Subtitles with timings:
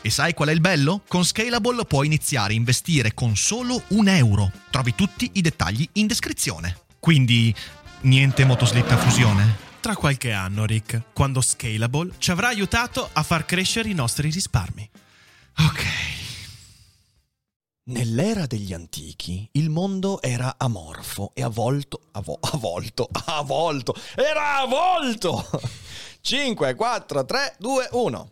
[0.00, 1.02] E sai qual è il bello?
[1.06, 4.50] Con Scalable puoi iniziare a investire con solo un euro.
[4.70, 6.78] Trovi tutti i dettagli in descrizione.
[6.98, 7.54] Quindi,
[8.02, 9.70] niente motoslitta fusione?
[9.80, 14.88] Tra qualche anno, Rick, quando Scalable ci avrà aiutato a far crescere i nostri risparmi.
[15.58, 15.84] Ok.
[17.84, 25.50] Nell'era degli antichi il mondo era amorfo e avvolto, avo, avvolto, avvolto, era avvolto!
[26.20, 28.30] 5, 4, 3, 2, 1.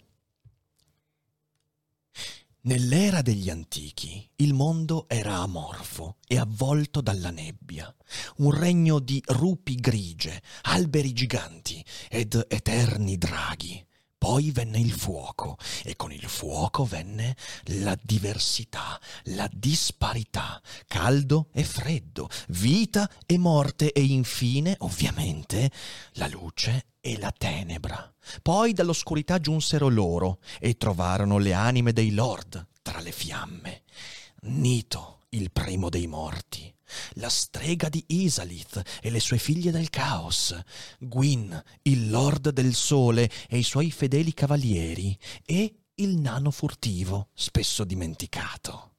[2.62, 7.94] Nell'era degli antichi il mondo era amorfo e avvolto dalla nebbia,
[8.36, 13.83] un regno di rupi grigie, alberi giganti ed eterni draghi.
[14.21, 17.35] Poi venne il fuoco e con il fuoco venne
[17.79, 19.01] la diversità,
[19.33, 25.71] la disparità, caldo e freddo, vita e morte e infine, ovviamente,
[26.17, 28.12] la luce e la tenebra.
[28.43, 33.84] Poi dall'oscurità giunsero loro e trovarono le anime dei lord tra le fiamme.
[34.43, 36.71] Nito, il primo dei morti,
[37.15, 40.59] la strega di Isalith e le sue figlie del caos,
[40.99, 47.84] Gwyn, il lord del sole e i suoi fedeli cavalieri, e il nano furtivo, spesso
[47.84, 48.95] dimenticato.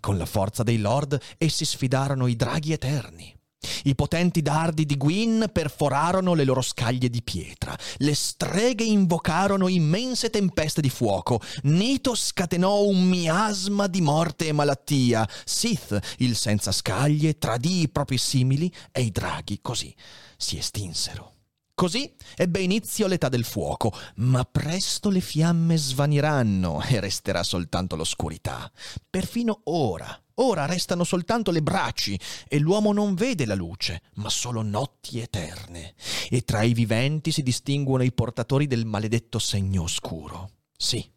[0.00, 3.39] Con la forza dei lord essi sfidarono i draghi eterni.
[3.84, 7.76] I potenti dardi di Gwyn perforarono le loro scaglie di pietra.
[7.98, 11.40] Le streghe invocarono immense tempeste di fuoco.
[11.62, 15.28] Nito scatenò un miasma di morte e malattia.
[15.44, 19.94] Sith, il senza scaglie, tradì i propri simili e i draghi così
[20.40, 21.34] si estinsero.
[21.74, 28.70] Così ebbe inizio l'età del fuoco, ma presto le fiamme svaniranno e resterà soltanto l'oscurità.
[29.08, 32.18] Perfino ora, ora restano soltanto le braci
[32.48, 35.94] e l'uomo non vede la luce, ma solo notti eterne.
[36.28, 40.50] E tra i viventi si distinguono i portatori del maledetto segno oscuro.
[40.76, 41.08] Sì,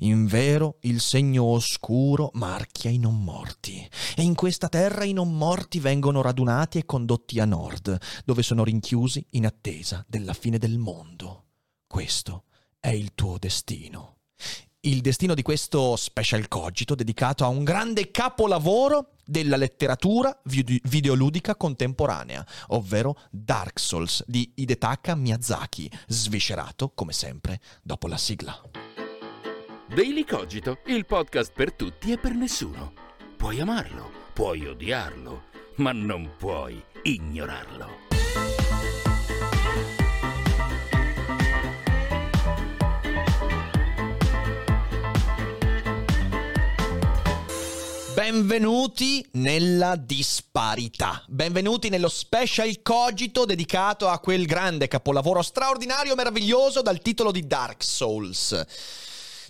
[0.00, 5.36] in vero il segno oscuro marchia i non morti, e in questa terra i non
[5.36, 10.78] morti vengono radunati e condotti a nord, dove sono rinchiusi in attesa della fine del
[10.78, 11.46] mondo.
[11.86, 12.44] Questo
[12.80, 14.16] è il tuo destino.
[14.84, 22.44] Il destino di questo special cogito dedicato a un grande capolavoro della letteratura videoludica contemporanea,
[22.70, 28.60] ovvero Dark Souls di Hidetaka Miyazaki, sviscerato come sempre dopo la sigla.
[29.86, 32.92] Daily Cogito, il podcast per tutti e per nessuno.
[33.36, 35.44] Puoi amarlo, puoi odiarlo,
[35.76, 38.11] ma non puoi ignorarlo.
[48.22, 51.24] Benvenuti nella disparità.
[51.26, 57.82] Benvenuti nello special cogito dedicato a quel grande capolavoro straordinario, meraviglioso dal titolo di Dark
[57.82, 58.64] Souls.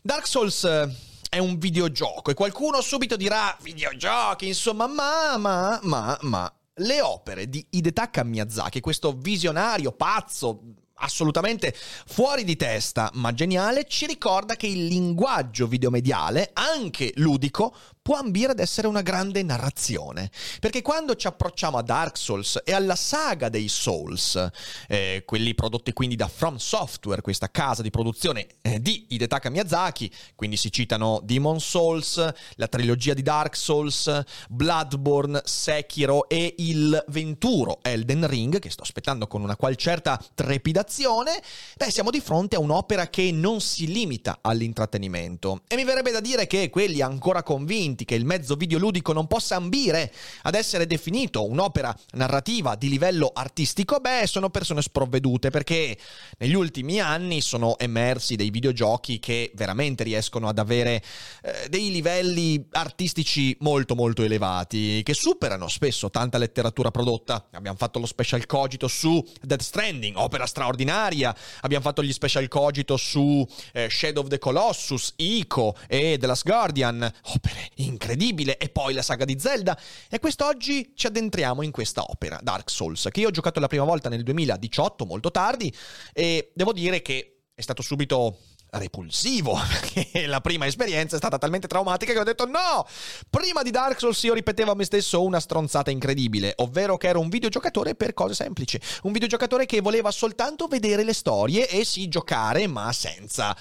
[0.00, 0.90] Dark Souls eh,
[1.28, 7.50] è un videogioco e qualcuno subito dirà videogiochi, insomma, ma, ma, ma, ma le opere
[7.50, 10.62] di Hidetaka Miyazaki, questo visionario pazzo,
[11.02, 11.74] assolutamente
[12.06, 18.50] fuori di testa ma geniale, ci ricorda che il linguaggio videomediale, anche ludico, può ambire
[18.50, 20.30] ad essere una grande narrazione.
[20.58, 24.50] Perché quando ci approcciamo a Dark Souls e alla saga dei Souls,
[24.88, 30.12] eh, quelli prodotti quindi da From Software, questa casa di produzione eh, di Hidetaka Miyazaki,
[30.34, 37.78] quindi si citano Demon Souls, la trilogia di Dark Souls, Bloodborne, Sekiro e il venturo
[37.82, 41.40] Elden Ring, che sto aspettando con una qual certa trepidazione,
[41.76, 45.62] beh, siamo di fronte a un'opera che non si limita all'intrattenimento.
[45.68, 49.26] E mi verrebbe da dire che quelli ancora convinti convinti che il mezzo videoludico non
[49.26, 50.12] possa ambire
[50.42, 55.96] ad essere definito un'opera narrativa di livello artistico, beh, sono persone sprovvedute perché
[56.38, 61.02] negli ultimi anni sono emersi dei videogiochi che veramente riescono ad avere
[61.42, 67.46] eh, dei livelli artistici molto molto elevati, che superano spesso tanta letteratura prodotta.
[67.52, 72.96] Abbiamo fatto lo special cogito su Death Stranding, opera straordinaria, abbiamo fatto gli special cogito
[72.96, 78.94] su eh, Shadow of the Colossus, Ico e The Last Guardian, opere incredibili, e poi
[78.94, 79.78] la saga di Zelda.
[80.08, 83.84] E quest'oggi ci addentriamo in questa opera, Dark Souls, che io ho giocato la prima
[83.84, 85.72] volta nel 2018, molto tardi,
[86.12, 88.38] e devo dire che è stato subito
[88.72, 92.86] repulsivo, perché la prima esperienza è stata talmente traumatica che ho detto no!
[93.28, 97.20] Prima di Dark Souls io ripetevo a me stesso una stronzata incredibile, ovvero che ero
[97.20, 102.08] un videogiocatore per cose semplici, un videogiocatore che voleva soltanto vedere le storie e sì
[102.08, 103.56] giocare, ma senza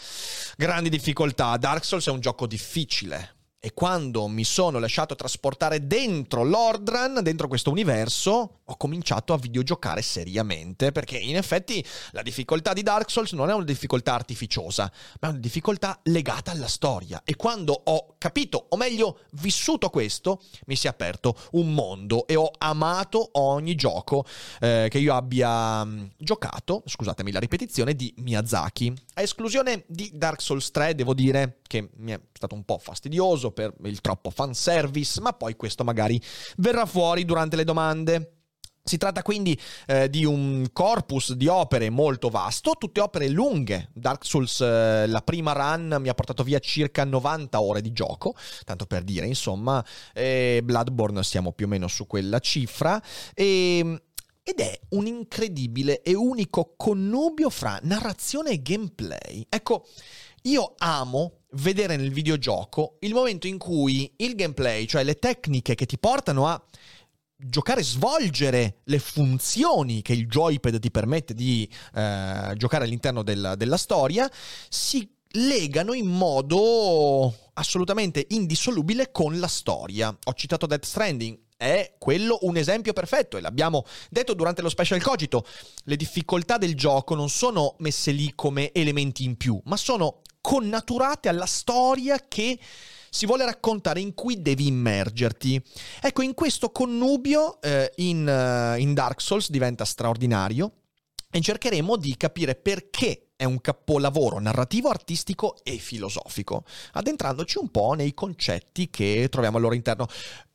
[0.55, 1.57] grandi difficoltà.
[1.57, 7.47] Dark Souls è un gioco difficile, e quando mi sono lasciato trasportare dentro Lordran, dentro
[7.47, 13.33] questo universo, ho cominciato a videogiocare seriamente, perché in effetti la difficoltà di Dark Souls
[13.33, 17.21] non è una difficoltà artificiosa, ma è una difficoltà legata alla storia.
[17.25, 22.35] E quando ho capito, o meglio vissuto questo, mi si è aperto un mondo e
[22.35, 24.25] ho amato ogni gioco
[24.59, 28.93] eh, che io abbia mm, giocato, scusatemi la ripetizione, di Miyazaki.
[29.15, 33.51] A esclusione di Dark Souls 3, devo dire che mi è stato un po' fastidioso
[33.51, 36.21] per il troppo fanservice, ma poi questo magari
[36.57, 38.40] verrà fuori durante le domande.
[38.83, 43.89] Si tratta quindi eh, di un corpus di opere molto vasto, tutte opere lunghe.
[43.93, 48.33] Dark Souls, eh, la prima run, mi ha portato via circa 90 ore di gioco,
[48.65, 53.01] tanto per dire, insomma, eh, Bloodborne siamo più o meno su quella cifra.
[53.35, 54.01] E,
[54.43, 59.45] ed è un incredibile e unico connubio fra narrazione e gameplay.
[59.47, 59.85] Ecco,
[60.43, 65.85] io amo vedere nel videogioco il momento in cui il gameplay, cioè le tecniche che
[65.85, 66.61] ti portano a
[67.43, 73.77] giocare, svolgere le funzioni che il joypad ti permette di eh, giocare all'interno del, della
[73.77, 74.29] storia,
[74.69, 80.15] si legano in modo assolutamente indissolubile con la storia.
[80.25, 85.01] Ho citato Death Stranding, è quello un esempio perfetto e l'abbiamo detto durante lo special
[85.01, 85.45] cogito.
[85.83, 91.29] Le difficoltà del gioco non sono messe lì come elementi in più, ma sono connaturate
[91.29, 92.57] alla storia che
[93.13, 95.61] si vuole raccontare in cui devi immergerti.
[95.99, 100.71] Ecco, in questo connubio eh, in, uh, in Dark Souls diventa straordinario
[101.29, 106.63] e cercheremo di capire perché è un capolavoro narrativo, artistico e filosofico,
[106.93, 110.07] addentrandoci un po' nei concetti che troviamo al loro interno.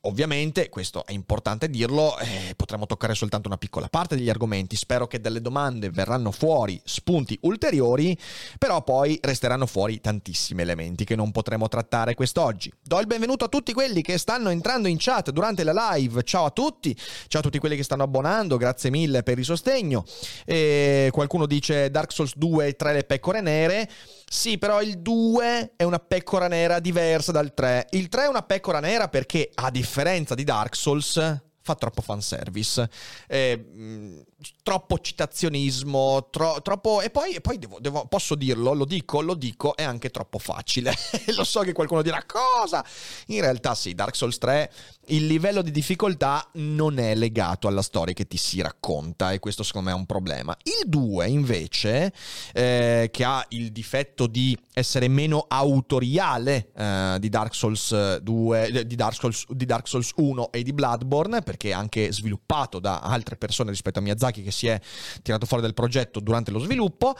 [0.07, 5.05] Ovviamente, questo è importante dirlo, eh, potremo toccare soltanto una piccola parte degli argomenti, spero
[5.05, 8.17] che dalle domande verranno fuori spunti ulteriori,
[8.57, 12.71] però poi resteranno fuori tantissimi elementi che non potremo trattare quest'oggi.
[12.81, 16.45] Do il benvenuto a tutti quelli che stanno entrando in chat durante la live, ciao
[16.45, 16.95] a tutti,
[17.27, 20.05] ciao a tutti quelli che stanno abbonando, grazie mille per il sostegno.
[20.45, 23.89] E qualcuno dice Dark Souls 2 e 3 le pecore nere,
[24.29, 27.87] sì, però il 2 è una pecora nera diversa dal 3.
[27.91, 32.89] Il 3 è una pecora nera perché, a differenza di Dark Souls, fa troppo fanservice,
[33.27, 34.23] eh,
[34.61, 37.01] troppo citazionismo, tro- troppo...
[37.01, 40.37] E poi, e poi devo, devo, posso dirlo, lo dico, lo dico, è anche troppo
[40.37, 40.93] facile.
[41.35, 42.85] lo so che qualcuno dirà cosa?
[43.27, 44.71] In realtà sì, Dark Souls 3,
[45.07, 49.63] il livello di difficoltà non è legato alla storia che ti si racconta e questo
[49.63, 50.55] secondo me è un problema.
[50.63, 52.13] Il 2 invece,
[52.53, 58.95] eh, che ha il difetto di essere meno autoriale eh, di Dark Souls 2, di
[58.95, 63.35] Dark Souls, di Dark Souls 1 e di Bloodborne, perché è anche sviluppato da altre
[63.35, 64.79] persone rispetto a Miyazaki che si è
[65.21, 67.15] tirato fuori dal progetto durante lo sviluppo,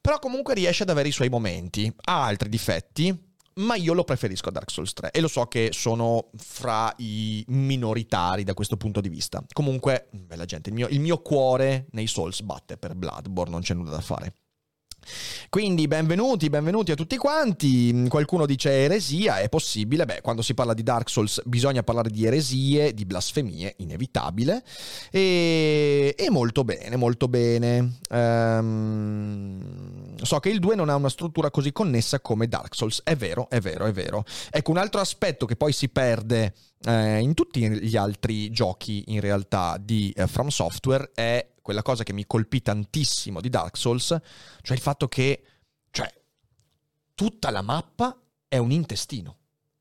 [0.00, 1.92] però comunque riesce ad avere i suoi momenti.
[2.04, 3.26] Ha altri difetti,
[3.58, 7.44] ma io lo preferisco a Dark Souls 3 e lo so che sono fra i
[7.48, 9.44] minoritari da questo punto di vista.
[9.52, 13.74] Comunque, bella gente, il mio, il mio cuore nei Souls batte per Bloodborne, non c'è
[13.74, 14.34] nulla da fare.
[15.48, 18.06] Quindi benvenuti, benvenuti a tutti quanti.
[18.08, 20.04] Qualcuno dice eresia, è possibile.
[20.04, 24.62] Beh, quando si parla di Dark Souls bisogna parlare di eresie, di blasfemie, inevitabile.
[25.10, 27.98] E, e molto bene, molto bene.
[28.10, 33.00] Um, so che il 2 non ha una struttura così connessa come Dark Souls.
[33.04, 34.24] È vero, è vero, è vero.
[34.50, 39.20] Ecco, un altro aspetto che poi si perde eh, in tutti gli altri giochi in
[39.20, 44.06] realtà di eh, From Software è quella cosa che mi colpì tantissimo di Dark Souls,
[44.62, 45.42] cioè il fatto che
[45.90, 46.10] cioè,
[47.14, 49.36] tutta la mappa è un intestino.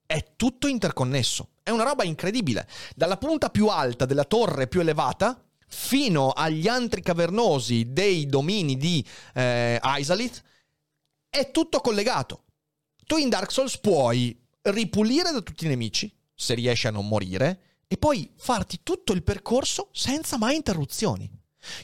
[0.05, 1.51] È tutto interconnesso.
[1.63, 2.67] È una roba incredibile.
[2.93, 9.01] Dalla punta più alta della torre più elevata fino agli antri cavernosi dei domini di
[9.33, 10.43] eh, Isalith
[11.29, 12.47] è tutto collegato.
[13.05, 17.77] Tu in Dark Souls puoi ripulire da tutti i nemici, se riesci a non morire,
[17.87, 21.36] e poi farti tutto il percorso senza mai interruzioni.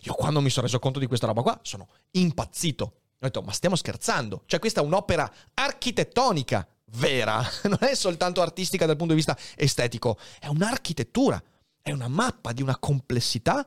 [0.03, 2.84] Io quando mi sono reso conto di questa roba qua sono impazzito.
[2.86, 4.44] Ho detto, ma stiamo scherzando?
[4.46, 10.18] Cioè questa è un'opera architettonica vera, non è soltanto artistica dal punto di vista estetico,
[10.39, 11.42] è un'architettura,
[11.82, 13.65] è una mappa di una complessità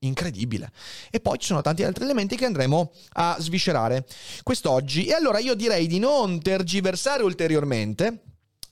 [0.00, 0.70] incredibile.
[1.10, 4.06] E poi ci sono tanti altri elementi che andremo a sviscerare
[4.42, 5.06] quest'oggi.
[5.06, 8.24] E allora io direi di non tergiversare ulteriormente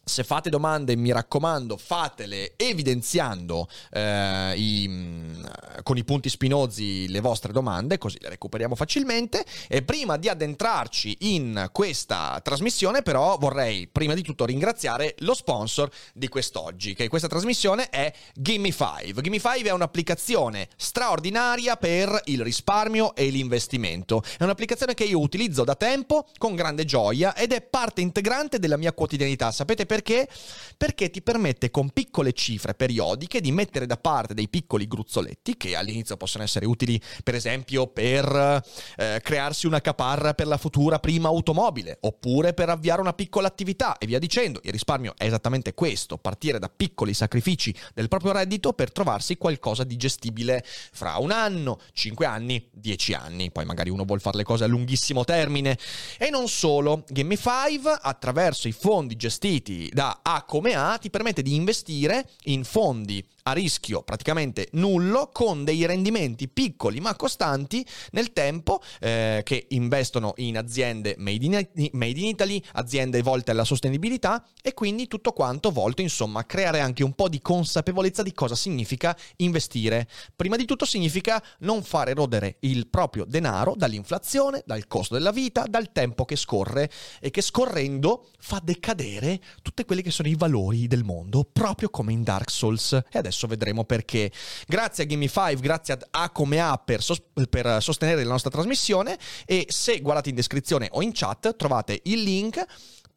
[0.08, 5.46] se fate domande, mi raccomando, fatele evidenziando eh, i,
[5.82, 9.44] con i punti spinosi le vostre domande, così le recuperiamo facilmente.
[9.68, 15.90] E prima di addentrarci in questa trasmissione, però, vorrei prima di tutto ringraziare lo sponsor
[16.14, 19.20] di quest'oggi, che questa trasmissione è Gimme5.
[19.20, 24.22] Gimme5 è un'applicazione straordinaria per il risparmio e l'investimento.
[24.38, 28.76] È un'applicazione che io utilizzo da tempo con grande gioia ed è parte integrante della
[28.76, 29.52] mia quotidianità.
[29.52, 29.97] Sapete perché?
[29.98, 30.28] Perché?
[30.76, 35.74] Perché ti permette con piccole cifre periodiche di mettere da parte dei piccoli gruzzoletti che
[35.74, 38.62] all'inizio possono essere utili per esempio per
[38.96, 43.98] eh, crearsi una caparra per la futura prima automobile oppure per avviare una piccola attività
[43.98, 44.60] e via dicendo.
[44.62, 49.82] Il risparmio è esattamente questo, partire da piccoli sacrifici del proprio reddito per trovarsi qualcosa
[49.82, 53.50] di gestibile fra un anno, cinque anni, dieci anni.
[53.50, 55.76] Poi magari uno vuole fare le cose a lunghissimo termine.
[56.18, 61.54] E non solo, Game5 attraverso i fondi gestiti da A come A ti permette di
[61.54, 68.80] investire in fondi a rischio praticamente nullo con dei rendimenti piccoli ma costanti nel tempo
[69.00, 74.74] eh, che investono in aziende made in, made in, Italy, aziende volte alla sostenibilità e
[74.74, 79.16] quindi tutto quanto volto insomma a creare anche un po' di consapevolezza di cosa significa
[79.36, 80.08] investire.
[80.34, 85.64] Prima di tutto significa non fare rodere il proprio denaro dall'inflazione, dal costo della vita,
[85.68, 86.90] dal tempo che scorre
[87.20, 92.12] e che scorrendo fa decadere tutti quelli che sono i valori del mondo proprio come
[92.12, 94.30] in Dark Souls e adesso adesso vedremo perché.
[94.66, 99.16] Grazie a Gimme5, grazie ad A come A per, sos- per sostenere la nostra trasmissione
[99.46, 102.64] e se guardate in descrizione o in chat trovate il link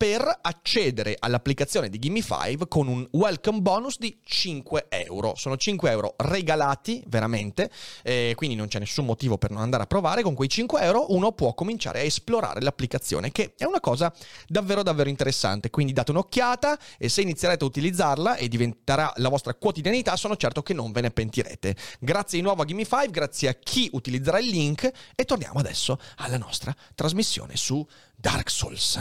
[0.01, 5.36] per accedere all'applicazione di Gimme5 con un welcome bonus di 5 euro.
[5.36, 7.70] Sono 5 euro regalati veramente,
[8.01, 10.24] eh, quindi non c'è nessun motivo per non andare a provare.
[10.24, 14.12] Con quei 5 euro uno può cominciare a esplorare l'applicazione, che è una cosa
[14.48, 15.70] davvero davvero interessante.
[15.70, 20.63] Quindi date un'occhiata e se inizierete a utilizzarla e diventerà la vostra quotidianità, sono certo
[20.63, 21.75] che non ve ne pentirete.
[22.00, 26.39] Grazie di nuovo a Gimme5, grazie a chi utilizzerà il link e torniamo adesso alla
[26.39, 29.00] nostra trasmissione su Dark Souls.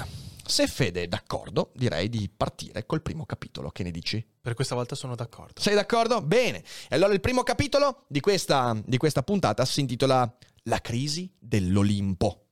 [0.51, 3.71] Se Fede è d'accordo, direi di partire col primo capitolo.
[3.71, 4.27] Che ne dici?
[4.41, 5.61] Per questa volta sono d'accordo.
[5.61, 6.21] Sei d'accordo?
[6.23, 6.65] Bene.
[6.89, 12.49] E allora il primo capitolo di questa, di questa puntata si intitola La crisi dell'Olimpo.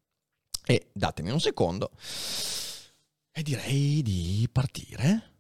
[0.65, 1.91] E datemi un secondo.
[3.33, 5.33] E direi di partire.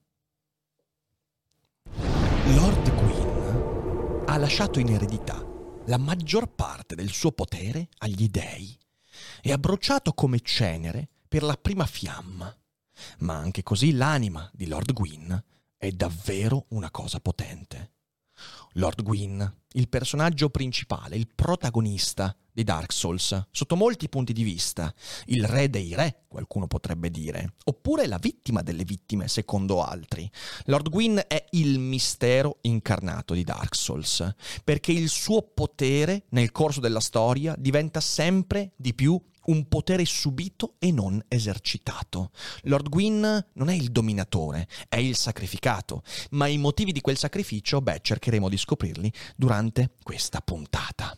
[1.84, 5.46] Lord Gwyn ha lasciato in eredità
[5.86, 8.76] la maggior parte del suo potere agli dei
[9.42, 12.54] e ha bruciato come cenere per la prima fiamma.
[13.18, 15.44] Ma anche così l'anima di Lord Gwyn
[15.76, 17.92] è davvero una cosa potente.
[18.72, 24.92] Lord Gwyn, il personaggio principale, il protagonista di Dark Souls, sotto molti punti di vista,
[25.26, 30.28] il re dei re, qualcuno potrebbe dire, oppure la vittima delle vittime, secondo altri.
[30.64, 36.80] Lord Gwyn è il mistero incarnato di Dark Souls, perché il suo potere nel corso
[36.80, 42.30] della storia diventa sempre di più un potere subito e non esercitato.
[42.62, 47.80] Lord Gwyn non è il dominatore, è il sacrificato, ma i motivi di quel sacrificio,
[47.80, 51.16] beh, cercheremo di scoprirli durante questa puntata.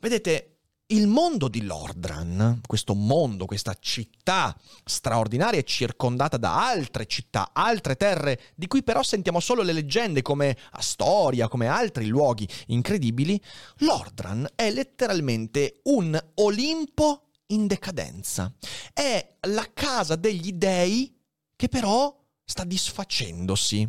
[0.00, 0.58] Vedete,
[0.90, 8.40] il mondo di Lordran, questo mondo, questa città straordinaria, circondata da altre città, altre terre,
[8.54, 13.38] di cui però sentiamo solo le leggende come Astoria, come altri luoghi incredibili.
[13.80, 18.52] Lordran è letteralmente un Olimpo in decadenza.
[18.92, 21.14] È la casa degli dei
[21.54, 23.88] che però sta disfacendosi.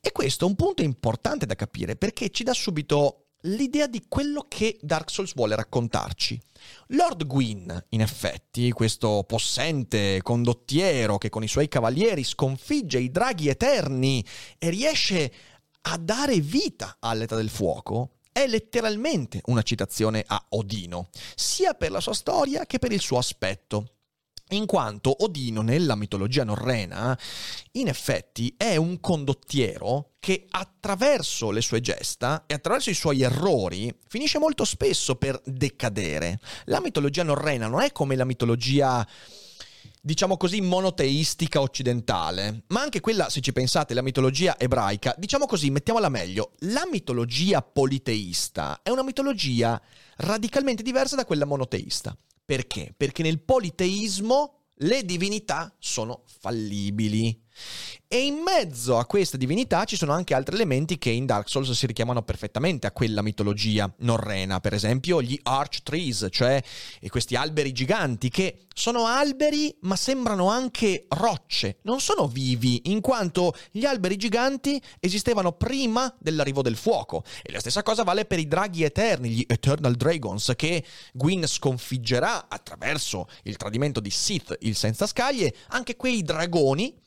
[0.00, 4.46] E questo è un punto importante da capire perché ci dà subito l'idea di quello
[4.48, 6.40] che Dark Souls vuole raccontarci.
[6.88, 13.48] Lord Gwyn, in effetti, questo possente condottiero che con i suoi cavalieri sconfigge i draghi
[13.48, 14.24] eterni
[14.58, 15.32] e riesce
[15.82, 22.00] a dare vita all'età del fuoco, è letteralmente una citazione a Odino, sia per la
[22.00, 23.96] sua storia che per il suo aspetto.
[24.52, 27.18] In quanto Odino nella mitologia norrena,
[27.72, 33.94] in effetti, è un condottiero che attraverso le sue gesta e attraverso i suoi errori
[34.08, 36.38] finisce molto spesso per decadere.
[36.66, 39.06] La mitologia norrena non è come la mitologia
[40.04, 45.70] diciamo così, monoteistica occidentale, ma anche quella, se ci pensate, la mitologia ebraica, diciamo così,
[45.70, 49.80] mettiamola meglio, la mitologia politeista è una mitologia
[50.16, 52.16] radicalmente diversa da quella monoteista.
[52.44, 52.92] Perché?
[52.96, 57.41] Perché nel politeismo le divinità sono fallibili.
[58.08, 61.70] E in mezzo a queste divinità ci sono anche altri elementi che in Dark Souls
[61.70, 66.62] si richiamano perfettamente a quella mitologia norrena, per esempio gli Arch Trees, cioè
[67.08, 73.54] questi alberi giganti che sono alberi ma sembrano anche rocce, non sono vivi, in quanto
[73.70, 77.24] gli alberi giganti esistevano prima dell'arrivo del fuoco.
[77.42, 82.48] E la stessa cosa vale per i draghi eterni, gli Eternal Dragons, che Gwyn sconfiggerà
[82.48, 87.00] attraverso il tradimento di Sith, il senza scaglie, anche quei dragoni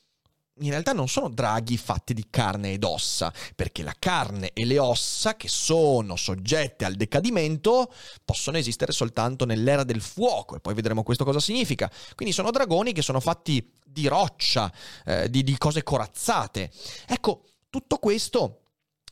[0.60, 4.80] in realtà non sono draghi fatti di carne ed ossa, perché la carne e le
[4.80, 7.92] ossa, che sono soggette al decadimento,
[8.24, 11.92] possono esistere soltanto nell'era del fuoco, e poi vedremo questo cosa significa.
[12.16, 14.72] Quindi sono dragoni che sono fatti di roccia,
[15.06, 16.72] eh, di, di cose corazzate.
[17.08, 18.62] Ecco, tutto questo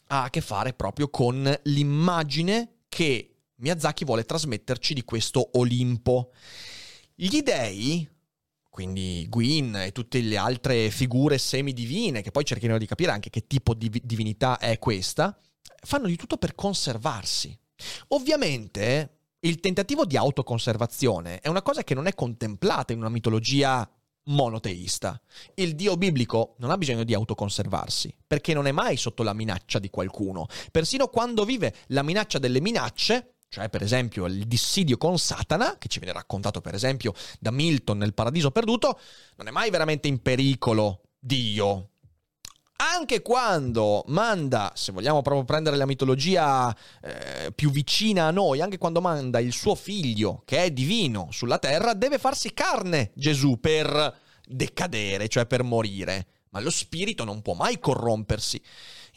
[0.08, 6.32] ha a che fare proprio con l'immagine che Miyazaki vuole trasmetterci di questo Olimpo.
[7.16, 8.10] Gli dei
[8.74, 13.46] quindi Gwyn e tutte le altre figure semidivine, che poi cercheremo di capire anche che
[13.46, 15.38] tipo di divinità è questa,
[15.84, 17.56] fanno di tutto per conservarsi.
[18.08, 23.88] Ovviamente il tentativo di autoconservazione è una cosa che non è contemplata in una mitologia
[24.24, 25.22] monoteista.
[25.54, 29.78] Il dio biblico non ha bisogno di autoconservarsi, perché non è mai sotto la minaccia
[29.78, 30.48] di qualcuno.
[30.72, 35.88] Persino quando vive la minaccia delle minacce, cioè per esempio il dissidio con Satana, che
[35.88, 39.00] ci viene raccontato per esempio da Milton nel Paradiso Perduto,
[39.36, 41.90] non è mai veramente in pericolo Dio.
[42.78, 48.80] Anche quando manda, se vogliamo proprio prendere la mitologia eh, più vicina a noi, anche
[48.80, 54.18] quando manda il suo figlio, che è divino, sulla terra, deve farsi carne Gesù per
[54.48, 56.26] decadere, cioè per morire.
[56.50, 58.60] Ma lo spirito non può mai corrompersi.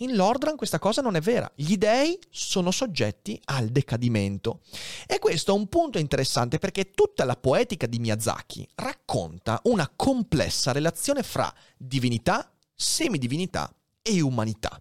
[0.01, 1.51] In Lordran questa cosa non è vera.
[1.55, 4.61] Gli dei sono soggetti al decadimento.
[5.07, 10.73] E questo è un punto interessante perché tutta la poetica di Miyazaki racconta una complessa
[10.73, 14.79] relazione fra divinità, semidivinità e umanità.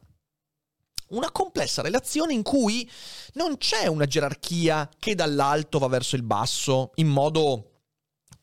[1.10, 2.90] Una complessa relazione in cui
[3.34, 7.75] non c'è una gerarchia che dall'alto va verso il basso in modo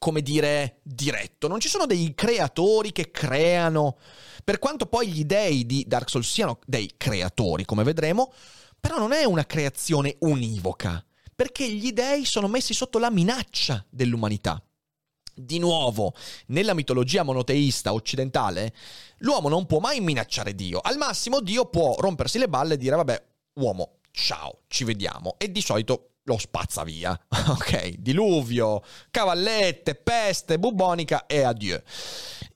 [0.03, 1.47] come dire, diretto.
[1.47, 3.97] Non ci sono dei creatori che creano.
[4.43, 8.33] Per quanto poi gli dei di Dark Souls siano dei creatori, come vedremo,
[8.81, 14.61] però non è una creazione univoca, perché gli dei sono messi sotto la minaccia dell'umanità.
[15.33, 16.15] Di nuovo,
[16.47, 18.75] nella mitologia monoteista occidentale,
[19.19, 20.81] l'uomo non può mai minacciare Dio.
[20.81, 23.25] Al massimo Dio può rompersi le balle e dire vabbè,
[23.61, 25.37] uomo, ciao, ci vediamo.
[25.39, 27.19] E di solito lo spazza via.
[27.49, 31.83] ok, diluvio, cavallette, peste, bubonica e addio.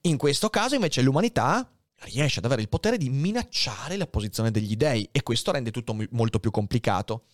[0.03, 1.69] In questo caso invece l'umanità
[2.01, 5.97] riesce ad avere il potere di minacciare la posizione degli dei e questo rende tutto
[6.11, 7.25] molto più complicato.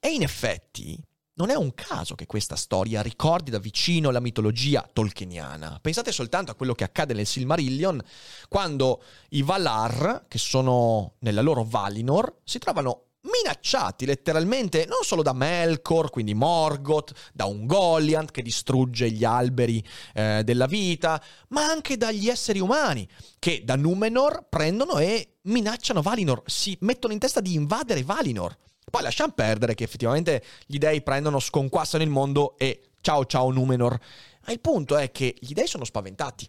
[0.00, 0.98] E in effetti
[1.38, 5.78] non è un caso che questa storia ricordi da vicino la mitologia tolkieniana.
[5.82, 8.02] Pensate soltanto a quello che accade nel Silmarillion,
[8.48, 15.32] quando i Valar, che sono nella loro Valinor, si trovano minacciati letteralmente non solo da
[15.32, 19.84] Melkor, quindi Morgoth, da un Goliath che distrugge gli alberi
[20.14, 23.08] eh, della vita, ma anche dagli esseri umani
[23.38, 28.56] che da Numenor prendono e minacciano Valinor, si mettono in testa di invadere Valinor.
[28.88, 33.98] Poi lasciamo perdere che effettivamente gli dei prendono, sconquassano il mondo e ciao ciao Numenor.
[34.46, 36.48] Ma il punto è che gli dei sono spaventati.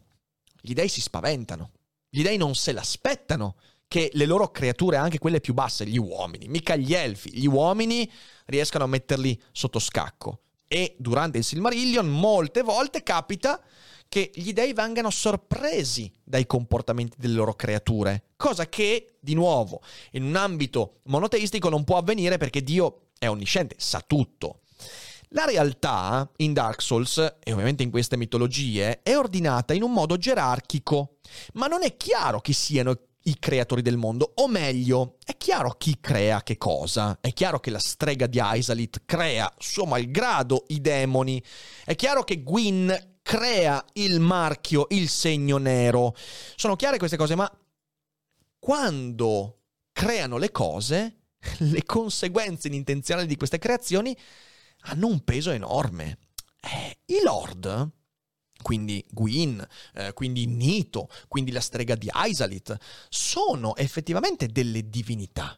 [0.61, 1.71] Gli dei si spaventano.
[2.09, 3.55] Gli dei non se l'aspettano
[3.87, 8.09] che le loro creature, anche quelle più basse, gli uomini, mica gli elfi, gli uomini
[8.45, 10.41] riescano a metterli sotto scacco.
[10.67, 13.61] E durante il Silmarillion molte volte capita
[14.09, 20.23] che gli dei vengano sorpresi dai comportamenti delle loro creature, cosa che, di nuovo, in
[20.23, 24.61] un ambito monoteistico non può avvenire perché Dio è onnisciente, sa tutto.
[25.31, 30.17] La realtà in Dark Souls, e ovviamente in queste mitologie, è ordinata in un modo
[30.17, 31.17] gerarchico,
[31.53, 32.97] ma non è chiaro chi siano
[33.27, 37.69] i creatori del mondo, o meglio, è chiaro chi crea che cosa, è chiaro che
[37.69, 41.41] la strega di Aisalit crea, suo malgrado, i demoni,
[41.83, 46.15] è chiaro che Gwyn crea il marchio, il segno nero.
[46.55, 47.51] Sono chiare queste cose, ma
[48.57, 49.59] quando
[49.91, 51.23] creano le cose,
[51.59, 54.17] le conseguenze inintenzionali di queste creazioni
[54.83, 56.19] hanno un peso enorme.
[56.61, 57.91] Eh, I Lord
[58.61, 62.77] quindi Gwyn, eh, quindi Nito, quindi la strega di Aisalit,
[63.09, 65.57] sono effettivamente delle divinità,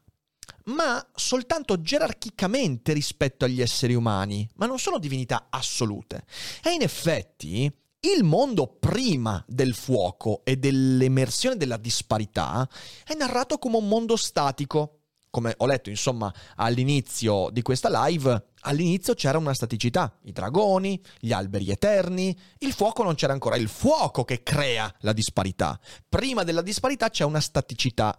[0.66, 6.26] ma soltanto gerarchicamente rispetto agli esseri umani, ma non sono divinità assolute.
[6.64, 12.66] E in effetti Il mondo prima del fuoco e dell'emersione della disparità
[13.04, 15.02] è narrato come un mondo statico.
[15.30, 21.32] Come ho letto, insomma, all'inizio di questa live, all'inizio c'era una staticità, i dragoni, gli
[21.32, 25.80] alberi eterni, il fuoco non c'era ancora, è il fuoco che crea la disparità.
[26.08, 28.18] Prima della disparità c'è una staticità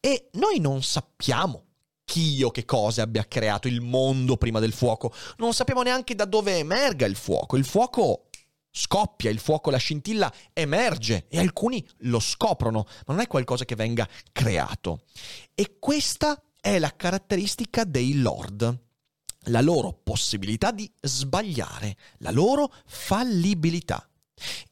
[0.00, 1.66] e noi non sappiamo
[2.04, 6.24] chi o che cosa abbia creato il mondo prima del fuoco, non sappiamo neanche da
[6.24, 7.56] dove emerga il fuoco.
[7.56, 8.26] Il fuoco
[8.70, 13.76] scoppia, il fuoco, la scintilla emerge e alcuni lo scoprono, ma non è qualcosa che
[13.76, 15.04] venga creato.
[15.54, 18.78] E questa è la caratteristica dei lord,
[19.46, 24.06] la loro possibilità di sbagliare, la loro fallibilità.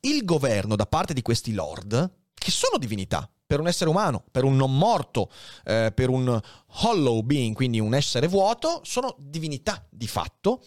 [0.00, 4.44] Il governo da parte di questi lord, che sono divinità, per un essere umano, per
[4.44, 5.30] un non morto,
[5.64, 6.40] eh, per un
[6.82, 10.62] hollow being, quindi un essere vuoto, sono divinità di fatto.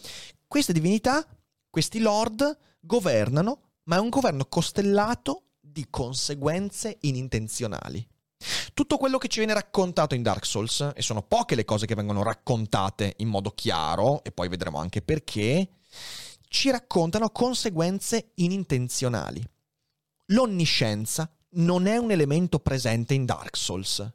[0.46, 1.26] Queste divinità,
[1.70, 8.06] questi lord, governano, ma è un governo costellato di conseguenze inintenzionali.
[8.72, 11.94] Tutto quello che ci viene raccontato in Dark Souls, e sono poche le cose che
[11.94, 15.68] vengono raccontate in modo chiaro, e poi vedremo anche perché,
[16.48, 19.42] ci raccontano conseguenze inintenzionali.
[20.26, 24.06] L'onniscienza non è un elemento presente in Dark Souls.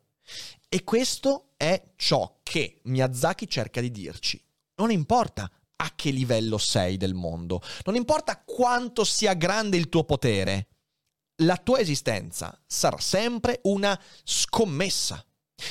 [0.67, 4.41] E questo è ciò che Miyazaki cerca di dirci.
[4.75, 7.61] Non importa a che livello sei del mondo.
[7.85, 10.67] Non importa quanto sia grande il tuo potere,
[11.41, 15.23] la tua esistenza sarà sempre una scommessa.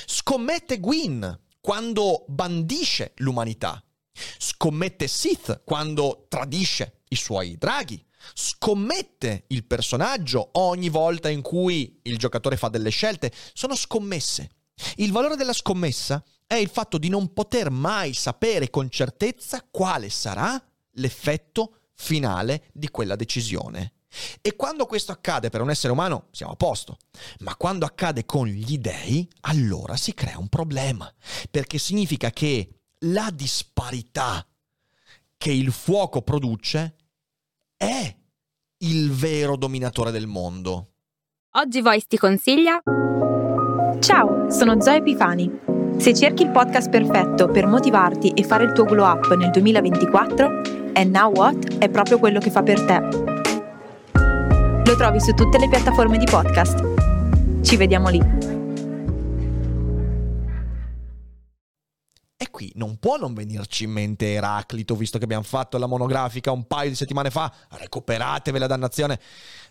[0.07, 3.83] Scommette Gwyn quando bandisce l'umanità.
[4.39, 8.05] Scommette Sith quando tradisce i suoi draghi.
[8.35, 13.33] Scommette il personaggio ogni volta in cui il giocatore fa delle scelte.
[13.53, 14.51] Sono scommesse.
[14.97, 20.09] Il valore della scommessa è il fatto di non poter mai sapere con certezza quale
[20.09, 20.61] sarà
[20.93, 23.98] l'effetto finale di quella decisione.
[24.41, 26.97] E quando questo accade per un essere umano siamo a posto,
[27.41, 31.13] ma quando accade con gli dei, allora si crea un problema,
[31.51, 34.47] perché significa che la disparità
[35.37, 36.97] che il fuoco produce
[37.77, 38.17] è
[38.79, 40.93] il vero dominatore del mondo.
[41.53, 42.81] Oggi Voice ti consiglia...
[44.01, 48.85] Ciao, sono Zoe Epifani se cerchi il podcast perfetto per motivarti e fare il tuo
[48.85, 50.47] glow up nel 2024,
[50.95, 53.38] And Now What è proprio quello che fa per te.
[54.89, 57.63] Lo trovi su tutte le piattaforme di podcast.
[57.63, 58.19] Ci vediamo lì.
[62.39, 66.53] E qui non può non venirci in mente Eraclito, visto che abbiamo fatto la monografica
[66.53, 67.53] un paio di settimane fa.
[67.69, 69.21] Recuperatevi la dannazione.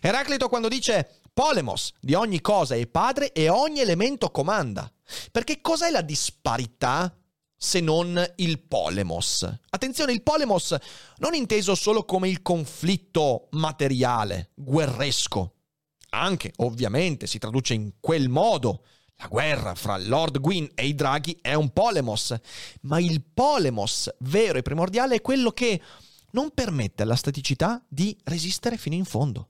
[0.00, 4.88] Eraclito quando dice Polemos, di ogni cosa è padre e ogni elemento comanda.
[5.32, 7.12] Perché cos'è la disparità
[7.60, 9.58] se non il polemos?
[9.70, 10.76] Attenzione, il polemos
[11.16, 15.54] non inteso solo come il conflitto materiale, guerresco.
[16.10, 18.84] Anche, ovviamente, si traduce in quel modo.
[19.16, 22.36] La guerra fra Lord Gwyn e i draghi è un polemos,
[22.82, 25.82] ma il polemos vero e primordiale è quello che
[26.30, 29.48] non permette alla staticità di resistere fino in fondo.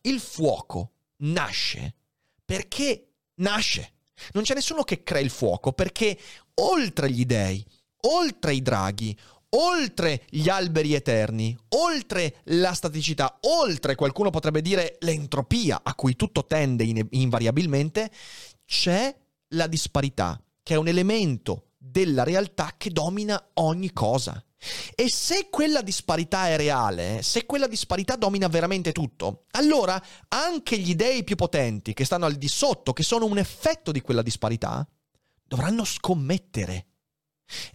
[0.00, 1.94] Il fuoco nasce
[2.44, 3.92] perché nasce.
[4.32, 6.18] Non c'è nessuno che crea il fuoco perché
[6.54, 7.64] oltre gli dei,
[8.02, 9.16] oltre i draghi,
[9.56, 16.46] oltre gli alberi eterni, oltre la staticità, oltre qualcuno potrebbe dire l'entropia a cui tutto
[16.46, 18.10] tende in- invariabilmente,
[18.64, 19.14] c'è
[19.48, 24.42] la disparità, che è un elemento della realtà che domina ogni cosa.
[24.94, 30.94] E se quella disparità è reale, se quella disparità domina veramente tutto, allora anche gli
[30.94, 34.86] dei più potenti che stanno al di sotto, che sono un effetto di quella disparità,
[35.46, 36.86] dovranno scommettere.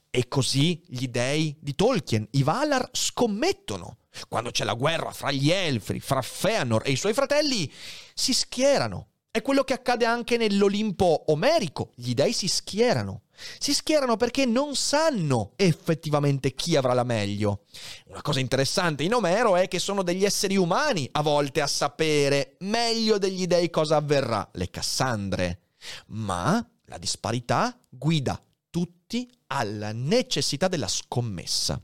[0.09, 3.97] E così gli dei di Tolkien, i Valar, scommettono.
[4.27, 7.71] Quando c'è la guerra fra gli elfi, fra Feanor e i suoi fratelli,
[8.13, 9.07] si schierano.
[9.31, 11.91] È quello che accade anche nell'Olimpo omerico.
[11.95, 13.21] Gli dei si schierano.
[13.59, 17.65] Si schierano perché non sanno effettivamente chi avrà la meglio.
[18.07, 22.55] Una cosa interessante in Omero è che sono degli esseri umani a volte a sapere
[22.61, 25.61] meglio degli dei cosa avverrà, le Cassandre.
[26.07, 31.81] Ma la disparità guida tutti alla necessità della scommessa.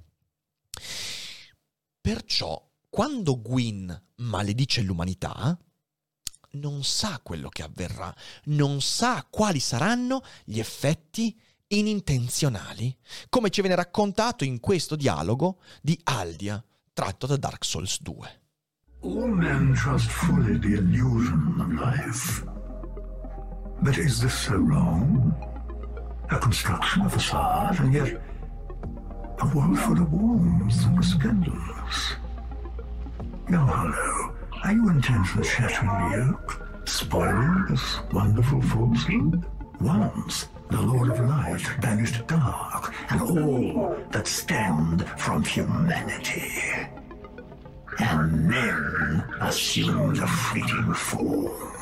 [2.01, 5.57] Perciò, quando Gwyn maledice l'umanità,
[6.51, 8.13] non sa quello che avverrà,
[8.45, 12.95] non sa quali saranno gli effetti inintenzionali,
[13.29, 16.63] come ci viene raccontato in questo dialogo di Aldia,
[16.93, 18.41] tratto da Dark Souls 2.
[19.01, 22.54] All men trust fully the illusion of life.
[23.81, 25.33] But is this so wrong?
[26.31, 28.21] A construction, of a facade, and yet
[29.39, 32.13] a world full of warmth and resplendence.
[33.49, 36.61] Young Hollow, Are you intent on shattering the oak?
[36.85, 39.45] Spoiling this wonderful falsehood?
[39.81, 46.51] Once, the Lord of Light banished dark and all that stemmed from humanity.
[47.99, 51.74] And men assumed a fleeting form.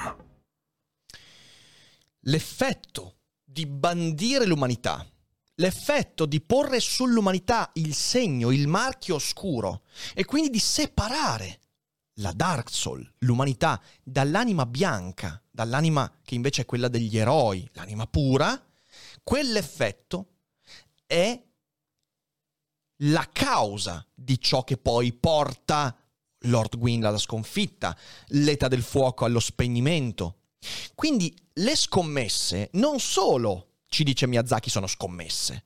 [2.27, 5.05] L'effetto di bandire l'umanità,
[5.55, 9.83] l'effetto di porre sull'umanità il segno, il marchio oscuro
[10.13, 11.59] e quindi di separare
[12.17, 18.61] la Dark Soul, l'umanità, dall'anima bianca, dall'anima che invece è quella degli eroi, l'anima pura,
[19.23, 20.27] quell'effetto
[21.05, 21.41] è
[22.97, 25.95] la causa di ciò che poi porta
[26.45, 30.42] Lord Gwyn alla sconfitta, l'età del fuoco allo spegnimento.
[30.95, 35.63] Quindi le scommesse non solo, ci dice Miyazaki, sono scommesse.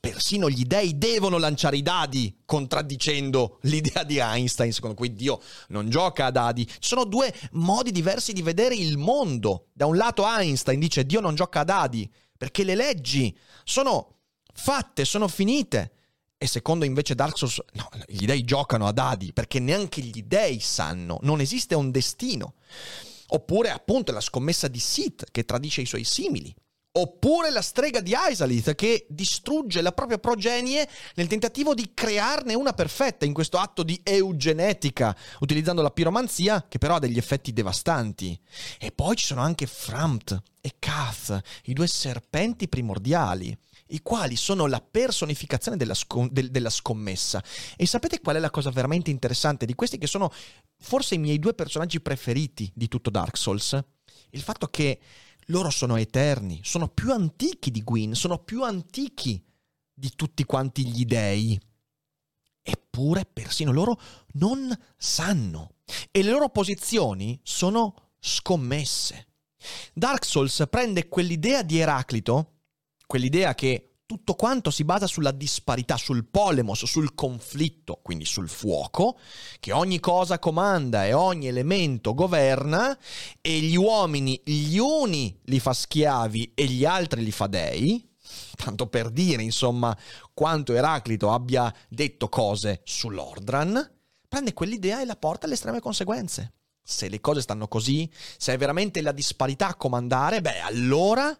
[0.00, 5.90] Persino gli dei devono lanciare i dadi, contraddicendo l'idea di Einstein, secondo cui Dio non
[5.90, 6.66] gioca a dadi.
[6.66, 9.66] Ci sono due modi diversi di vedere il mondo.
[9.74, 14.14] Da un lato Einstein dice Dio non gioca a dadi, perché le leggi sono
[14.54, 15.92] fatte, sono finite.
[16.38, 20.58] E secondo invece Dark Souls, no, gli dei giocano a dadi, perché neanche gli dei
[20.60, 22.54] sanno, non esiste un destino.
[23.32, 26.54] Oppure appunto la scommessa di Sith che tradisce i suoi simili.
[26.92, 32.72] Oppure la strega di Isalith che distrugge la propria progenie nel tentativo di crearne una
[32.72, 38.36] perfetta in questo atto di eugenetica, utilizzando la piromanzia che però ha degli effetti devastanti.
[38.80, 43.56] E poi ci sono anche Frampt e Kath, i due serpenti primordiali,
[43.90, 47.42] i quali sono la personificazione della, scom- del- della scommessa.
[47.76, 50.32] E sapete qual è la cosa veramente interessante di questi che sono
[50.78, 53.78] forse i miei due personaggi preferiti di tutto Dark Souls?
[54.30, 55.00] Il fatto che
[55.46, 59.42] loro sono eterni, sono più antichi di Gwyn, sono più antichi
[59.92, 61.60] di tutti quanti gli dei.
[62.62, 64.00] Eppure persino loro
[64.34, 65.74] non sanno
[66.10, 69.26] e le loro posizioni sono scommesse.
[69.92, 72.59] Dark Souls prende quell'idea di Eraclito,
[73.10, 79.18] quell'idea che tutto quanto si basa sulla disparità, sul polemos, sul conflitto, quindi sul fuoco,
[79.58, 82.96] che ogni cosa comanda e ogni elemento governa,
[83.40, 88.08] e gli uomini gli uni li fa schiavi e gli altri li fa dei,
[88.54, 89.96] tanto per dire, insomma,
[90.32, 93.92] quanto Eraclito abbia detto cose sull'Ordran,
[94.28, 96.52] prende quell'idea e la porta alle estreme conseguenze.
[96.80, 101.36] Se le cose stanno così, se è veramente la disparità a comandare, beh, allora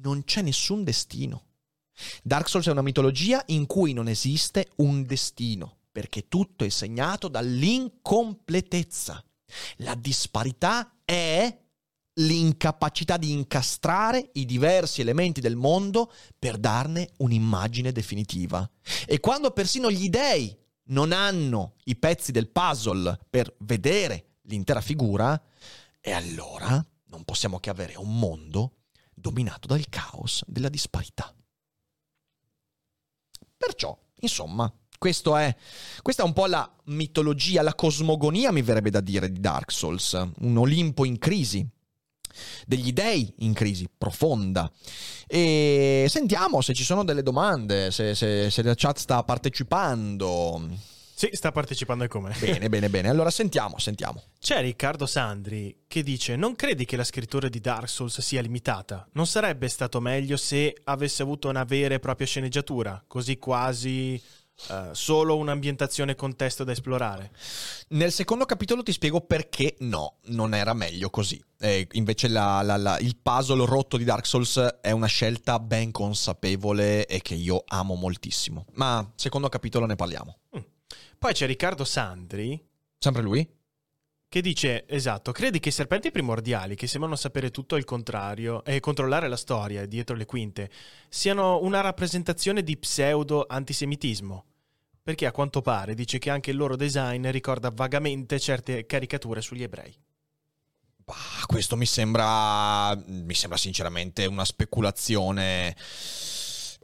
[0.00, 1.44] non c'è nessun destino.
[2.22, 7.28] Dark Souls è una mitologia in cui non esiste un destino, perché tutto è segnato
[7.28, 9.22] dall'incompletezza.
[9.78, 11.56] La disparità è
[12.18, 18.68] l'incapacità di incastrare i diversi elementi del mondo per darne un'immagine definitiva.
[19.06, 20.56] E quando persino gli dei
[20.90, 25.40] non hanno i pezzi del puzzle per vedere l'intera figura,
[26.00, 28.77] e allora non possiamo che avere un mondo
[29.20, 31.34] dominato dal caos della disparità.
[33.56, 34.72] Perciò, insomma,
[35.36, 35.56] è,
[36.02, 40.12] questa è un po' la mitologia, la cosmogonia, mi verrebbe da dire, di Dark Souls.
[40.40, 41.66] Un Olimpo in crisi,
[42.66, 44.70] degli dei in crisi profonda.
[45.26, 50.68] E sentiamo se ci sono delle domande, se, se, se la chat sta partecipando.
[51.18, 52.32] Sì, sta partecipando e come.
[52.38, 53.08] Bene, bene, bene.
[53.08, 54.22] Allora sentiamo, sentiamo.
[54.38, 59.04] C'è Riccardo Sandri che dice: Non credi che la scrittura di Dark Souls sia limitata?
[59.14, 64.14] Non sarebbe stato meglio se avesse avuto una vera e propria sceneggiatura, così quasi
[64.70, 67.32] eh, solo un'ambientazione e contesto da esplorare?
[67.88, 71.42] Nel secondo capitolo ti spiego perché no, non era meglio così.
[71.58, 75.90] Eh, invece la- la- la- il puzzle rotto di Dark Souls è una scelta ben
[75.90, 78.66] consapevole e che io amo moltissimo.
[78.74, 80.36] Ma secondo capitolo ne parliamo.
[81.18, 82.64] Poi c'è Riccardo Sandri
[82.96, 83.56] Sempre lui?
[84.28, 88.80] che dice: Esatto, credi che i serpenti primordiali, che sembrano sapere tutto il contrario e
[88.80, 90.70] controllare la storia dietro le quinte,
[91.08, 94.44] siano una rappresentazione di pseudo-antisemitismo?
[95.02, 99.62] Perché a quanto pare dice che anche il loro design ricorda vagamente certe caricature sugli
[99.62, 99.96] ebrei.
[101.02, 102.94] Bah, questo mi sembra.
[103.06, 105.74] Mi sembra sinceramente una speculazione.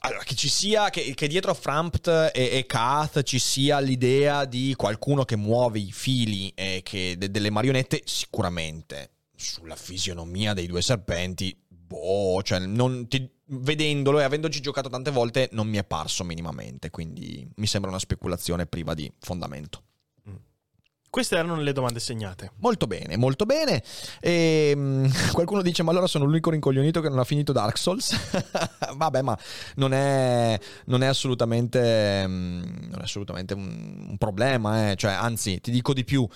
[0.04, 4.74] Allora, che ci sia, che, che dietro Frampt e, e Kath ci sia l'idea di
[4.76, 9.12] qualcuno che muove i fili e che de- delle marionette, sicuramente.
[9.34, 15.48] Sulla fisionomia dei due serpenti, boh, cioè, non ti- vedendolo e avendoci giocato tante volte,
[15.52, 16.90] non mi è parso minimamente.
[16.90, 19.82] Quindi mi sembra una speculazione priva di fondamento.
[21.14, 22.50] Queste erano le domande segnate.
[22.56, 23.84] Molto bene, molto bene.
[24.18, 28.18] E, qualcuno dice: Ma allora sono l'unico rincoglionito che non ha finito Dark Souls?
[28.96, 29.38] Vabbè, ma
[29.76, 34.90] non è, non è assolutamente, mm, non è assolutamente un, un problema.
[34.90, 34.96] eh.
[34.96, 36.26] Cioè, anzi, ti dico di più.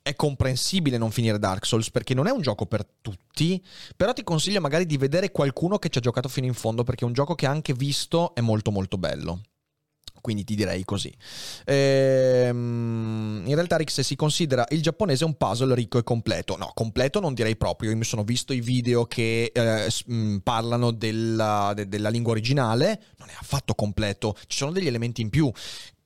[0.00, 3.60] è comprensibile non finire Dark Souls perché non è un gioco per tutti,
[3.96, 7.02] però ti consiglio magari di vedere qualcuno che ci ha giocato fino in fondo perché
[7.04, 9.40] è un gioco che anche visto è molto molto bello.
[10.20, 11.12] Quindi ti direi così.
[11.64, 16.70] Ehm, in realtà, Rick, se si considera il giapponese un puzzle ricco e completo, no,
[16.74, 17.90] completo non direi proprio.
[17.90, 23.28] Io mi sono visto i video che eh, parlano della, de, della lingua originale, non
[23.28, 24.36] è affatto completo.
[24.46, 25.50] Ci sono degli elementi in più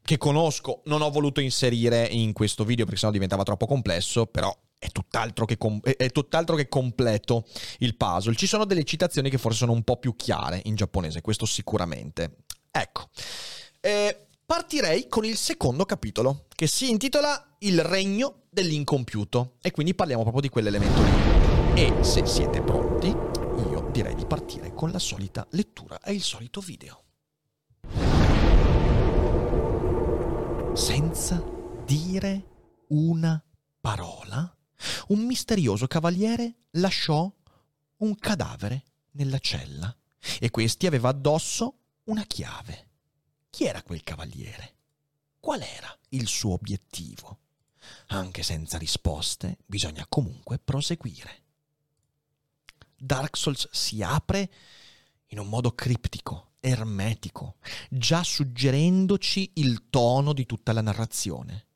[0.04, 4.54] che conosco, non ho voluto inserire in questo video perché sennò diventava troppo complesso, però
[4.78, 7.46] è tutt'altro, com- è tutt'altro che completo
[7.78, 8.34] il puzzle.
[8.34, 12.36] Ci sono delle citazioni che forse sono un po' più chiare in giapponese, questo sicuramente.
[12.70, 13.08] Ecco.
[13.86, 19.56] Eh, partirei con il secondo capitolo, che si intitola Il regno dell'incompiuto.
[19.60, 21.82] E quindi parliamo proprio di quell'elemento lì.
[21.82, 26.62] E se siete pronti, io direi di partire con la solita lettura e il solito
[26.62, 27.02] video.
[30.72, 31.44] Senza
[31.84, 32.44] dire
[32.88, 33.44] una
[33.82, 34.56] parola,
[35.08, 37.30] un misterioso cavaliere lasciò
[37.98, 39.94] un cadavere nella cella
[40.40, 42.92] e questi aveva addosso una chiave.
[43.54, 44.74] Chi era quel cavaliere?
[45.38, 47.38] Qual era il suo obiettivo?
[48.08, 51.42] Anche senza risposte, bisogna comunque proseguire.
[52.96, 54.50] Dark Souls si apre
[55.26, 61.66] in un modo criptico, ermetico, già suggerendoci il tono di tutta la narrazione.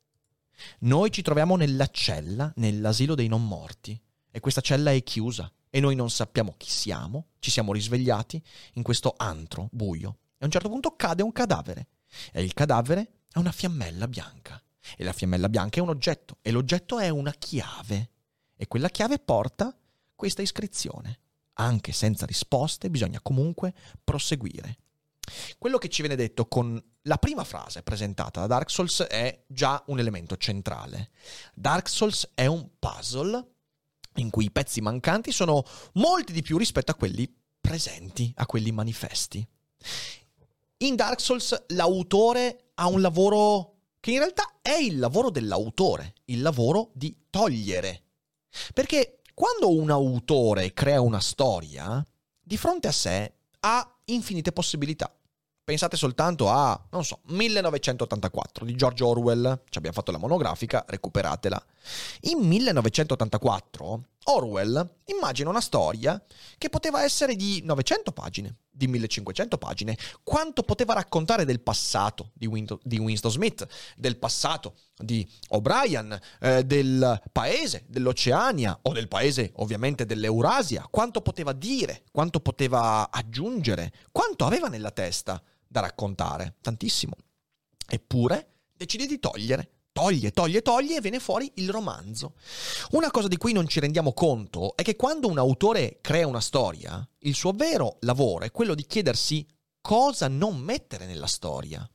[0.81, 3.97] Noi ci troviamo nella cella, nell'asilo dei non morti,
[4.33, 8.83] e questa cella è chiusa, e noi non sappiamo chi siamo, ci siamo risvegliati in
[8.83, 11.89] questo antro buio e a un certo punto cade un cadavere.
[12.33, 14.63] E il cadavere è una fiammella bianca.
[14.97, 16.39] E la fiammella bianca è un oggetto.
[16.43, 18.11] E l'oggetto è una chiave.
[18.57, 19.77] E quella chiave porta
[20.15, 21.19] questa iscrizione.
[21.55, 23.75] Anche senza risposte bisogna comunque
[24.05, 24.79] proseguire.
[25.59, 29.83] Quello che ci viene detto con la prima frase presentata da Dark Souls è già
[29.87, 31.11] un elemento centrale.
[31.55, 33.47] Dark Souls è un puzzle
[34.15, 38.73] in cui i pezzi mancanti sono molti di più rispetto a quelli presenti, a quelli
[38.73, 39.47] manifesti.
[40.81, 46.41] In Dark Souls l'autore ha un lavoro che in realtà è il lavoro dell'autore, il
[46.41, 48.05] lavoro di togliere.
[48.73, 52.05] Perché quando un autore crea una storia,
[52.41, 55.13] di fronte a sé ha infinite possibilità.
[55.65, 61.61] Pensate soltanto a, non so, 1984 di George Orwell, ci abbiamo fatto la monografica, recuperatela.
[62.21, 66.23] In 1984 Orwell immagina una storia
[66.59, 72.47] che poteva essere di 900 pagine, di 1500 pagine, quanto poteva raccontare del passato di,
[72.47, 79.53] Win- di Winston Smith, del passato di O'Brien, eh, del paese dell'Oceania o del paese
[79.57, 87.15] ovviamente dell'Eurasia, quanto poteva dire, quanto poteva aggiungere, quanto aveva nella testa da raccontare, tantissimo.
[87.89, 92.35] Eppure decide di togliere toglie, toglie, toglie e viene fuori il romanzo.
[92.91, 96.41] Una cosa di cui non ci rendiamo conto è che quando un autore crea una
[96.41, 99.45] storia, il suo vero lavoro è quello di chiedersi
[99.81, 101.89] cosa non mettere nella storia.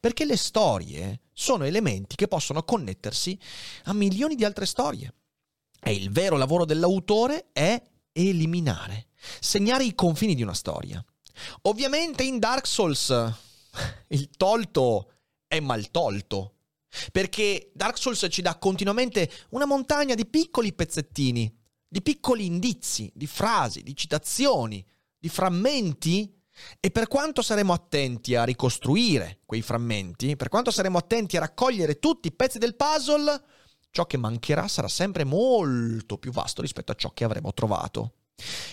[0.00, 3.38] Perché le storie sono elementi che possono connettersi
[3.84, 5.14] a milioni di altre storie.
[5.80, 7.80] E il vero lavoro dell'autore è
[8.12, 11.04] eliminare, segnare i confini di una storia.
[11.62, 13.10] Ovviamente in Dark Souls
[14.08, 15.10] il tolto
[15.46, 16.53] è mal tolto,
[17.12, 21.52] perché Dark Souls ci dà continuamente una montagna di piccoli pezzettini,
[21.88, 24.84] di piccoli indizi, di frasi, di citazioni,
[25.18, 26.32] di frammenti.
[26.78, 31.98] E per quanto saremo attenti a ricostruire quei frammenti, per quanto saremo attenti a raccogliere
[31.98, 33.42] tutti i pezzi del puzzle,
[33.90, 38.14] ciò che mancherà sarà sempre molto più vasto rispetto a ciò che avremo trovato.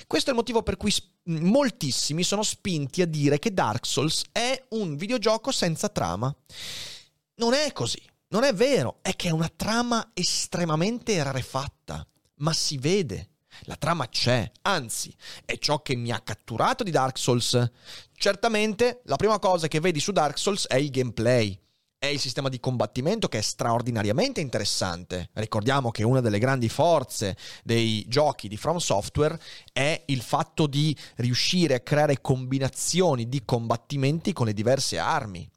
[0.07, 0.93] Questo è il motivo per cui
[1.25, 6.35] moltissimi sono spinti a dire che Dark Souls è un videogioco senza trama.
[7.35, 8.01] Non è così.
[8.31, 13.31] Non è vero, è che è una trama estremamente rarefatta, ma si vede.
[13.63, 15.13] La trama c'è, anzi,
[15.43, 17.71] è ciò che mi ha catturato di Dark Souls.
[18.13, 21.59] Certamente, la prima cosa che vedi su Dark Souls è il gameplay.
[21.97, 25.29] È il sistema di combattimento che è straordinariamente interessante.
[25.33, 29.37] Ricordiamo che una delle grandi forze dei giochi di From Software
[29.73, 35.51] è il fatto di riuscire a creare combinazioni di combattimenti con le diverse armi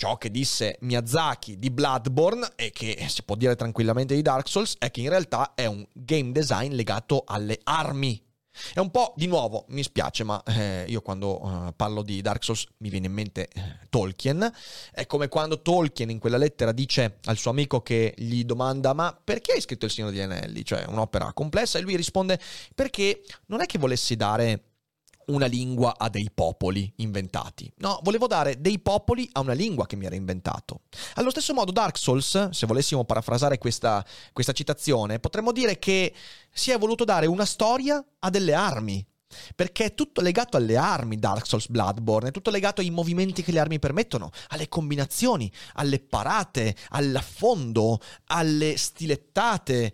[0.00, 4.76] ciò che disse Miyazaki di Bloodborne e che si può dire tranquillamente di Dark Souls
[4.78, 8.18] è che in realtà è un game design legato alle armi.
[8.72, 12.42] È un po' di nuovo, mi spiace, ma eh, io quando uh, parlo di Dark
[12.42, 14.50] Souls mi viene in mente eh, Tolkien.
[14.90, 19.14] È come quando Tolkien in quella lettera dice al suo amico che gli domanda: Ma
[19.22, 20.64] perché hai scritto Il Signore degli Anelli?
[20.64, 22.40] Cioè un'opera complessa, e lui risponde:
[22.74, 24.69] Perché non è che volessi dare
[25.30, 27.70] una lingua a dei popoli inventati.
[27.76, 30.82] No, volevo dare dei popoli a una lingua che mi era inventato.
[31.14, 36.12] Allo stesso modo Dark Souls, se volessimo parafrasare questa, questa citazione, potremmo dire che
[36.50, 39.04] si è voluto dare una storia a delle armi.
[39.54, 43.52] Perché è tutto legato alle armi Dark Souls Bloodborne, è tutto legato ai movimenti che
[43.52, 49.92] le armi permettono, alle combinazioni, alle parate, all'affondo, alle stilettate,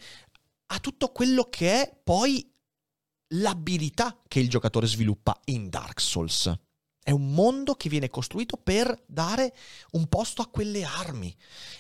[0.69, 2.51] a tutto quello che è poi
[3.29, 6.53] l'abilità che il giocatore sviluppa in Dark Souls.
[7.07, 9.55] È un mondo che viene costruito per dare
[9.93, 11.33] un posto a quelle armi.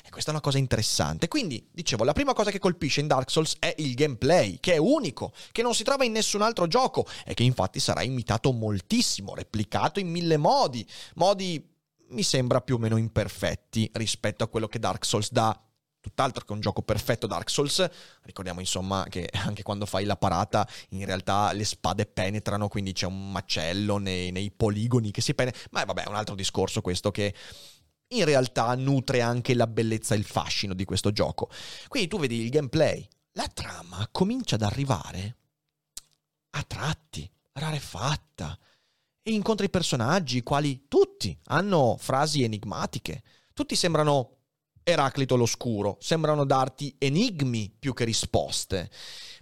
[0.05, 1.27] E questa è una cosa interessante.
[1.27, 4.77] Quindi, dicevo, la prima cosa che colpisce in Dark Souls è il gameplay, che è
[4.77, 9.35] unico, che non si trova in nessun altro gioco e che infatti sarà imitato moltissimo,
[9.35, 10.87] replicato in mille modi.
[11.17, 11.75] Modi
[12.11, 15.61] mi sembra più o meno imperfetti rispetto a quello che Dark Souls dà
[16.07, 17.85] tutt'altro che un gioco perfetto Dark Souls.
[18.23, 23.07] Ricordiamo insomma che anche quando fai la parata in realtà le spade penetrano, quindi c'è
[23.07, 25.61] un macello nei, nei poligoni che si penetra.
[25.73, 27.35] Ma vabbè, è un altro discorso questo che
[28.09, 31.51] in realtà nutre anche la bellezza e il fascino di questo gioco.
[31.89, 35.37] Quindi tu vedi il gameplay, la trama comincia ad arrivare
[36.51, 38.57] a tratti, rarefatta,
[39.23, 44.36] e incontri personaggi quali tutti hanno frasi enigmatiche, tutti sembrano
[44.89, 48.89] Eraclito l'Oscuro, sembrano darti enigmi più che risposte.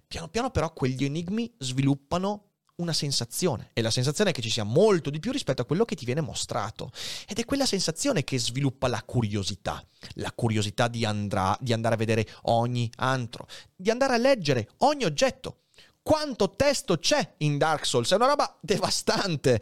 [0.06, 4.64] Piano piano però quegli enigmi sviluppano una sensazione e la sensazione è che ci sia
[4.64, 6.90] molto di più rispetto a quello che ti viene mostrato
[7.28, 11.98] ed è quella sensazione che sviluppa la curiosità, la curiosità di, andrà, di andare a
[11.98, 15.64] vedere ogni antro, di andare a leggere ogni oggetto.
[16.00, 18.12] Quanto testo c'è in Dark Souls?
[18.12, 19.60] È una roba devastante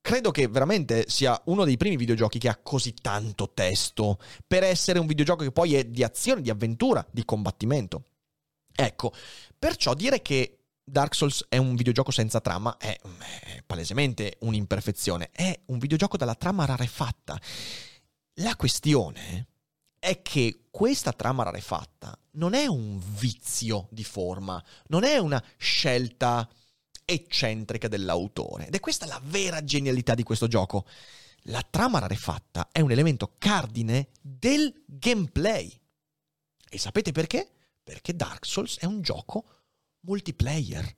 [0.00, 4.98] credo che veramente sia uno dei primi videogiochi che ha così tanto testo per essere
[4.98, 8.04] un videogioco che poi è di azione, di avventura, di combattimento.
[8.74, 9.12] Ecco,
[9.58, 15.58] perciò dire che Dark Souls è un videogioco senza trama è, è palesemente un'imperfezione, è
[15.66, 17.40] un videogioco dalla trama rarefatta.
[18.40, 19.46] La questione
[19.98, 26.48] è che questa trama rarefatta non è un vizio di forma, non è una scelta
[27.10, 28.66] eccentrica dell'autore.
[28.66, 30.86] Ed è questa la vera genialità di questo gioco.
[31.44, 35.78] La trama rarefatta è un elemento cardine del gameplay.
[36.68, 37.50] E sapete perché?
[37.82, 39.44] Perché Dark Souls è un gioco
[40.00, 40.96] multiplayer.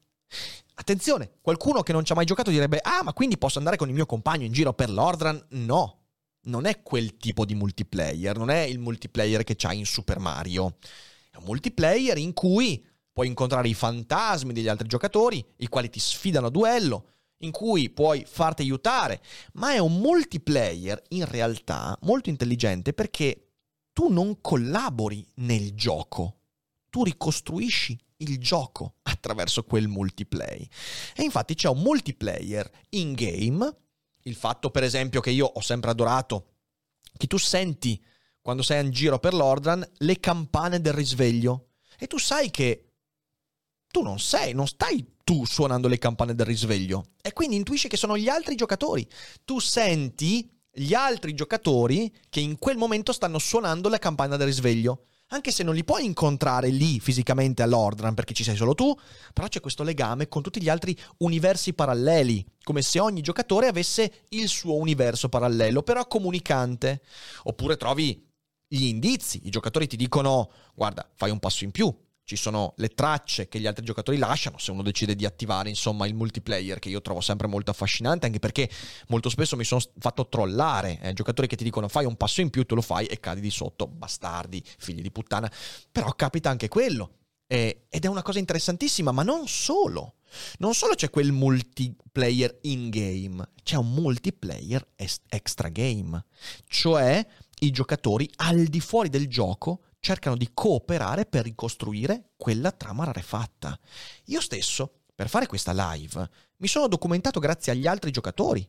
[0.74, 3.88] Attenzione, qualcuno che non ci ha mai giocato direbbe: Ah, ma quindi posso andare con
[3.88, 5.42] il mio compagno in giro per l'Ordran?
[5.50, 6.02] No,
[6.42, 10.78] non è quel tipo di multiplayer, non è il multiplayer che c'hai in Super Mario.
[11.30, 16.00] È un multiplayer in cui puoi incontrare i fantasmi degli altri giocatori, i quali ti
[16.00, 17.08] sfidano a duello,
[17.42, 19.20] in cui puoi farti aiutare,
[19.54, 23.48] ma è un multiplayer in realtà molto intelligente perché
[23.92, 26.38] tu non collabori nel gioco,
[26.88, 30.66] tu ricostruisci il gioco attraverso quel multiplayer.
[31.14, 33.76] E infatti c'è un multiplayer in game,
[34.22, 36.52] il fatto per esempio che io ho sempre adorato,
[37.16, 38.02] che tu senti
[38.40, 41.68] quando sei in giro per l'Ordran le campane del risveglio.
[41.98, 42.91] E tu sai che
[43.92, 47.98] tu non sei, non stai tu suonando le campane del risveglio e quindi intuisci che
[47.98, 49.06] sono gli altri giocatori.
[49.44, 55.04] Tu senti gli altri giocatori che in quel momento stanno suonando la campana del risveglio.
[55.28, 58.94] Anche se non li puoi incontrare lì fisicamente all'Ordran perché ci sei solo tu,
[59.32, 64.24] però c'è questo legame con tutti gli altri universi paralleli, come se ogni giocatore avesse
[64.30, 67.02] il suo universo parallelo, però comunicante.
[67.44, 68.26] Oppure trovi
[68.66, 71.94] gli indizi, i giocatori ti dicono guarda, fai un passo in più,
[72.24, 76.06] ci sono le tracce che gli altri giocatori lasciano se uno decide di attivare insomma
[76.06, 78.70] il multiplayer che io trovo sempre molto affascinante anche perché
[79.08, 82.50] molto spesso mi sono fatto trollare eh, giocatori che ti dicono fai un passo in
[82.50, 85.50] più tu lo fai e cadi di sotto bastardi figli di puttana.
[85.90, 90.14] Però capita anche quello eh, ed è una cosa interessantissima ma non solo.
[90.58, 94.86] Non solo c'è quel multiplayer in game c'è un multiplayer
[95.28, 96.24] extra game
[96.66, 97.24] cioè
[97.60, 103.78] i giocatori al di fuori del gioco cercano di cooperare per ricostruire quella trama rarefatta.
[104.26, 108.68] Io stesso, per fare questa live, mi sono documentato grazie agli altri giocatori.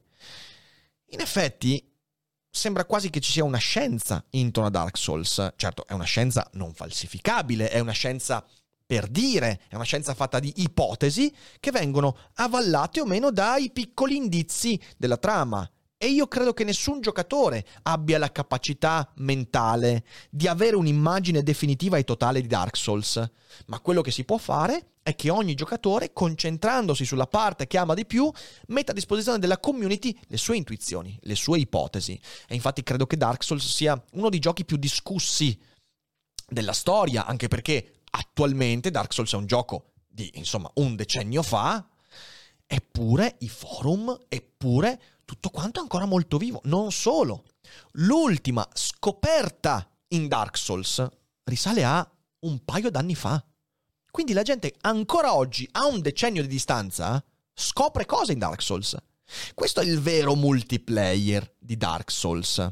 [1.07, 1.91] In effetti,
[2.47, 5.53] sembra quasi che ci sia una scienza intorno a Dark Souls.
[5.55, 8.45] Certo, è una scienza non falsificabile, è una scienza
[8.85, 14.15] per dire, è una scienza fatta di ipotesi che vengono avallate o meno dai piccoli
[14.15, 15.67] indizi della trama.
[15.97, 22.03] E io credo che nessun giocatore abbia la capacità mentale di avere un'immagine definitiva e
[22.03, 23.25] totale di Dark Souls.
[23.67, 27.93] Ma quello che si può fare è che ogni giocatore, concentrandosi sulla parte che ama
[27.93, 28.29] di più,
[28.67, 32.19] metta a disposizione della community le sue intuizioni, le sue ipotesi.
[32.47, 35.57] E infatti credo che Dark Souls sia uno dei giochi più discussi
[36.47, 41.87] della storia, anche perché attualmente Dark Souls è un gioco di, insomma, un decennio fa,
[42.65, 44.99] Eppure i forum, eppure
[45.33, 46.61] tutto quanto è ancora molto vivo.
[46.65, 47.45] Non solo.
[47.93, 51.05] L'ultima scoperta in Dark Souls
[51.43, 52.07] risale a
[52.41, 53.43] un paio d'anni fa.
[54.11, 57.23] Quindi la gente ancora oggi, a un decennio di distanza,
[57.53, 58.95] scopre cose in Dark Souls.
[59.55, 62.71] Questo è il vero multiplayer di Dark Souls.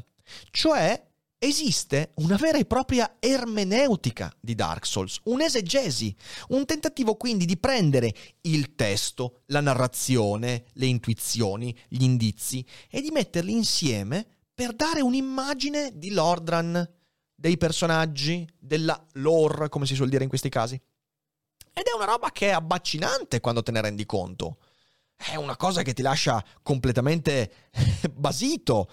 [0.50, 1.11] Cioè,
[1.44, 6.14] esiste una vera e propria ermeneutica di Dark Souls, un'esegesi,
[6.50, 13.10] un tentativo quindi di prendere il testo, la narrazione, le intuizioni, gli indizi e di
[13.10, 14.24] metterli insieme
[14.54, 16.88] per dare un'immagine di Lordran,
[17.34, 20.80] dei personaggi, della lore, come si suol dire in questi casi.
[21.74, 24.58] Ed è una roba che è abbaccinante quando te ne rendi conto.
[25.16, 27.70] È una cosa che ti lascia completamente
[28.12, 28.88] basito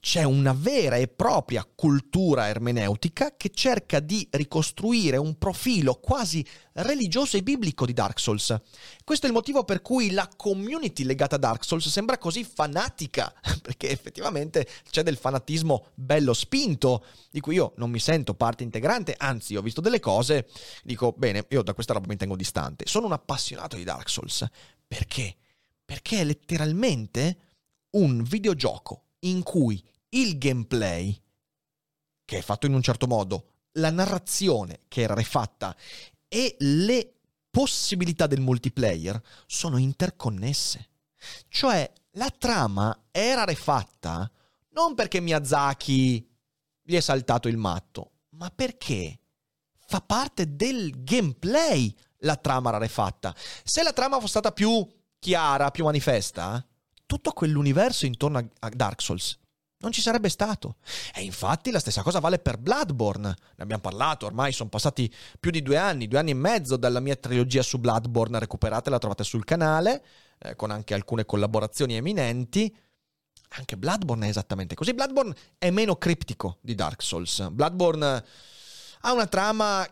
[0.00, 6.44] c'è una vera e propria cultura ermeneutica che cerca di ricostruire un profilo quasi
[6.74, 8.54] religioso e biblico di Dark Souls.
[9.02, 13.32] Questo è il motivo per cui la community legata a Dark Souls sembra così fanatica,
[13.60, 19.14] perché effettivamente c'è del fanatismo bello spinto, di cui io non mi sento parte integrante,
[19.18, 20.48] anzi ho visto delle cose,
[20.82, 22.84] dico bene, io da questa roba mi tengo distante.
[22.86, 24.46] Sono un appassionato di Dark Souls.
[24.86, 25.36] Perché?
[25.84, 27.38] Perché è letteralmente
[27.90, 31.20] un videogioco in cui il gameplay,
[32.24, 35.76] che è fatto in un certo modo, la narrazione che era rifatta
[36.26, 37.14] e le
[37.50, 40.88] possibilità del multiplayer sono interconnesse.
[41.48, 44.30] Cioè, la trama era rifatta
[44.70, 46.26] non perché Miyazaki
[46.82, 49.18] gli è saltato il matto, ma perché
[49.86, 53.34] fa parte del gameplay la trama rarefatta.
[53.64, 54.86] Se la trama fosse stata più
[55.18, 56.64] chiara, più manifesta,
[57.08, 59.38] tutto quell'universo intorno a Dark Souls
[59.80, 60.76] non ci sarebbe stato.
[61.14, 63.28] E infatti la stessa cosa vale per Bloodborne.
[63.28, 67.00] Ne abbiamo parlato, ormai sono passati più di due anni, due anni e mezzo dalla
[67.00, 70.04] mia trilogia su Bloodborne, recuperate, la trovate sul canale,
[70.38, 72.74] eh, con anche alcune collaborazioni eminenti.
[73.50, 74.92] Anche Bloodborne è esattamente così.
[74.92, 77.48] Bloodborne è meno criptico di Dark Souls.
[77.50, 78.24] Bloodborne
[79.02, 79.86] ha una trama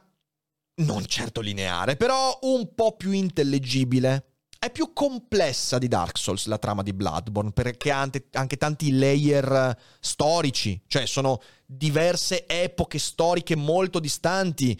[0.78, 4.35] non certo lineare, però un po' più intellegibile
[4.66, 9.76] è più complessa di Dark Souls la trama di Bloodborne perché ha anche tanti layer
[10.00, 14.78] storici, cioè sono diverse epoche storiche molto distanti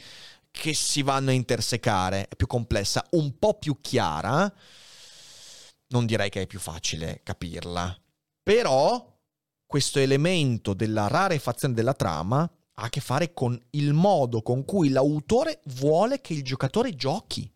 [0.50, 2.28] che si vanno a intersecare.
[2.28, 4.52] È più complessa, un po' più chiara.
[5.88, 7.96] Non direi che è più facile capirla.
[8.42, 9.14] Però
[9.64, 14.88] questo elemento della rarefazione della trama ha a che fare con il modo con cui
[14.88, 17.50] l'autore vuole che il giocatore giochi.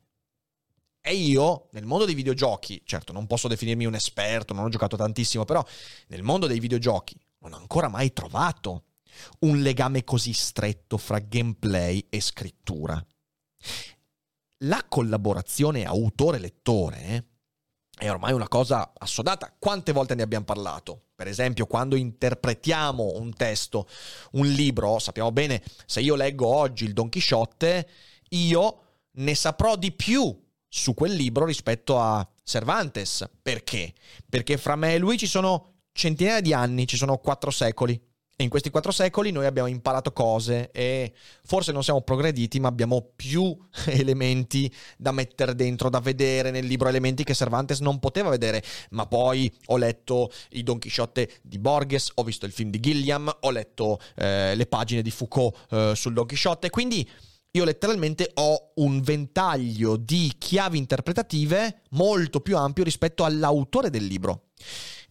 [1.03, 4.97] E io, nel mondo dei videogiochi, certo non posso definirmi un esperto, non ho giocato
[4.97, 5.65] tantissimo, però
[6.09, 8.85] nel mondo dei videogiochi non ho ancora mai trovato
[9.41, 13.05] un legame così stretto fra gameplay e scrittura.
[14.65, 17.29] La collaborazione autore-lettore
[17.97, 19.55] è ormai una cosa assodata.
[19.59, 21.07] Quante volte ne abbiamo parlato?
[21.15, 23.89] Per esempio, quando interpretiamo un testo,
[24.33, 27.89] un libro, sappiamo bene, se io leggo oggi il Don Chisciotte,
[28.31, 28.83] io
[29.13, 33.29] ne saprò di più su quel libro rispetto a Cervantes.
[33.43, 33.93] Perché?
[34.29, 38.01] Perché fra me e lui ci sono centinaia di anni, ci sono quattro secoli.
[38.37, 41.13] E in questi quattro secoli noi abbiamo imparato cose e
[41.45, 43.55] forse non siamo progrediti, ma abbiamo più
[43.85, 48.63] elementi da mettere dentro, da vedere nel libro, elementi che Cervantes non poteva vedere.
[48.91, 53.31] Ma poi ho letto i Don Chisciotte di Borges, ho visto il film di Gilliam,
[53.41, 57.07] ho letto eh, le pagine di Foucault eh, sul Don Chisciotte, quindi
[57.53, 64.51] io letteralmente ho un ventaglio di chiavi interpretative molto più ampio rispetto all'autore del libro.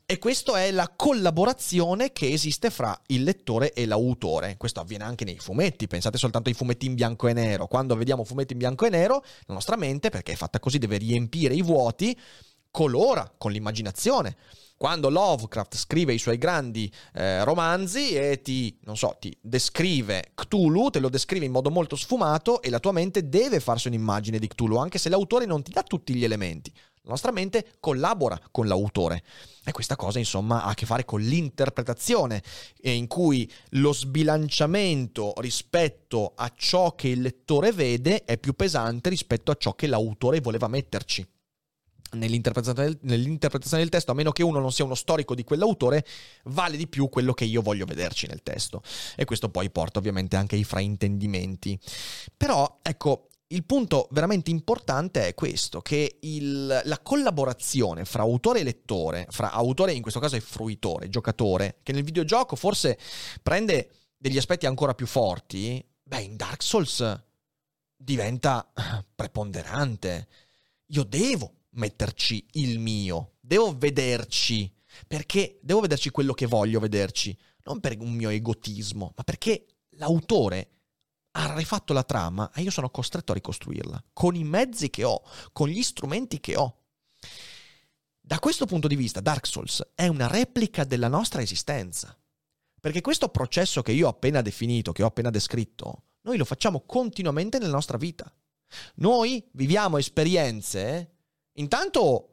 [0.06, 4.58] E questa è la collaborazione che esiste fra il lettore e l'autore.
[4.58, 7.68] Questo avviene anche nei fumetti, pensate soltanto ai fumetti in bianco e nero.
[7.68, 10.98] Quando vediamo fumetti in bianco e nero, la nostra mente, perché è fatta così, deve
[10.98, 12.18] riempire i vuoti,
[12.72, 14.36] colora con l'immaginazione
[14.80, 21.00] quando Lovecraft scrive i suoi grandi eh, romanzi e ti, so, ti descrive Cthulhu, te
[21.00, 24.78] lo descrive in modo molto sfumato e la tua mente deve farsi un'immagine di Cthulhu,
[24.78, 26.72] anche se l'autore non ti dà tutti gli elementi.
[27.02, 29.22] La nostra mente collabora con l'autore.
[29.66, 32.42] E questa cosa, insomma, ha a che fare con l'interpretazione,
[32.84, 39.52] in cui lo sbilanciamento rispetto a ciò che il lettore vede è più pesante rispetto
[39.52, 41.28] a ciò che l'autore voleva metterci
[42.12, 46.06] nell'interpretazione del, nell'interpretazione del, testo, a meno che uno non sia uno storico di quell'autore,
[46.46, 48.82] vale di più quello che io voglio vederci nel testo.
[49.16, 51.80] E questo poi porta ovviamente anche ai fraintendimenti.
[52.36, 58.64] Però, ecco, il punto veramente importante è questo, che il, la collaborazione fra autore e
[58.64, 62.98] lettore, fra autore in questo caso è fruitore, giocatore, che nel videogioco forse
[63.42, 67.24] prende degli aspetti ancora più forti, beh, in Dark Souls
[67.96, 68.72] diventa
[69.16, 70.28] preponderante.
[70.88, 74.72] Io devo metterci il mio, devo vederci,
[75.08, 80.70] perché devo vederci quello che voglio vederci, non per un mio egotismo, ma perché l'autore
[81.32, 85.22] ha rifatto la trama e io sono costretto a ricostruirla, con i mezzi che ho,
[85.52, 86.76] con gli strumenti che ho.
[88.20, 92.16] Da questo punto di vista, Dark Souls è una replica della nostra esistenza.
[92.80, 96.82] Perché questo processo che io ho appena definito, che ho appena descritto, noi lo facciamo
[96.86, 98.32] continuamente nella nostra vita.
[98.96, 101.19] Noi viviamo esperienze,
[101.54, 102.30] intanto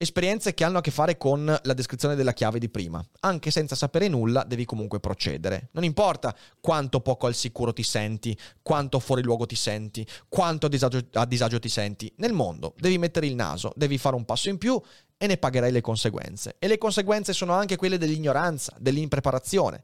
[0.00, 3.04] esperienze che hanno a che fare con la descrizione della chiave di prima.
[3.20, 5.70] Anche senza sapere nulla devi comunque procedere.
[5.72, 10.68] Non importa quanto poco al sicuro ti senti, quanto fuori luogo ti senti, quanto a
[10.68, 12.12] disagio, a disagio ti senti.
[12.18, 14.80] Nel mondo devi mettere il naso, devi fare un passo in più
[15.16, 16.54] e ne pagherai le conseguenze.
[16.60, 19.82] E le conseguenze sono anche quelle dell'ignoranza, dell'impreparazione.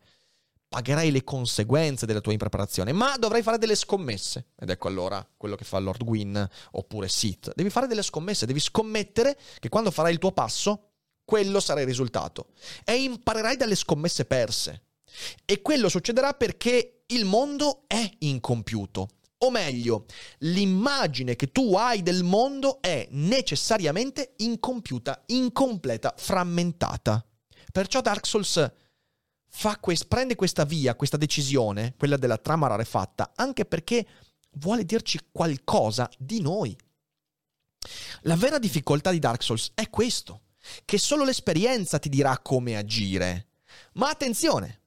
[0.74, 4.46] Pagherai le conseguenze della tua impreparazione, ma dovrai fare delle scommesse.
[4.58, 7.52] Ed ecco allora quello che fa Lord Gwyn oppure Sith.
[7.54, 10.94] Devi fare delle scommesse, devi scommettere che quando farai il tuo passo,
[11.24, 12.48] quello sarà il risultato.
[12.82, 14.86] E imparerai dalle scommesse perse.
[15.44, 19.10] E quello succederà perché il mondo è incompiuto.
[19.44, 20.06] O meglio,
[20.38, 27.24] l'immagine che tu hai del mondo è necessariamente incompiuta, incompleta, frammentata.
[27.70, 28.72] Perciò Dark Souls
[29.80, 34.06] quest- prende questa via, questa decisione, quella della trama rarefatta, anche perché
[34.52, 36.76] vuole dirci qualcosa di noi.
[38.22, 40.42] La vera difficoltà di Dark Souls è questo,
[40.84, 43.48] che solo l'esperienza ti dirà come agire.
[43.94, 44.80] Ma attenzione,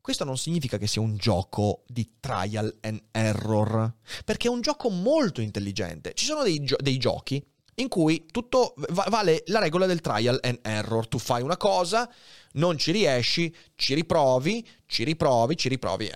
[0.00, 3.94] questo non significa che sia un gioco di trial and error,
[4.24, 6.14] perché è un gioco molto intelligente.
[6.14, 7.44] Ci sono dei, gio- dei giochi
[7.76, 11.06] in cui tutto va- vale la regola del trial and error.
[11.06, 12.10] Tu fai una cosa,
[12.54, 16.10] non ci riesci, ci riprovi, ci riprovi, ci riprovi.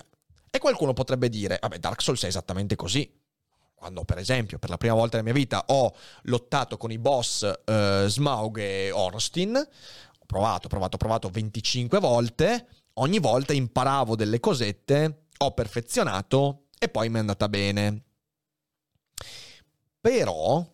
[0.51, 3.11] E qualcuno potrebbe dire, vabbè, Dark Souls è esattamente così.
[3.75, 7.43] Quando, per esempio, per la prima volta nella mia vita ho lottato con i boss
[7.43, 15.27] eh, Smaug e Ornstein, ho provato, provato, provato 25 volte ogni volta imparavo delle cosette,
[15.39, 18.03] ho perfezionato e poi mi è andata bene.
[20.01, 20.65] Però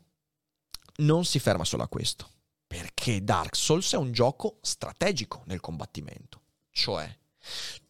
[0.97, 2.29] non si ferma solo a questo,
[2.71, 6.43] perché Dark Souls è un gioco strategico nel combattimento.
[6.71, 7.13] Cioè,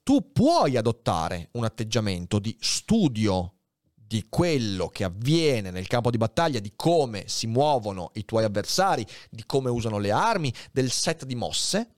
[0.02, 3.56] tu puoi adottare un atteggiamento di studio
[3.92, 9.06] di quello che avviene nel campo di battaglia, di come si muovono i tuoi avversari,
[9.28, 11.96] di come usano le armi, del set di mosse,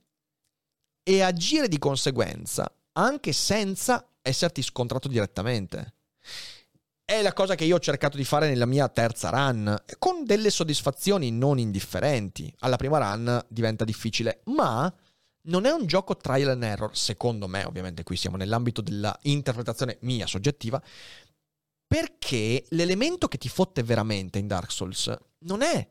[1.03, 5.93] e agire di conseguenza anche senza esserti scontrato direttamente.
[7.13, 10.49] È la cosa che io ho cercato di fare nella mia terza run, con delle
[10.49, 12.51] soddisfazioni non indifferenti.
[12.61, 14.91] Alla prima run diventa difficile, ma
[15.41, 19.99] non è un gioco trial and error, secondo me, ovviamente qui siamo nell'ambito della interpretazione
[20.01, 20.81] mia soggettiva,
[21.85, 25.87] perché l'elemento che ti fotte veramente in Dark Souls non è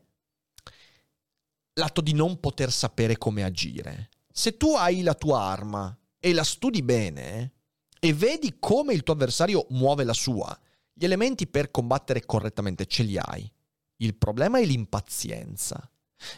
[1.75, 6.43] l'atto di non poter sapere come agire, se tu hai la tua arma e la
[6.43, 7.53] studi bene
[7.97, 10.59] e vedi come il tuo avversario muove la sua,
[10.93, 13.51] gli elementi per combattere correttamente ce li hai.
[13.97, 15.89] Il problema è l'impazienza.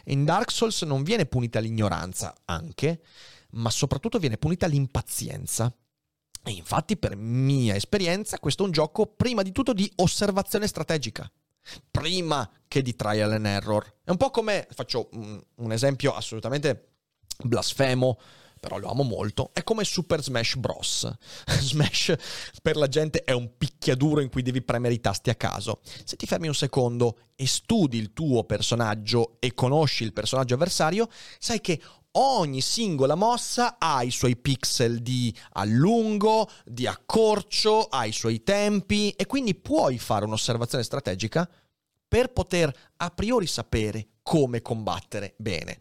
[0.04, 3.02] In Dark Souls non viene punita l'ignoranza, anche,
[3.52, 5.72] ma soprattutto viene punita l'impazienza.
[6.42, 11.30] E infatti, per mia esperienza, questo è un gioco prima di tutto di osservazione strategica,
[11.90, 13.98] prima che di trial and error.
[14.04, 16.92] È un po' come, faccio un, esempio assolutamente
[17.44, 18.18] blasfemo,
[18.58, 21.10] però lo amo molto, è come Super Smash Bros.
[21.60, 22.14] Smash
[22.62, 25.80] per la gente è un picchiaduro in cui devi premere i tasti a caso.
[26.04, 31.08] Se ti fermi un secondo e studi il tuo personaggio e conosci il personaggio avversario,
[31.38, 31.80] sai che
[32.18, 39.10] ogni singola mossa ha i suoi pixel di allungo, di accorcio, ha i suoi tempi
[39.10, 41.48] e quindi puoi fare un'osservazione strategica
[42.08, 45.80] per poter a priori sapere come combattere bene.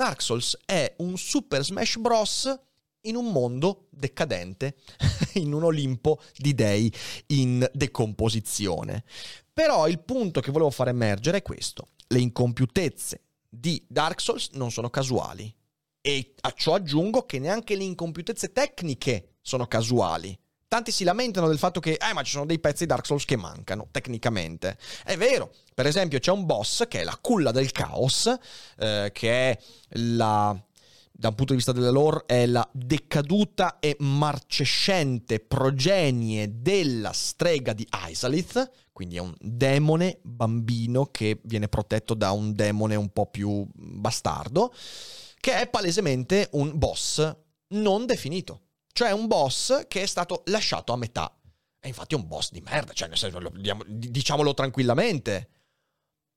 [0.00, 2.58] Dark Souls è un Super Smash Bros.
[3.02, 4.76] in un mondo decadente,
[5.34, 6.90] in un Olimpo di dei
[7.26, 9.04] in decomposizione.
[9.52, 11.88] Però il punto che volevo far emergere è questo.
[12.06, 15.54] Le incompiutezze di Dark Souls non sono casuali.
[16.00, 20.34] E a ciò aggiungo che neanche le incompiutezze tecniche sono casuali.
[20.70, 23.34] Tanti si lamentano del fatto che, eh, ma ci sono dei pezzi Dark Souls che
[23.34, 24.78] mancano, tecnicamente.
[25.04, 28.32] È vero, per esempio c'è un boss che è la culla del caos,
[28.78, 29.58] eh, che è
[29.94, 30.56] la,
[31.10, 37.72] da un punto di vista della lore, è la decaduta e marcescente progenie della strega
[37.72, 43.26] di Isalith, quindi è un demone bambino che viene protetto da un demone un po'
[43.26, 44.72] più bastardo,
[45.40, 47.36] che è palesemente un boss
[47.70, 48.66] non definito.
[48.92, 51.34] Cioè un boss che è stato lasciato a metà.
[51.80, 53.40] E infatti è un boss di merda, cioè nel senso,
[53.86, 55.48] diciamolo tranquillamente.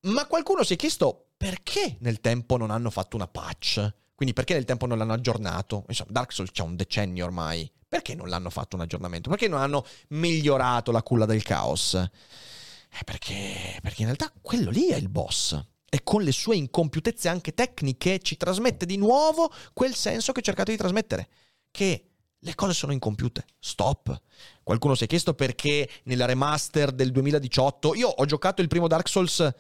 [0.08, 3.94] Ma qualcuno si è chiesto perché nel tempo non hanno fatto una patch?
[4.16, 5.84] Quindi perché nel tempo non l'hanno aggiornato?
[5.88, 7.70] Insomma, Dark Souls c'ha un decennio ormai.
[7.88, 9.30] Perché non l'hanno fatto un aggiornamento?
[9.30, 11.94] Perché non hanno migliorato la culla del caos?
[11.96, 15.62] Eh, perché, perché in realtà quello lì è il boss.
[15.90, 20.44] E con le sue incompiutezze anche tecniche ci trasmette di nuovo quel senso che ho
[20.44, 21.30] cercato di trasmettere.
[21.70, 22.13] Che
[22.44, 23.46] le cose sono incompiute.
[23.60, 24.22] Stop.
[24.64, 29.08] Qualcuno si è chiesto perché nella remaster del 2018 io ho giocato il primo Dark
[29.08, 29.54] Souls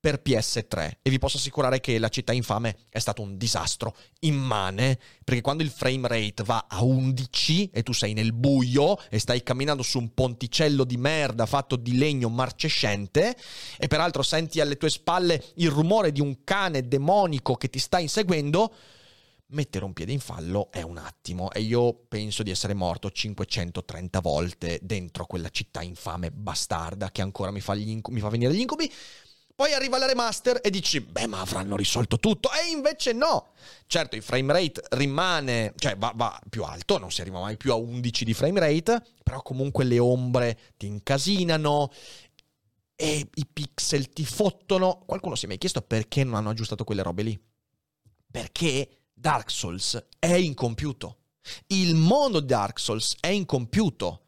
[0.00, 4.96] per PS3 e vi posso assicurare che la città infame è stato un disastro immane
[5.24, 9.42] perché quando il frame rate va a 11 e tu sei nel buio e stai
[9.42, 13.36] camminando su un ponticello di merda fatto di legno marcescente
[13.76, 17.98] e peraltro senti alle tue spalle il rumore di un cane demonico che ti sta
[17.98, 18.72] inseguendo
[19.50, 24.20] mettere un piede in fallo è un attimo e io penso di essere morto 530
[24.20, 28.60] volte dentro quella città infame bastarda che ancora mi fa, inc- mi fa venire gli
[28.60, 28.92] incubi
[29.58, 32.48] poi arriva la remaster e dici, beh, ma avranno risolto tutto.
[32.52, 33.54] E invece no.
[33.88, 37.72] Certo, il frame rate rimane, cioè va, va, più alto, non si arriva mai più
[37.72, 41.90] a 11 di frame rate, però comunque le ombre ti incasinano
[42.94, 45.02] e i pixel ti fottono.
[45.04, 47.40] Qualcuno si è mai chiesto perché non hanno aggiustato quelle robe lì?
[48.30, 51.16] Perché Dark Souls è incompiuto.
[51.68, 54.26] Il mondo Dark Souls è incompiuto.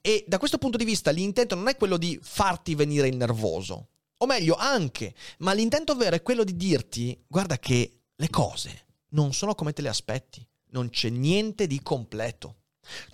[0.00, 3.88] E da questo punto di vista l'intento non è quello di farti venire il nervoso,
[4.16, 9.32] o meglio anche, ma l'intento vero è quello di dirti, guarda che le cose non
[9.32, 12.56] sono come te le aspetti, non c'è niente di completo.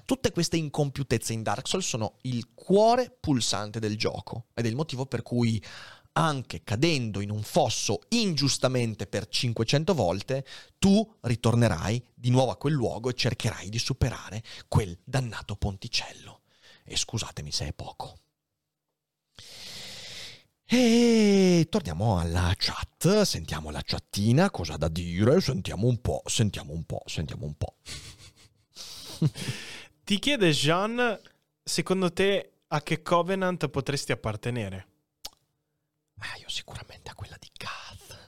[0.04, 4.76] Tutte queste incompiutezze in Dark Souls sono il cuore pulsante del gioco ed è il
[4.76, 5.62] motivo per cui
[6.16, 10.46] anche cadendo in un fosso ingiustamente per 500 volte,
[10.78, 16.42] tu ritornerai di nuovo a quel luogo e cercherai di superare quel dannato ponticello.
[16.84, 18.18] E scusatemi se è poco.
[20.68, 26.84] E torniamo alla chat, sentiamo la chattina, cosa da dire, sentiamo un po', sentiamo un
[26.84, 27.76] po', sentiamo un po'.
[30.02, 31.20] Ti chiede Jean,
[31.62, 34.95] secondo te a che Covenant potresti appartenere?
[36.18, 38.24] Ah, io sicuramente a quella di Kath.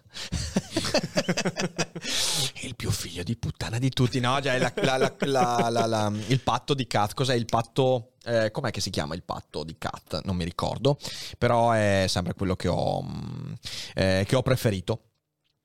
[2.62, 4.40] il più figlio di puttana di tutti, no?
[4.40, 4.72] Già, la,
[5.70, 9.22] la, la, il patto di Kath, cos'è il patto eh, com'è che si chiama il
[9.22, 10.22] patto di Cat?
[10.24, 10.98] Non mi ricordo,
[11.38, 13.52] però è sempre quello che ho, mm,
[13.94, 15.02] eh, che ho preferito.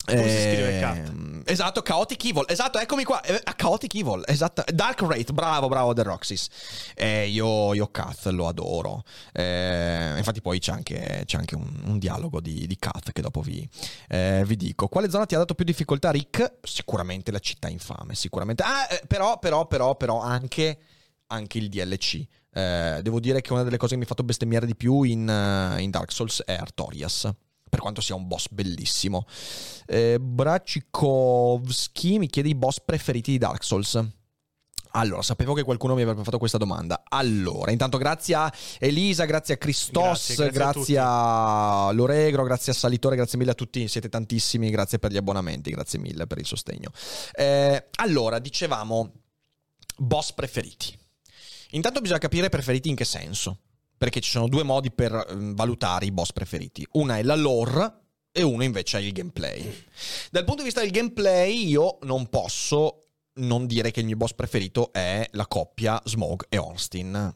[0.06, 0.98] Come si scrive Cat?
[0.98, 2.44] Ehm, esatto, Chaotic Evil.
[2.48, 3.22] Esatto, eccomi qua.
[3.22, 4.24] Eh, Chaotic Evil.
[4.26, 4.64] Esatto.
[4.74, 5.32] Dark Wraith.
[5.32, 6.48] Bravo, bravo, The Roxys.
[6.94, 9.04] Eh, io, io Kath lo adoro.
[9.32, 13.42] Eh, infatti, poi c'è anche, c'è anche un, un, dialogo di, di Kath che dopo
[13.42, 13.68] vi,
[14.10, 14.90] eh, vi, dico.
[14.90, 16.56] Quale zona ti ha dato più difficoltà, Rick?
[16.64, 18.14] Sicuramente la città infame.
[18.16, 18.62] Sicuramente.
[18.64, 20.80] Ah, eh, però, però, però, però, anche,
[21.28, 22.26] anche il DLC.
[22.52, 25.22] Eh, devo dire che una delle cose che mi ha fatto bestemmiare di più in,
[25.80, 27.32] in Dark Souls è Artorias
[27.74, 29.26] per quanto sia un boss bellissimo.
[29.88, 34.00] Eh, Bracikovski mi chiede i boss preferiti di Dark Souls.
[34.92, 37.02] Allora, sapevo che qualcuno mi avrebbe fatto questa domanda.
[37.10, 42.74] Allora, intanto grazie a Elisa, grazie a Christos, grazie, grazie, grazie a, a, Loregro, grazie
[42.74, 46.38] a Salitore, grazie mille a tutti, siete tantissimi, grazie per gli abbonamenti, grazie mille per
[46.38, 46.92] il sostegno.
[47.32, 49.14] Eh, allora, dicevamo,
[49.98, 50.96] boss preferiti.
[51.72, 53.62] Intanto bisogna capire preferiti in che senso,
[54.04, 56.86] perché ci sono due modi per um, valutare i boss preferiti.
[56.92, 58.00] Una è la lore
[58.34, 59.86] e uno invece è il gameplay.
[60.30, 64.34] Dal punto di vista del gameplay io non posso non dire che il mio boss
[64.34, 67.34] preferito è la coppia Smog e Ornstein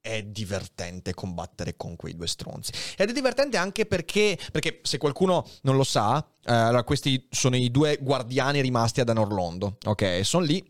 [0.00, 2.70] è divertente combattere con quei due stronzi.
[2.96, 7.72] Ed è divertente anche perché, perché se qualcuno non lo sa, eh, questi sono i
[7.72, 10.20] due guardiani rimasti ad Anorlondo, ok?
[10.22, 10.64] Sono lì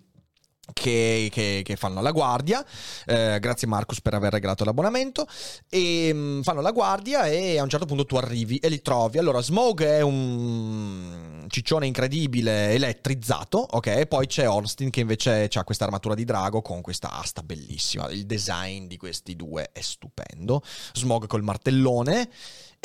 [0.73, 2.65] che, che, che, fanno la guardia.
[3.05, 5.27] Eh, grazie Marcus per aver regalato l'abbonamento.
[5.69, 8.83] E mh, mm, fanno la guardia e a un certo punto tu arrivi e li
[8.83, 9.19] trovi.
[9.19, 13.87] Allora, Smog è un ciccione incredibile, elettrizzato, ok?
[13.87, 18.09] E poi c'è Ornstein che invece ha questa armatura di drago con questa asta bellissima.
[18.11, 20.63] Il design di questi due è stupendo.
[20.93, 22.29] Smog col martellone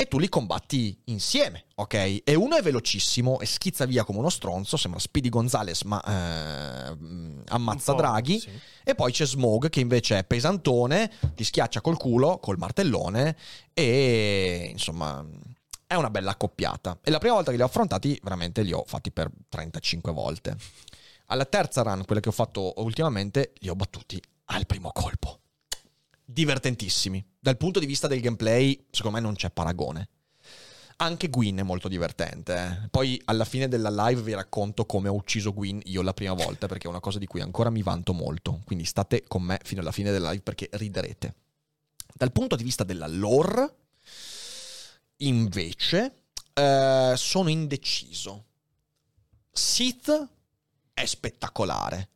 [0.02, 2.22] e tu li combatti insieme, ok?
[2.24, 6.96] E uno è velocissimo e schizza via come uno stronzo, sembra Speedy Gonzales, ma eh,
[7.46, 8.40] ammazza draghi.
[8.40, 8.50] Sì.
[8.82, 13.36] E poi c'è Smog che invece è pesantone, ti schiaccia col culo, col martellone
[13.72, 15.24] e insomma
[15.86, 16.98] è una bella accoppiata.
[17.00, 20.56] E la prima volta che li ho affrontati, veramente li ho fatti per 35 volte.
[21.26, 25.41] Alla terza run, quella che ho fatto ultimamente, li ho battuti al primo colpo
[26.32, 27.24] divertentissimi.
[27.38, 30.08] Dal punto di vista del gameplay, secondo me non c'è paragone.
[30.96, 32.54] Anche Gwyn è molto divertente.
[32.54, 32.88] Eh.
[32.88, 36.66] Poi alla fine della live vi racconto come ho ucciso Gwyn io la prima volta,
[36.66, 38.60] perché è una cosa di cui ancora mi vanto molto.
[38.64, 41.34] Quindi state con me fino alla fine della live perché riderete.
[42.14, 43.76] Dal punto di vista della lore,
[45.18, 46.16] invece,
[46.54, 48.44] Eh, sono indeciso.
[49.50, 50.28] Sith
[50.92, 52.10] è spettacolare.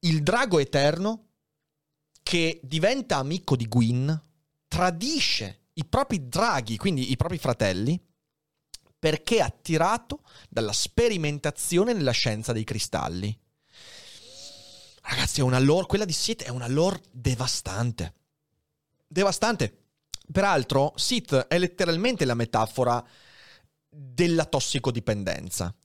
[0.00, 1.28] Il drago eterno
[2.24, 4.20] che diventa amico di Gwyn
[4.66, 8.00] tradisce i propri draghi, quindi i propri fratelli,
[8.98, 13.38] perché è attirato dalla sperimentazione nella scienza dei cristalli.
[15.02, 18.14] Ragazzi, è una lore, quella di Sith è una lore devastante.
[19.06, 19.82] Devastante.
[20.32, 23.06] Peraltro, Sith è letteralmente la metafora
[23.86, 25.76] della tossicodipendenza.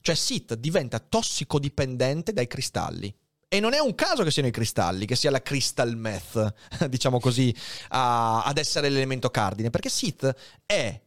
[0.00, 3.16] Cioè Sith diventa tossicodipendente dai cristalli.
[3.54, 6.54] E non è un caso che siano i cristalli, che sia la crystal meth,
[6.90, 7.54] diciamo così,
[7.90, 10.34] a- ad essere l'elemento cardine, perché Sith
[10.66, 11.00] è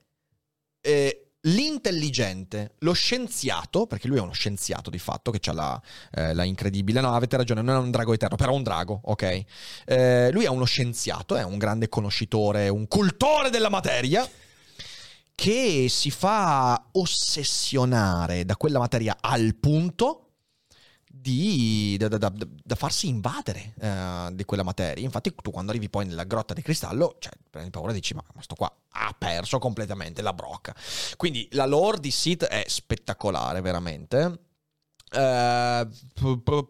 [0.79, 5.81] eh, l'intelligente, lo scienziato, perché lui è uno scienziato di fatto, che ha la,
[6.13, 9.01] eh, la incredibile, no avete ragione, non è un drago eterno, però è un drago,
[9.03, 9.43] ok?
[9.85, 14.25] Eh, lui è uno scienziato, è un grande conoscitore, un cultore della materia,
[15.35, 20.26] che si fa ossessionare da quella materia al punto
[21.27, 25.03] di, da, da- da- farsi invadere eh, di quella materia.
[25.03, 28.23] Infatti, tu quando arrivi poi nella grotta di cristallo, cioè, prendi paura e dici: Ma
[28.31, 30.73] questo qua ha perso completamente la brocca.
[31.17, 34.39] Quindi la lore di Sith è spettacolare, veramente.
[35.11, 35.87] Eh,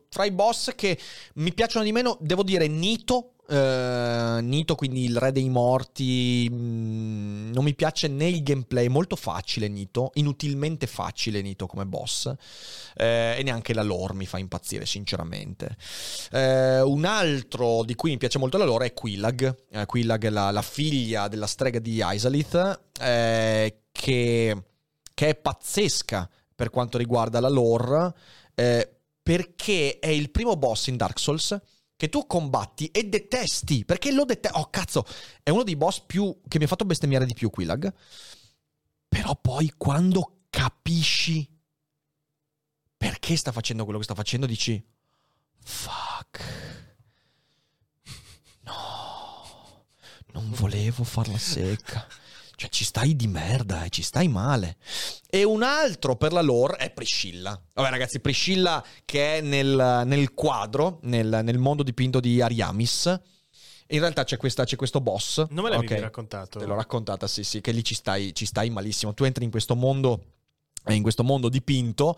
[0.10, 1.00] fra i boss che
[1.36, 3.34] mi piacciono di meno, devo dire Nito.
[3.50, 9.16] Eh, Nito, quindi il re dei morti, mm, non mi piace né il gameplay, molto
[9.16, 12.32] facile Nito, inutilmente facile Nito come boss,
[12.96, 15.78] eh, e neanche la lore mi fa impazzire sinceramente.
[16.32, 20.52] Eh, un altro di cui mi piace molto la lore è Quillag, Quillag è la,
[20.52, 24.64] la figlia della strega di Isalith, che,
[25.14, 28.14] che è pazzesca per quanto riguarda la lore,
[29.24, 31.58] perché è il primo boss in Dark Souls
[31.98, 34.58] che tu combatti e detesti, perché lo detesti.
[34.58, 35.04] Oh, cazzo,
[35.44, 37.94] è uno dei boss più che mi ha fatto bestemmiare di più Quillag.
[39.10, 41.50] Però poi quando capisci
[42.96, 44.82] perché sta facendo quello che sta facendo, dici
[45.60, 46.86] fuck.
[48.62, 49.86] No.
[50.34, 52.08] Non volevo farla secca.
[52.60, 54.78] Cioè, ci stai di merda, eh, ci stai male.
[55.30, 57.50] E un altro per la lore è Priscilla.
[57.76, 63.22] Vabbè, ragazzi, Priscilla che è nel, nel quadro, nel, nel mondo dipinto di Ariamis.
[63.90, 65.46] In realtà c'è, questa- c'è questo boss.
[65.52, 66.00] Non me l'avevi ok?
[66.00, 66.58] raccontato.
[66.58, 69.14] Te l'ho raccontata, sì, sì, che lì ci stai, ci stai malissimo.
[69.14, 70.24] Tu entri in questo mondo,
[70.86, 72.18] eh, in questo mondo dipinto,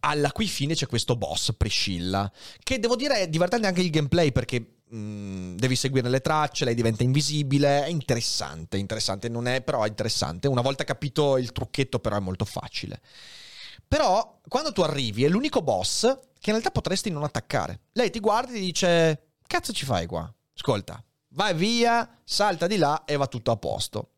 [0.00, 2.28] alla cui fine c'è questo boss, Priscilla,
[2.64, 6.74] che devo dire è divertente anche il gameplay perché mh, devi seguire le tracce, lei
[6.74, 10.48] diventa invisibile, è interessante, interessante, non è, però è interessante.
[10.48, 13.00] Una volta capito il trucchetto però è molto facile.
[13.86, 16.02] Però quando tu arrivi è l'unico boss
[16.40, 17.80] che in realtà potresti non attaccare.
[17.92, 20.32] Lei ti guarda e ti dice, cazzo ci fai qua?
[20.54, 24.10] Ascolta, vai via, salta di là e va tutto a posto.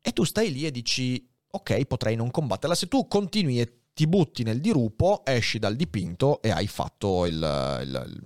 [0.00, 2.74] E tu stai lì e dici, ok, potrei non combatterla.
[2.74, 7.80] Se tu continui e ti butti nel dirupo, esci dal dipinto e hai fatto il-
[7.84, 8.22] il-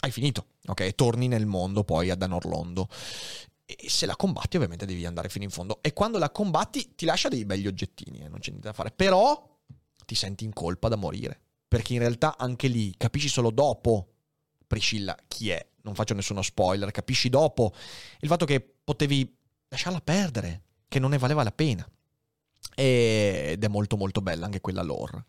[0.00, 0.94] hai finito, ok?
[0.94, 2.88] Torni nel mondo poi ad Anorlondo.
[3.64, 5.78] E se la combatti ovviamente devi andare fino in fondo.
[5.82, 8.90] E quando la combatti ti lascia dei belli oggettini, eh, non c'è niente da fare.
[8.90, 9.58] Però
[10.04, 11.40] ti senti in colpa da morire.
[11.68, 14.14] Perché in realtà anche lì capisci solo dopo
[14.66, 15.64] Priscilla chi è.
[15.82, 17.72] Non faccio nessuno spoiler, capisci dopo
[18.20, 19.36] il fatto che potevi
[19.68, 21.88] lasciarla perdere, che non ne valeva la pena.
[22.74, 25.26] Ed è molto molto bella anche quella lore.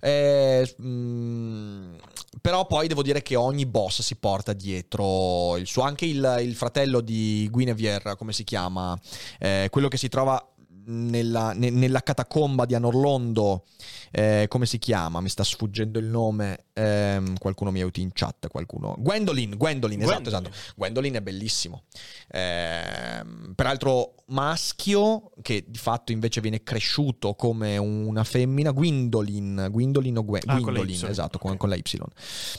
[0.00, 1.94] Eh, mm,
[2.40, 5.82] però poi devo dire che ogni boss si porta dietro il suo.
[5.82, 8.98] Anche il, il fratello di Guinevere, come si chiama?
[9.38, 10.44] Eh, quello che si trova
[10.86, 13.64] nella, ne- nella catacomba di Anorlondo.
[14.12, 15.20] eh, come si chiama?
[15.20, 16.64] Mi sta sfuggendo il nome.
[16.72, 18.48] Ehm, qualcuno mi aiuti in chat.
[18.48, 18.94] Qualcuno.
[18.98, 20.50] Gwendolyn, Gwendolyn, esatto, esatto.
[20.76, 21.82] Gwendolyn è bellissimo.
[22.28, 30.24] Ehm, peraltro maschio, che di fatto invece viene cresciuto come una femmina, Gwendolyn, Gwendolyn o
[30.24, 31.56] Gwe- Ah, con Gwendolyn, Y, esatto, con, ok.
[31.56, 31.82] con la Y.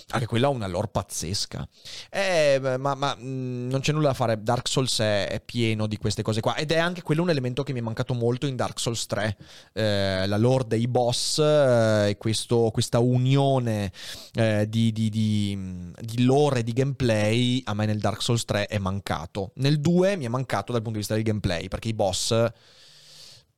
[0.10, 1.68] Anche quella ha una lore pazzesca.
[2.10, 5.98] Eh, ma, ma, mh, non c'è nulla da fare, Dark Souls è, è pieno di
[5.98, 8.56] queste cose qua ed è anche quello un elemento che mi è mancato molto in
[8.58, 9.38] Dark Souls 3,
[9.74, 13.92] eh, la lore dei boss eh, e questo- questa unione
[14.34, 18.66] eh, di, di- di- di lore e di gameplay a me nel Dark Souls 3
[18.68, 19.52] è mancato.
[19.56, 22.34] Nel 2 mi è mancato dal punto di vista del gameplay perché i boss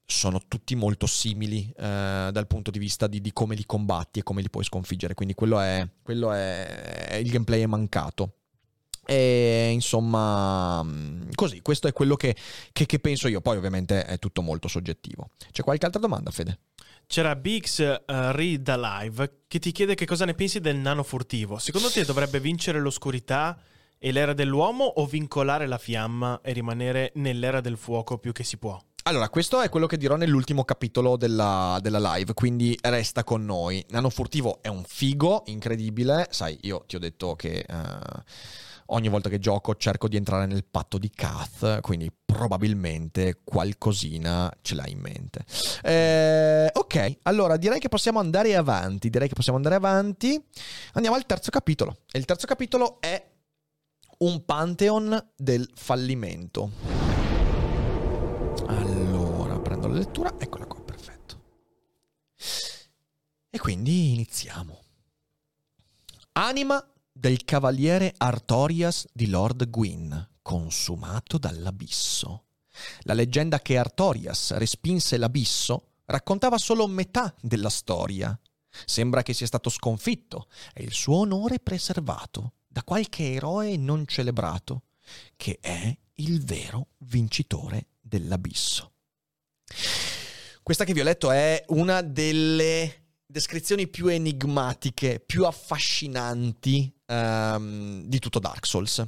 [0.05, 4.24] sono tutti molto simili eh, dal punto di vista di, di come li combatti e
[4.24, 5.14] come li puoi sconfiggere.
[5.14, 8.34] Quindi quello è, quello è, il gameplay è mancato.
[9.10, 12.36] E insomma, mh, così, questo è quello che,
[12.72, 13.41] che- che penso io.
[13.41, 15.30] Poi, ovviamente, è tutto molto soggettivo.
[15.51, 16.60] C'è qualche altra domanda, Fede?
[17.07, 21.57] C'era Bix eh, Read Alive che ti chiede che cosa ne pensi del nano furtivo.
[21.57, 23.60] Secondo te dovrebbe vincere l'oscurità
[23.97, 28.57] e l'era dell'uomo o vincolare la fiamma e rimanere nell'era del fuoco più che si
[28.57, 28.80] può?
[29.03, 33.84] Allora, questo è quello che dirò nell'ultimo capitolo della, della live, quindi resta con noi.
[33.89, 36.28] Nano Furtivo è un figo, incredibile.
[36.30, 37.76] Sai, io ti ho detto che eh,
[38.90, 44.76] ogni volta che gioco cerco di entrare nel patto di Kath, quindi probabilmente qualcosina ce
[44.76, 45.46] l'hai in mente.
[45.84, 50.42] Eh, ok, allora direi che possiamo andare avanti, direi che possiamo andare avanti.
[50.94, 52.00] Andiamo al terzo capitolo.
[52.12, 53.28] E il terzo capitolo è
[54.20, 56.72] un pantheon del fallimento.
[58.68, 61.42] Allora, prendo la lettura, eccola qua, perfetto.
[63.50, 64.78] E quindi iniziamo.
[66.34, 66.84] Anima
[67.20, 72.45] del cavaliere Artorias di Lord Gwyn, consumato dall'abisso.
[73.01, 78.39] La leggenda che Artorias respinse l'abisso raccontava solo metà della storia.
[78.86, 84.84] Sembra che sia stato sconfitto e il suo onore preservato da qualche eroe non celebrato,
[85.36, 88.93] che è il vero vincitore dell'abisso.
[90.63, 98.20] Questa che vi ho letto è una delle descrizioni più enigmatiche, più affascinanti um, di
[98.20, 99.05] tutto Dark Souls.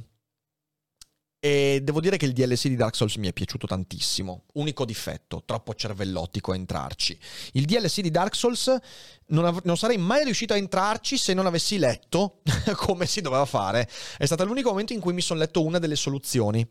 [1.44, 4.44] E devo dire che il DLC di Dark Souls mi è piaciuto tantissimo.
[4.54, 7.18] Unico difetto, troppo cervellottico a entrarci.
[7.54, 8.72] Il DLC di Dark Souls
[9.26, 12.42] non, av- non, sarei mai riuscito a entrarci se non avessi letto
[12.76, 13.88] come si doveva fare.
[14.16, 16.64] È stato l'unico momento in cui mi sono letto una delle soluzioni.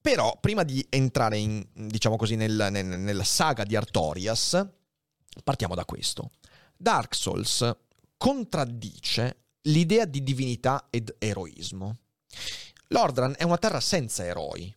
[0.00, 4.64] Però, prima di entrare in, diciamo così, nel, nel, nella saga di Artorias,
[5.42, 6.30] partiamo da questo.
[6.76, 7.68] Dark Souls
[8.20, 12.00] contraddice l'idea di divinità ed eroismo.
[12.88, 14.76] Lordran è una terra senza eroi,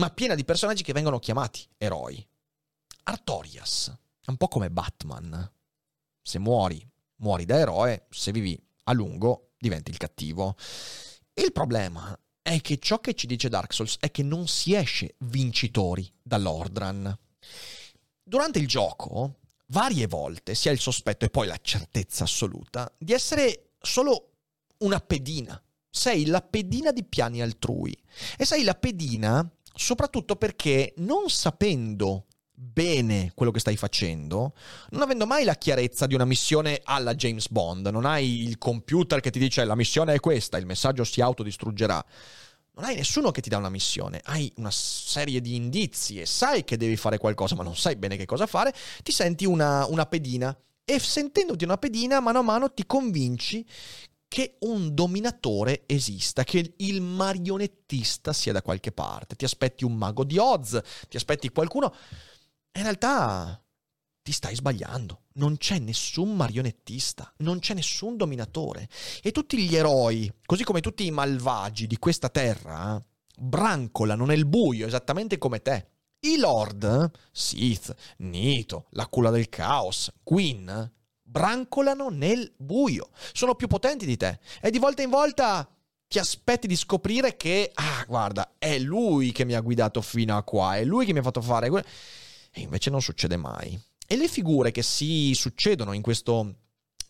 [0.00, 2.26] ma piena di personaggi che vengono chiamati eroi.
[3.04, 5.48] Artorias è un po' come Batman.
[6.20, 6.84] Se muori,
[7.18, 10.56] muori da eroe, se vivi a lungo, diventi il cattivo.
[11.34, 15.14] Il problema è che ciò che ci dice Dark Souls è che non si esce
[15.18, 17.16] vincitori dall'Ordran.
[18.24, 19.36] Durante il gioco,
[19.66, 24.32] varie volte si ha il sospetto e poi la certezza assoluta di essere solo
[24.78, 25.60] una pedina
[25.96, 27.96] sei la pedina di piani altrui.
[28.36, 32.26] E sei la pedina soprattutto perché non sapendo
[32.58, 34.54] bene quello che stai facendo,
[34.90, 39.20] non avendo mai la chiarezza di una missione alla James Bond, non hai il computer
[39.20, 42.04] che ti dice la missione è questa, il messaggio si autodistruggerà.
[42.76, 46.62] Non hai nessuno che ti dà una missione, hai una serie di indizi e sai
[46.62, 50.04] che devi fare qualcosa, ma non sai bene che cosa fare, ti senti una, una
[50.04, 50.54] pedina
[50.84, 53.66] e sentendoti una pedina, mano a mano ti convinci
[54.28, 59.36] che un dominatore esista, che il marionettista sia da qualche parte.
[59.36, 61.94] Ti aspetti un mago di Oz, ti aspetti qualcuno.
[62.72, 63.58] In realtà
[64.26, 65.26] ti stai sbagliando.
[65.34, 68.88] Non c'è nessun marionettista, non c'è nessun dominatore.
[69.22, 73.00] E tutti gli eroi, così come tutti i malvagi di questa terra,
[73.38, 75.90] brancolano nel buio esattamente come te.
[76.22, 84.06] I lord, Sith, Nito, la culla del caos, Queen, brancolano nel buio, sono più potenti
[84.06, 85.70] di te e di volta in volta
[86.08, 90.42] ti aspetti di scoprire che, ah, guarda, è lui che mi ha guidato fino a
[90.42, 91.68] qua, è lui che mi ha fatto fare.
[92.50, 93.80] E invece non succede mai.
[94.06, 96.54] E le figure che si succedono in questo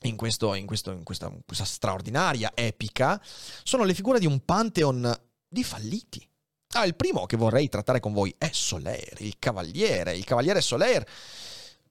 [0.03, 3.21] in, questo, in, questo, in questa, questa, straordinaria epica
[3.63, 5.13] sono le figure di un pantheon
[5.49, 6.29] di falliti.
[6.75, 11.07] Ah, il primo che vorrei trattare con voi è Soler, il cavaliere, il cavaliere Soler.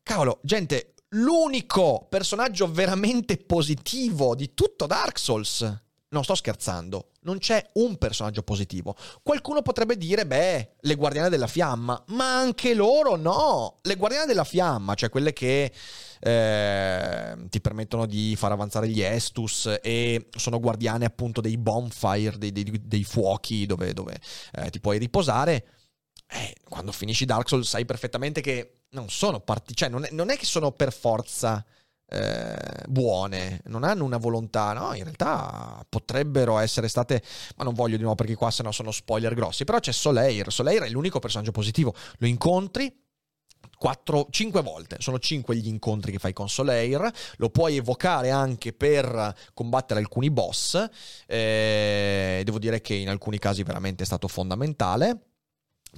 [0.03, 5.61] Cavolo, gente, l'unico personaggio veramente positivo di tutto Dark Souls.
[6.09, 8.95] Non sto scherzando, non c'è un personaggio positivo.
[9.21, 13.77] Qualcuno potrebbe dire, beh, le guardiane della fiamma, ma anche loro no.
[13.81, 15.71] Le guardiane della fiamma, cioè quelle che
[16.19, 22.51] eh, ti permettono di far avanzare gli Estus e sono guardiane appunto dei bonfire, dei,
[22.51, 24.19] dei, dei fuochi dove, dove
[24.53, 25.67] eh, ti puoi riposare.
[26.27, 30.29] Eh, quando finisci Dark Souls sai perfettamente che non sono parti, cioè non è, non
[30.29, 31.63] è che sono per forza
[32.07, 37.21] eh, buone, non hanno una volontà, no, in realtà potrebbero essere state,
[37.57, 40.83] ma non voglio di nuovo perché qua sennò sono spoiler grossi, però c'è Soleil, Soleil
[40.83, 43.03] è l'unico personaggio positivo, lo incontri
[43.77, 48.71] 4, 5 volte, sono 5 gli incontri che fai con Soleil, lo puoi evocare anche
[48.73, 50.87] per combattere alcuni boss,
[51.27, 55.34] eh, devo dire che in alcuni casi veramente è stato fondamentale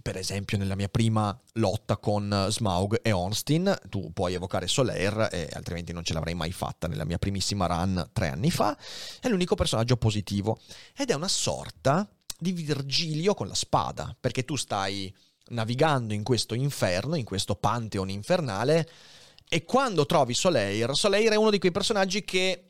[0.02, 5.50] per esempio nella mia prima lotta con Smaug e Ornstein, tu puoi evocare Soler, e
[5.54, 8.78] altrimenti non ce l'avrei mai fatta nella mia primissima run tre anni fa,
[9.20, 10.60] è l'unico personaggio positivo.
[10.96, 15.14] Ed è una sorta di Virgilio con la spada, perché tu stai
[15.50, 18.90] navigando in questo inferno, in questo pantheon infernale,
[19.50, 22.64] e quando trovi Soleil, Soleil è uno di quei personaggi che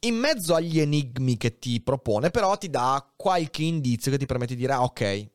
[0.00, 4.54] in mezzo agli enigmi che ti propone, però ti dà qualche indizio che ti permette
[4.54, 5.28] di dire, ah ok,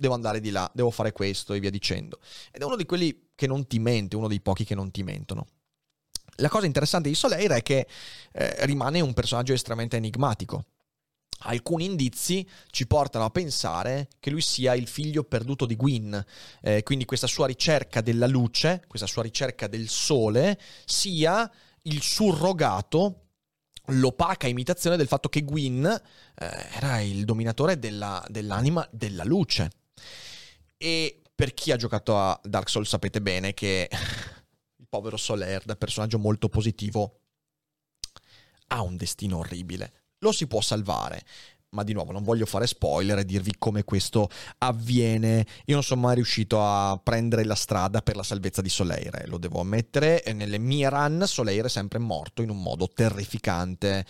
[0.00, 2.18] devo andare di là, devo fare questo e via dicendo.
[2.50, 5.02] Ed è uno di quelli che non ti mente, uno dei pochi che non ti
[5.02, 5.46] mentono.
[6.36, 7.86] La cosa interessante di Soleil è che
[8.32, 10.64] eh, rimane un personaggio estremamente enigmatico.
[11.44, 16.24] Alcuni indizi ci portano a pensare che lui sia il figlio perduto di Gwyn,
[16.62, 21.50] eh, quindi questa sua ricerca della luce, questa sua ricerca del sole, sia
[21.82, 23.26] il surrogato
[23.86, 29.70] l'opaca imitazione del fatto che Gwyn eh, era il dominatore della, dell'anima della luce.
[30.82, 33.86] E per chi ha giocato a Dark Souls sapete bene che
[34.80, 37.20] il povero Soler, da personaggio molto positivo,
[38.68, 39.92] ha un destino orribile.
[40.20, 41.22] Lo si può salvare,
[41.70, 45.46] ma di nuovo non voglio fare spoiler e dirvi come questo avviene.
[45.66, 49.36] Io non sono mai riuscito a prendere la strada per la salvezza di Soleire, lo
[49.36, 54.06] devo ammettere, e nelle mie run Soleire è sempre morto in un modo terrificante.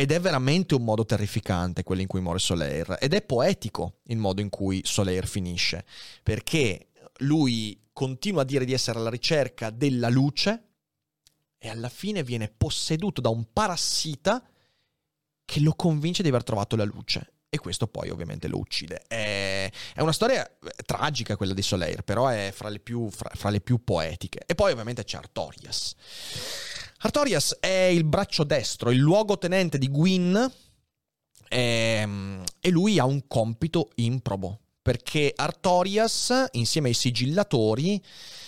[0.00, 2.98] Ed è veramente un modo terrificante quello in cui muore Soleil.
[3.00, 5.84] Ed è poetico il modo in cui Soleil finisce.
[6.22, 6.90] Perché
[7.22, 10.66] lui continua a dire di essere alla ricerca della luce
[11.58, 14.48] e alla fine viene posseduto da un parassita
[15.44, 17.32] che lo convince di aver trovato la luce.
[17.50, 19.02] E questo poi ovviamente lo uccide.
[19.06, 23.30] È, è una storia eh, tragica quella di Soleil, però è fra le, più, fra,
[23.34, 24.40] fra le più poetiche.
[24.46, 25.94] E poi ovviamente c'è Artorias.
[26.98, 30.52] Artorias è il braccio destro, il luogotenente di Gwyn
[31.48, 38.02] e, ehm, e lui ha un compito improbo perché Artorias, insieme ai sigillatori,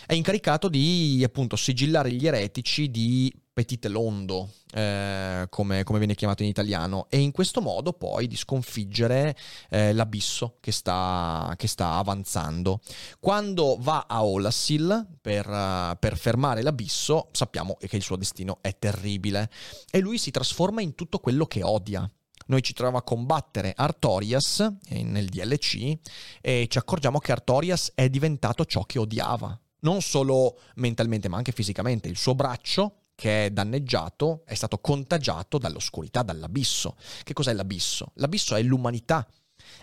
[0.07, 6.43] è incaricato di appunto sigillare gli eretici di Petite Londo, eh, come, come, viene chiamato
[6.43, 9.37] in italiano, e in questo modo poi di sconfiggere
[9.69, 12.81] eh, l'abisso che sta, che sta, avanzando.
[13.19, 18.77] Quando va a Olassil per, uh, per fermare l'abisso, sappiamo che il suo destino è
[18.79, 19.51] terribile
[19.91, 22.09] e lui si trasforma in tutto quello che odia
[22.51, 25.97] noi ci troviamo a combattere Artorias eh, nel DLC
[26.41, 29.59] e ci accorgiamo che Artorias è diventato ciò che odiava.
[29.83, 32.09] Non solo mentalmente, ma anche fisicamente.
[32.09, 36.97] Il suo braccio che è danneggiato è stato contagiato dall'oscurità, dall'abisso.
[37.23, 38.13] Che cos'è l'abisso?
[38.15, 39.29] L'abisso è l'umanità.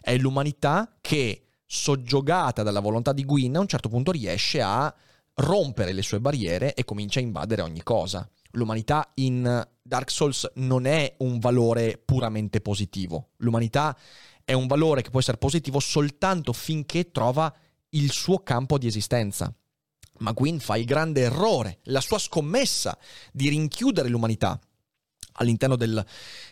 [0.02, 4.92] È l'umanità che, soggiogata dalla volontà di Gwyn, a un certo punto riesce a
[5.36, 8.28] rompere le sue barriere e comincia a invadere ogni cosa.
[8.54, 13.34] L'umanità in Dark Souls non è un valore puramente positivo.
[13.38, 13.96] L'umanità
[14.44, 17.54] è un valore che può essere positivo soltanto finché trova
[17.90, 19.54] il suo campo di esistenza.
[20.20, 22.98] Ma Gwyn fa il grande errore, la sua scommessa
[23.32, 24.60] di rinchiudere l'umanità
[25.38, 26.04] all'interno del,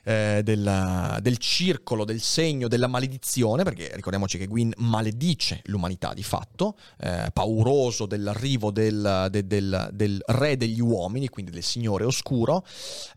[0.04, 6.24] eh, del, del, circolo, del segno, della maledizione, perché ricordiamoci che Gwyn maledice l'umanità di
[6.24, 12.66] fatto, eh, pauroso dell'arrivo del, de, del, del, re degli uomini, quindi del signore oscuro,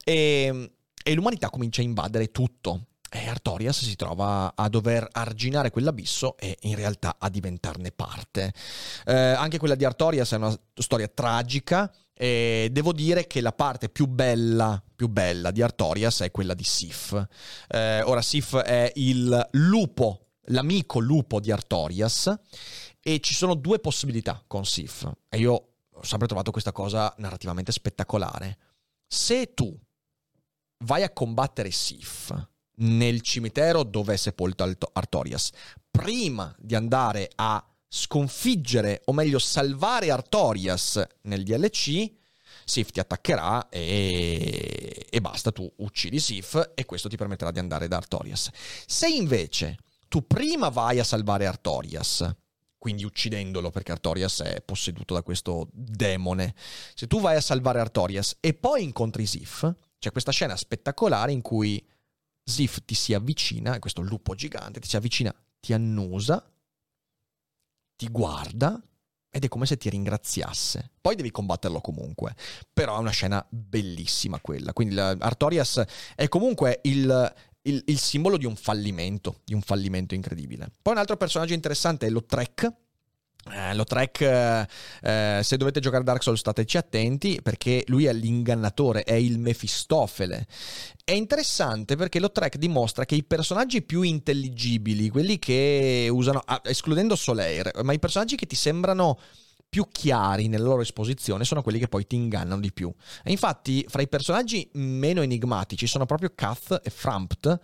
[0.04, 0.72] e,
[1.02, 2.87] e l'umanità comincia a invadere tutto.
[3.10, 8.52] E Artorias si trova a dover arginare quell'abisso e in realtà a diventarne parte.
[9.06, 13.88] Eh, anche quella di Artorias è una storia tragica e devo dire che la parte
[13.88, 17.26] più bella, più bella di Artorias è quella di Sif.
[17.68, 22.34] Eh, ora Sif è il lupo, l'amico lupo di Artorias
[23.00, 27.72] e ci sono due possibilità con Sif e io ho sempre trovato questa cosa narrativamente
[27.72, 28.58] spettacolare.
[29.06, 29.74] Se tu
[30.84, 32.34] vai a combattere Sif
[32.78, 35.50] nel cimitero dove è sepolto Artorias.
[35.90, 42.16] Prima di andare a sconfiggere, o meglio salvare Artorias nel DLC,
[42.64, 47.88] Sif ti attaccherà e, e basta, tu uccidi Sif e questo ti permetterà di andare
[47.88, 48.50] da Artorias.
[48.86, 52.30] Se invece tu prima vai a salvare Artorias,
[52.76, 56.54] quindi uccidendolo perché Artorias è posseduto da questo demone,
[56.94, 61.40] se tu vai a salvare Artorias e poi incontri Sif, c'è questa scena spettacolare in
[61.40, 61.84] cui
[62.48, 66.50] Sif ti si avvicina, questo lupo gigante ti si avvicina, ti annusa,
[67.94, 68.82] ti guarda
[69.30, 70.92] ed è come se ti ringraziasse.
[71.00, 72.34] Poi devi combatterlo comunque.
[72.72, 74.72] Però è una scena bellissima quella.
[74.72, 80.70] Quindi Artorias è comunque il, il, il, simbolo di un fallimento, di un fallimento incredibile.
[80.80, 82.72] Poi un altro personaggio interessante è lo Trek
[83.52, 84.68] eh, lo track, eh,
[85.02, 90.46] eh, se dovete giocare Dark Souls stateci attenti perché lui è l'ingannatore, è il Mefistofele.
[91.04, 96.60] È interessante perché lo track dimostra che i personaggi più intelligibili, quelli che usano, ah,
[96.64, 99.18] escludendo Soleil, ma i personaggi che ti sembrano
[99.68, 102.92] più chiari nella loro esposizione sono quelli che poi ti ingannano di più.
[103.22, 107.60] E infatti, fra i personaggi meno enigmatici sono proprio Kath e Frampt,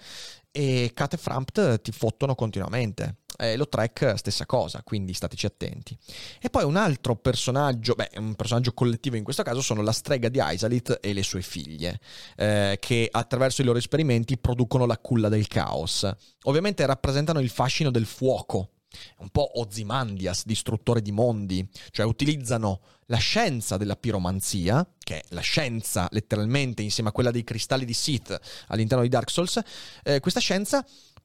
[0.51, 3.17] e Kath e Frampt ti fottono continuamente.
[3.37, 5.97] Eh, lo track stessa cosa, quindi stateci attenti.
[6.41, 10.29] E poi un altro personaggio, beh, un personaggio collettivo in questo caso sono la strega
[10.29, 11.99] di Isalith e le sue figlie,
[12.37, 16.09] eh, che attraverso i loro esperimenti producono la culla del caos.
[16.45, 18.71] Ovviamente rappresentano il fascino del fuoco,
[19.19, 25.41] un po' Ozymandias, distruttore di mondi, cioè utilizzano la scienza della piromanzia, che è la
[25.41, 28.39] scienza letteralmente insieme a quella dei cristalli di Sith
[28.69, 29.61] all'interno di Dark Souls,
[30.05, 30.85] eh, questa scienza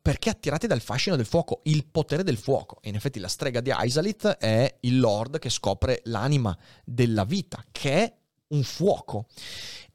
[0.09, 2.79] perché attirati dal fascino del fuoco, il potere del fuoco.
[2.81, 7.63] E in effetti la strega di Isalith è il lord che scopre l'anima della vita,
[7.71, 8.13] che è
[8.47, 9.27] un fuoco.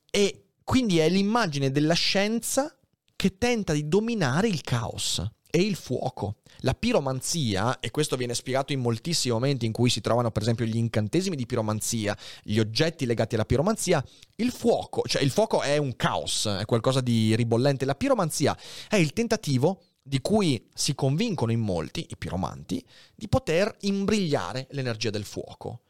[0.09, 2.79] E quindi è l'immagine della scienza
[3.17, 5.21] che tenta di dominare il caos
[5.51, 6.37] e il fuoco.
[6.59, 10.65] La piromanzia, e questo viene spiegato in moltissimi momenti in cui si trovano per esempio
[10.65, 14.01] gli incantesimi di piromanzia, gli oggetti legati alla piromanzia,
[14.37, 18.57] il fuoco, cioè il fuoco è un caos, è qualcosa di ribollente, la piromanzia
[18.89, 25.09] è il tentativo di cui si convincono in molti, i piromanti, di poter imbrigliare l'energia
[25.09, 25.81] del fuoco.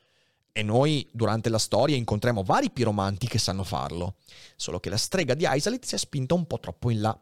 [0.53, 4.19] E noi durante la storia incontriamo vari piromanti che sanno farlo,
[4.55, 7.20] solo che la strega di Isalith si è spinta un po' troppo in là.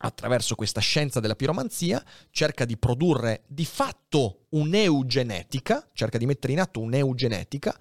[0.00, 6.60] Attraverso questa scienza della piromanzia cerca di produrre di fatto un'eugenetica, cerca di mettere in
[6.60, 7.74] atto un'eugenetica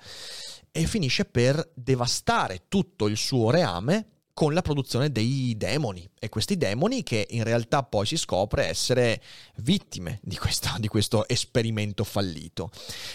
[0.72, 6.58] e finisce per devastare tutto il suo reame con la produzione dei demoni e questi
[6.58, 9.20] demoni che in realtà poi si scopre essere
[9.56, 12.70] vittime di, questa, di questo esperimento fallito.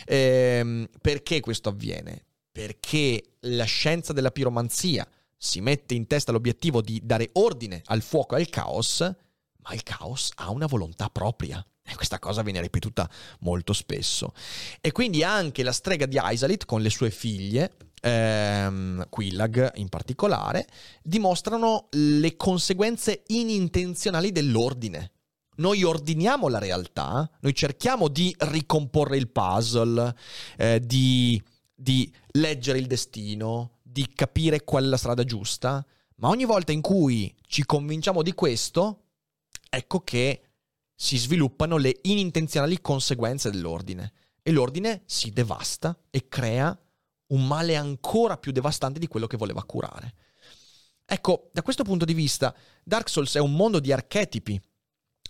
[0.07, 2.25] Ehm, perché questo avviene?
[2.51, 8.35] Perché la scienza della piromanzia si mette in testa l'obiettivo di dare ordine al fuoco
[8.35, 11.65] e al caos, ma il caos ha una volontà propria.
[11.85, 13.09] E questa cosa viene ripetuta
[13.43, 14.35] molto spesso.
[14.81, 20.67] E quindi anche la strega di Isalith con le sue figlie ehm, Quillag in particolare,
[21.03, 25.13] dimostrano le conseguenze inintenzionali dell'ordine.
[25.57, 30.15] Noi ordiniamo la realtà, noi cerchiamo di ricomporre il puzzle,
[30.57, 31.41] eh, di,
[31.75, 35.85] di leggere il destino, di capire qual è la strada giusta,
[36.17, 39.05] ma ogni volta in cui ci convinciamo di questo,
[39.69, 40.43] ecco che
[40.95, 44.13] si sviluppano le inintenzionali conseguenze dell'ordine
[44.43, 46.77] e l'ordine si devasta e crea
[47.33, 50.15] un male ancora più devastante di quello che voleva curare.
[51.05, 54.61] Ecco, da questo punto di vista, Dark Souls è un mondo di archetipi,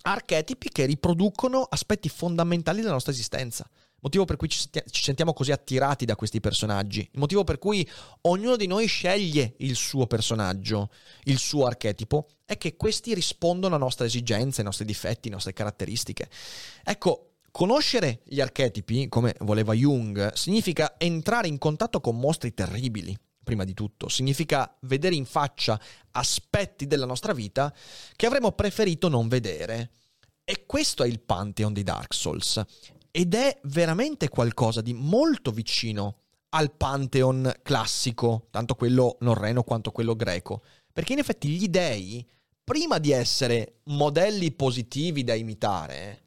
[0.02, 3.68] archetipi che riproducono aspetti fondamentali della nostra esistenza.
[4.00, 7.08] Motivo per cui ci sentiamo così attirati da questi personaggi.
[7.14, 7.88] Motivo per cui
[8.22, 10.90] ognuno di noi sceglie il suo personaggio,
[11.24, 15.52] il suo archetipo, è che questi rispondono a nostre esigenze, ai nostri difetti, alle nostre
[15.52, 16.28] caratteristiche.
[16.82, 23.14] Ecco, Conoscere gli archetipi, come voleva Jung, significa entrare in contatto con mostri terribili,
[23.44, 24.08] prima di tutto.
[24.08, 25.78] Significa vedere in faccia
[26.12, 27.70] aspetti della nostra vita
[28.16, 29.90] che avremmo preferito non vedere.
[30.44, 32.58] E questo è il Pantheon di Dark Souls.
[33.10, 36.20] Ed è veramente qualcosa di molto vicino
[36.54, 40.62] al Pantheon classico, tanto quello norreno quanto quello greco.
[40.90, 42.26] Perché in effetti gli dei,
[42.64, 46.20] prima di essere modelli positivi da imitare,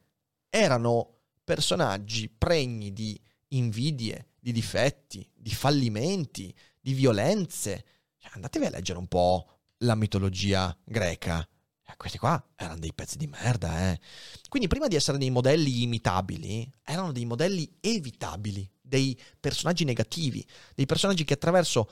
[0.48, 1.15] erano
[1.46, 3.18] personaggi pregni di
[3.50, 7.84] invidie, di difetti, di fallimenti, di violenze.
[8.18, 11.46] Cioè, andatevi a leggere un po' la mitologia greca.
[11.88, 14.00] Eh, questi qua erano dei pezzi di merda, eh.
[14.48, 20.44] Quindi prima di essere dei modelli imitabili, erano dei modelli evitabili, dei personaggi negativi,
[20.74, 21.88] dei personaggi che attraverso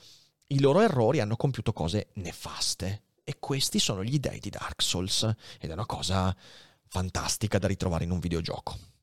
[0.48, 3.02] i loro errori hanno compiuto cose nefaste.
[3.22, 5.22] E questi sono gli dei di Dark Souls.
[5.60, 6.36] Ed è una cosa
[6.88, 8.93] fantastica da ritrovare in un videogioco.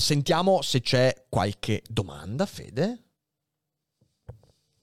[0.00, 3.02] Sentiamo se c'è qualche domanda, Fede.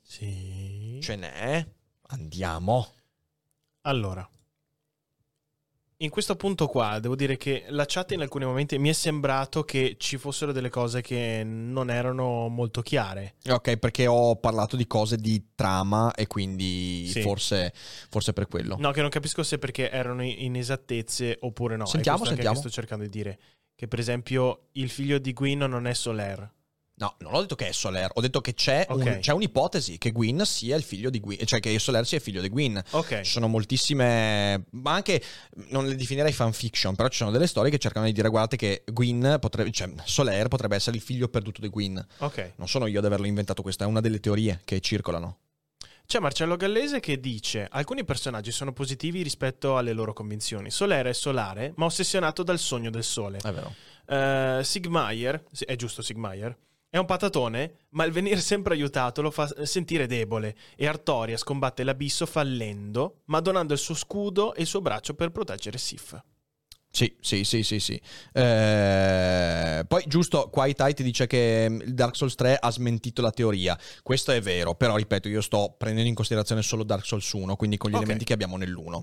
[0.01, 0.99] Sì.
[1.01, 1.65] Ce n'è.
[2.07, 2.91] Andiamo.
[3.83, 4.29] Allora,
[5.99, 9.63] in questo punto qua devo dire che la chat in alcuni momenti mi è sembrato
[9.63, 13.35] che ci fossero delle cose che non erano molto chiare.
[13.47, 17.21] Ok, perché ho parlato di cose di trama e quindi sì.
[17.21, 18.75] forse, forse per quello.
[18.77, 21.85] No, che non capisco se perché erano inesattezze oppure no.
[21.85, 22.51] Sentiamo, sentiamo.
[22.51, 23.39] Che sto cercando di dire
[23.75, 26.53] che per esempio il figlio di Gwyn non è Soler.
[26.97, 29.15] No, non ho detto che è Soler, ho detto che c'è, okay.
[29.15, 32.23] un, c'è, un'ipotesi che Gwyn sia il figlio di Gwyn, cioè che Soler sia il
[32.23, 32.81] figlio di Gwyn.
[32.91, 33.21] Ok.
[33.21, 35.21] Ci sono moltissime, ma anche,
[35.71, 38.83] non le definirei fanfiction, però ci sono delle storie che cercano di dire guardate che
[38.85, 42.05] Gwyn potrebbe, cioè Soler potrebbe essere il figlio perduto di Gwyn.
[42.19, 42.53] Ok.
[42.55, 45.39] Non sono io ad averlo inventato, questa è una delle teorie che circolano.
[46.05, 50.69] C'è Marcello Gallese che dice: Alcuni personaggi sono positivi rispetto alle loro convinzioni.
[50.69, 53.39] Solere è solare, ma ossessionato dal sogno del sole.
[53.39, 53.73] È vero.
[54.07, 56.55] Uh, Sigmaier, è giusto Sigmaier,
[56.95, 61.83] è un patatone, ma il venire sempre aiutato lo fa sentire debole e Artorias combatte
[61.83, 66.17] l'abisso fallendo, ma donando il suo scudo e il suo braccio per proteggere Sif.
[66.95, 68.01] Sì, sì, sì, sì, sì.
[68.31, 73.31] Eh, poi giusto, qua Itai ti dice che mm, Dark Souls 3 ha smentito la
[73.31, 73.77] teoria.
[74.01, 77.75] Questo è vero, però ripeto, io sto prendendo in considerazione solo Dark Souls 1, quindi
[77.75, 78.05] con gli okay.
[78.05, 79.01] elementi che abbiamo nell'1.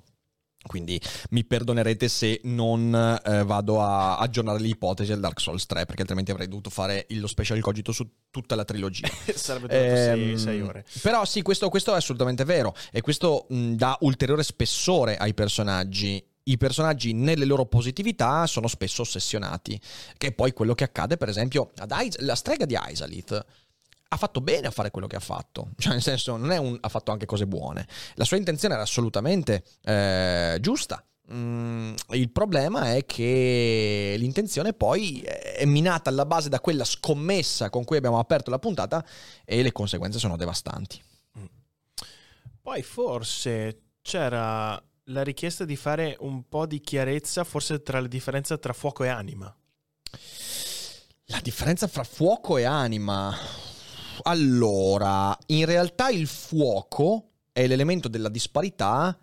[0.66, 0.98] Quindi
[1.30, 6.30] mi perdonerete se non eh, vado a aggiornare l'ipotesi al Dark Souls 3, perché altrimenti
[6.30, 9.06] avrei dovuto fare lo special cogito su tutta la trilogia.
[9.34, 10.86] Sarebbe durato 6 Ehm, ore.
[11.02, 16.24] Però sì, questo, questo è assolutamente vero e questo mh, dà ulteriore spessore ai personaggi.
[16.44, 19.80] I personaggi nelle loro positività sono spesso ossessionati,
[20.16, 23.46] che è poi quello che accade per esempio ad Is- la strega di Isalith.
[24.08, 26.76] Ha fatto bene a fare quello che ha fatto, cioè nel senso non è un,
[26.80, 27.86] ha fatto anche cose buone.
[28.14, 31.04] La sua intenzione era assolutamente eh, giusta.
[31.32, 37.84] Mm, il problema è che l'intenzione poi è minata alla base da quella scommessa con
[37.84, 39.04] cui abbiamo aperto la puntata
[39.44, 41.00] e le conseguenze sono devastanti.
[42.62, 44.80] Poi forse c'era
[45.12, 49.08] la richiesta di fare un po' di chiarezza, forse tra la differenza tra fuoco e
[49.08, 49.54] anima.
[51.26, 53.34] La differenza fra fuoco e anima.
[54.22, 59.16] Allora, in realtà il fuoco è l'elemento della disparità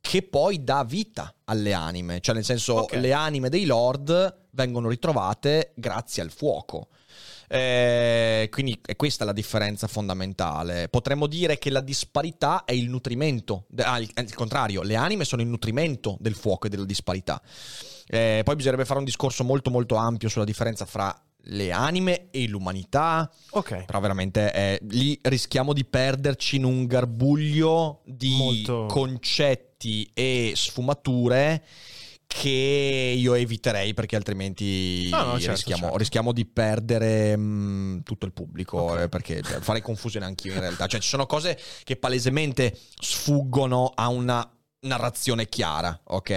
[0.00, 2.94] che poi dà vita alle anime, cioè nel senso Ok.
[2.94, 6.88] le anime dei lord vengono ritrovate grazie al fuoco.
[7.54, 10.88] Eh, quindi è questa la differenza fondamentale.
[10.88, 15.42] Potremmo dire che la disparità è il nutrimento, ah, il, il contrario, le anime sono
[15.42, 17.42] il nutrimento del fuoco e della disparità.
[18.06, 21.14] Eh, poi bisognerebbe fare un discorso molto molto ampio sulla differenza fra
[21.46, 23.84] le anime e l'umanità, Ok.
[23.84, 31.62] però veramente eh, lì rischiamo di perderci in un garbuglio di Molto- concetti e sfumature
[32.32, 35.96] che io eviterei perché altrimenti No, no, certo, rischiamo, certo.
[35.98, 39.00] rischiamo di perdere mh, tutto il pubblico Ok.
[39.00, 43.92] eh, perché cioè, farei confusione anch'io in realtà cioè ci sono cose che palesemente sfuggono
[43.94, 44.48] a una
[44.80, 46.30] narrazione chiara ok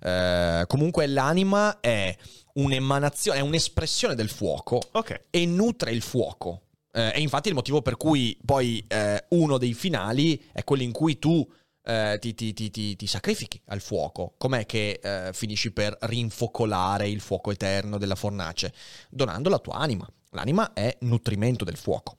[0.00, 2.16] Eh, comunque l'anima è
[2.54, 5.24] un'emanazione è un'espressione del fuoco Ok.
[5.30, 6.60] e nutre il fuoco.
[6.96, 10.92] Eh, e infatti il motivo per cui poi eh, uno dei finali è quello in
[10.92, 11.44] cui tu
[11.84, 14.34] eh, ti, ti- ti- ti- sacrifichi al fuoco.
[14.38, 18.72] Com'è che eh, finisci per rinfocolare il fuoco eterno della fornace?
[19.10, 20.08] Donando la tua anima.
[20.30, 22.16] L'anima è nutrimento del fuoco.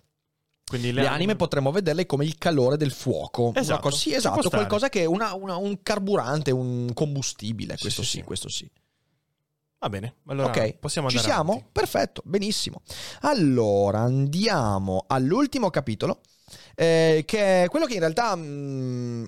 [0.67, 3.51] Quindi Le, anime potremmo vederle come il calore del fuoco.
[3.55, 7.75] Esatto, cosa- sì, ci esatto, qualcosa che è una- una- un carburante, un combustibile.
[7.75, 8.69] Sì, questo sì, sì, questo sì.
[9.77, 11.51] Va bene, allora ok, possiamo ci andare siamo?
[11.51, 11.69] avanti.
[11.71, 12.81] Perfetto, benissimo.
[13.21, 16.21] Allora andiamo all'ultimo capitolo,
[16.73, 19.25] eh, che è quello che in realtà mm,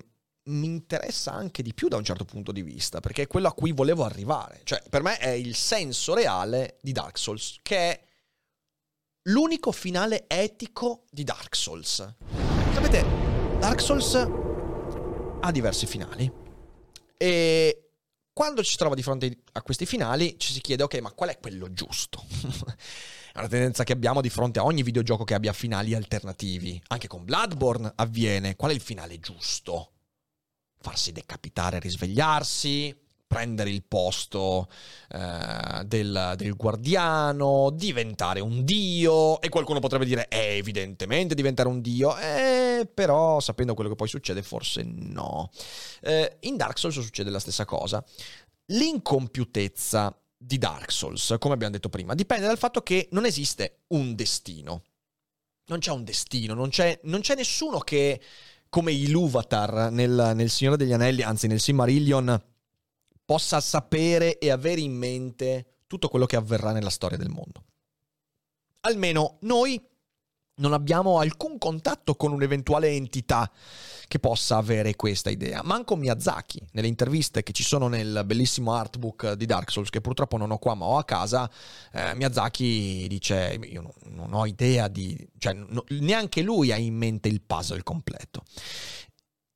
[0.48, 3.52] mi interessa anche di più da un certo punto di vista, perché è quello a
[3.52, 4.60] cui volevo arrivare.
[4.64, 8.06] Cioè, per me è il senso reale di Dark Souls, che è
[9.28, 12.14] l'unico finale etico di Dark Souls.
[12.72, 13.04] Sapete,
[13.58, 14.14] Dark Souls
[15.40, 16.30] ha diversi finali
[17.16, 17.90] e
[18.32, 21.30] quando ci si trova di fronte a questi finali ci si chiede ok ma qual
[21.30, 22.24] è quello giusto?
[23.32, 26.80] è una tendenza che abbiamo di fronte a ogni videogioco che abbia finali alternativi.
[26.88, 28.56] Anche con Bloodborne avviene.
[28.56, 29.92] Qual è il finale giusto?
[30.80, 32.96] Farsi decapitare risvegliarsi,
[33.28, 34.68] prendere il posto
[35.10, 39.40] eh, del, del guardiano, diventare un dio.
[39.40, 42.16] E qualcuno potrebbe dire, eh, evidentemente diventare un dio.
[42.18, 45.50] Eh, però sapendo quello che poi succede, forse no.
[46.00, 48.02] Eh, in Dark Souls succede la stessa cosa.
[48.66, 54.14] L'incompiutezza di Dark Souls, come abbiamo detto prima, dipende dal fatto che non esiste un
[54.14, 54.82] destino.
[55.66, 58.22] Non c'è un destino, non c'è, non c'è nessuno che,
[58.68, 62.42] come Iluvatar nel, nel Signore degli Anelli, anzi nel Silmarillion,
[63.24, 67.64] possa sapere e avere in mente tutto quello che avverrà nella storia del mondo.
[68.80, 69.80] Almeno noi
[70.56, 73.50] non abbiamo alcun contatto con un'eventuale entità
[74.08, 75.60] che possa avere questa idea.
[75.62, 80.36] Manco Miyazaki, nelle interviste che ci sono nel bellissimo artbook di Dark Souls, che purtroppo
[80.38, 81.48] non ho qua ma ho a casa,
[81.92, 85.28] eh, Miyazaki dice, io non, non ho idea di...
[85.38, 88.42] cioè no- neanche lui ha in mente il puzzle completo.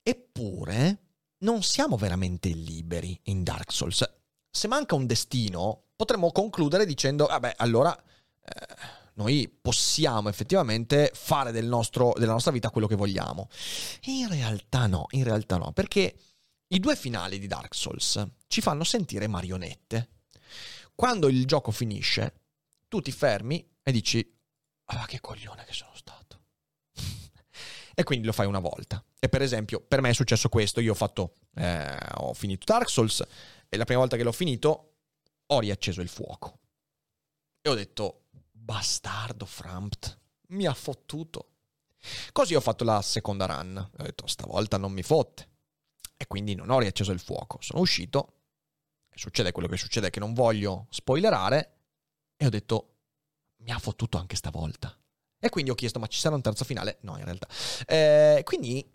[0.02, 0.98] Eppure
[1.38, 4.08] non siamo veramente liberi in Dark Souls.
[4.50, 7.96] Se manca un destino, potremmo concludere dicendo, vabbè, allora...
[8.44, 13.48] eh, noi possiamo effettivamente fare del nostro- della nostra vita quello che vogliamo.
[14.02, 16.14] In realtà no, in realtà no, perché
[16.68, 20.08] i due finali di Dark Souls ci fanno sentire marionette.
[20.94, 22.34] Quando il gioco finisce,
[22.88, 24.36] tu ti fermi e dici,
[24.86, 26.40] ah che coglione che sono stato.
[27.94, 29.04] e quindi lo fai una volta.
[29.18, 32.88] E per esempio, per me è successo questo, io ho fatto, eh, ho finito Dark
[32.88, 33.22] Souls
[33.68, 34.94] e la prima volta che l'ho finito
[35.46, 36.58] ho riacceso il fuoco.
[37.60, 38.21] E ho detto,
[38.62, 40.18] bastardo Frampt,
[40.48, 41.48] mi ha fottuto.
[42.32, 43.76] Così ho fatto la seconda run.
[43.76, 45.48] Ho detto, stavolta non mi fotte.
[46.16, 47.58] E quindi non ho riacceso il fuoco.
[47.60, 48.34] Sono uscito.
[49.14, 51.76] Succede quello che succede, che non voglio spoilerare.
[52.36, 52.94] E ho detto,
[53.58, 54.96] mi ha fottuto anche stavolta.
[55.38, 56.98] E quindi ho chiesto, ma ci sarà un terzo finale?
[57.02, 57.48] No, in realtà.
[57.86, 58.88] Eh, quindi,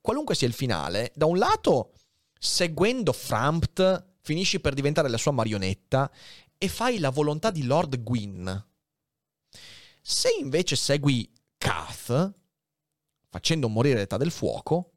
[0.00, 1.92] qualunque sia il finale, da un lato
[2.38, 6.10] seguendo Frampt, finisci per diventare la sua marionetta
[6.58, 8.72] e fai la volontà di Lord Gwyn.
[10.06, 11.26] Se invece segui
[11.56, 12.34] Kath,
[13.30, 14.90] facendo morire l'età del fuoco,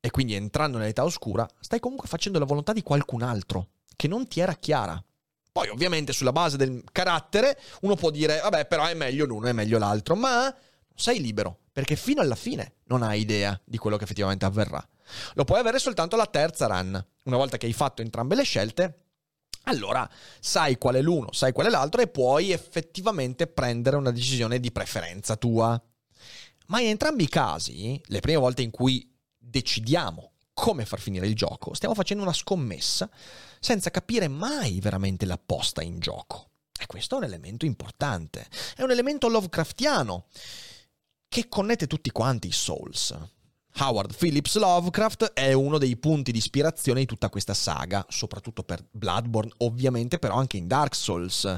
[0.00, 4.28] e quindi entrando nell'età oscura, stai comunque facendo la volontà di qualcun altro, che non
[4.28, 5.02] ti era chiara.
[5.50, 9.52] Poi ovviamente sulla base del carattere uno può dire, vabbè però è meglio l'uno, è
[9.52, 10.54] meglio l'altro, ma
[10.94, 14.86] sei libero, perché fino alla fine non hai idea di quello che effettivamente avverrà.
[15.36, 17.02] Lo puoi avere soltanto la terza run.
[17.24, 19.04] Una volta che hai fatto entrambe le scelte,
[19.64, 20.08] allora
[20.40, 24.72] sai qual è l'uno, sai qual è l'altro e puoi effettivamente prendere una decisione di
[24.72, 25.80] preferenza tua.
[26.66, 31.34] Ma in entrambi i casi, le prime volte in cui decidiamo come far finire il
[31.34, 33.10] gioco, stiamo facendo una scommessa
[33.58, 36.50] senza capire mai veramente la posta in gioco.
[36.78, 38.46] E questo è un elemento importante,
[38.76, 40.26] è un elemento Lovecraftiano
[41.28, 43.16] che connette tutti quanti i Souls.
[43.78, 48.84] Howard Phillips Lovecraft è uno dei punti di ispirazione di tutta questa saga, soprattutto per
[48.90, 51.56] Bloodborne, ovviamente, però anche in Dark Souls.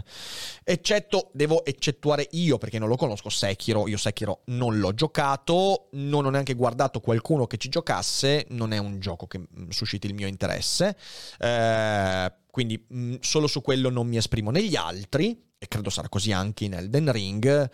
[0.62, 6.24] Eccetto, devo eccettuare io perché non lo conosco Sekiro, io Sekiro non l'ho giocato, non
[6.24, 10.14] ho neanche guardato qualcuno che ci giocasse, non è un gioco che mm, susciti il
[10.14, 10.96] mio interesse.
[11.38, 16.08] Eh, quindi mh, mm, solo su quello non mi esprimo negli altri, e credo sarà
[16.08, 17.70] così anche in Elden Ring.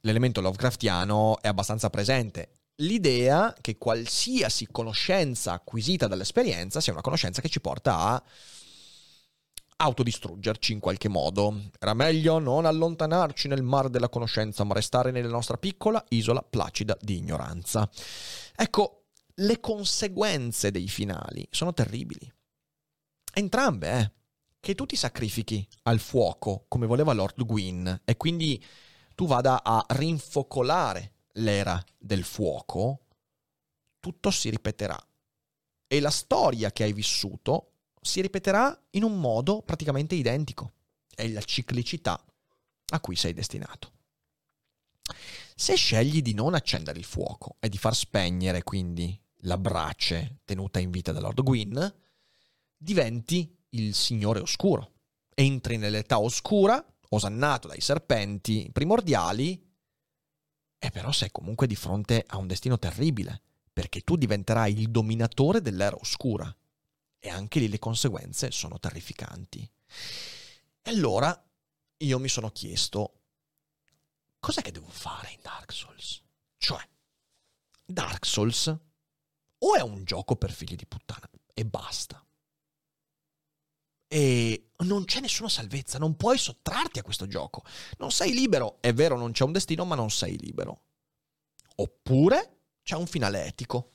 [0.00, 7.48] L'elemento Lovecraftiano è abbastanza presente l'idea che qualsiasi conoscenza acquisita dall'esperienza sia una conoscenza che
[7.48, 8.22] ci porta a
[9.76, 11.70] autodistruggerci in qualche modo.
[11.78, 16.96] Era meglio non allontanarci nel mar della conoscenza, ma restare nella nostra piccola isola placida
[17.00, 17.88] di ignoranza.
[18.54, 19.06] Ecco,
[19.36, 22.32] le conseguenze dei finali sono terribili.
[23.34, 24.12] Entrambe, eh.
[24.60, 28.64] Che tu ti sacrifichi al fuoco, come voleva Lord Gwyn, e quindi
[29.16, 33.06] tu vada a rinfocolare l'era del fuoco,
[34.00, 34.98] tutto si ripeterà.
[35.86, 40.72] E la storia che hai vissuto si ripeterà in un modo praticamente identico.
[41.14, 42.22] È la ciclicità
[42.92, 43.92] a cui sei destinato.
[45.54, 50.78] Se scegli di non accendere il fuoco e di far spegnere quindi la brace tenuta
[50.78, 51.94] in vita da Lord Gwyn,
[52.76, 54.90] diventi il Signore Oscuro.
[55.34, 59.71] Entri nell'età oscura, osannato dai serpenti primordiali,
[60.84, 63.40] e però sei comunque di fronte a un destino terribile,
[63.72, 66.52] perché tu diventerai il dominatore dell'era oscura.
[67.20, 69.60] E anche lì le conseguenze sono terrificanti.
[70.82, 71.40] E allora
[71.98, 73.20] io mi sono chiesto,
[74.40, 76.20] cos'è che devo fare in Dark Souls?
[76.56, 76.84] Cioè,
[77.84, 78.76] Dark Souls
[79.58, 82.20] o è un gioco per figli di puttana e basta.
[84.12, 87.64] E non c'è nessuna salvezza, non puoi sottrarti a questo gioco.
[87.96, 90.82] Non sei libero, è vero, non c'è un destino, ma non sei libero.
[91.76, 93.92] Oppure c'è un finale etico.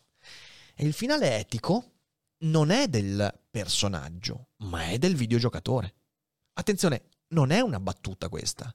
[0.73, 1.91] E il finale etico
[2.39, 5.93] non è del personaggio, ma è del videogiocatore.
[6.53, 8.73] Attenzione, non è una battuta questa.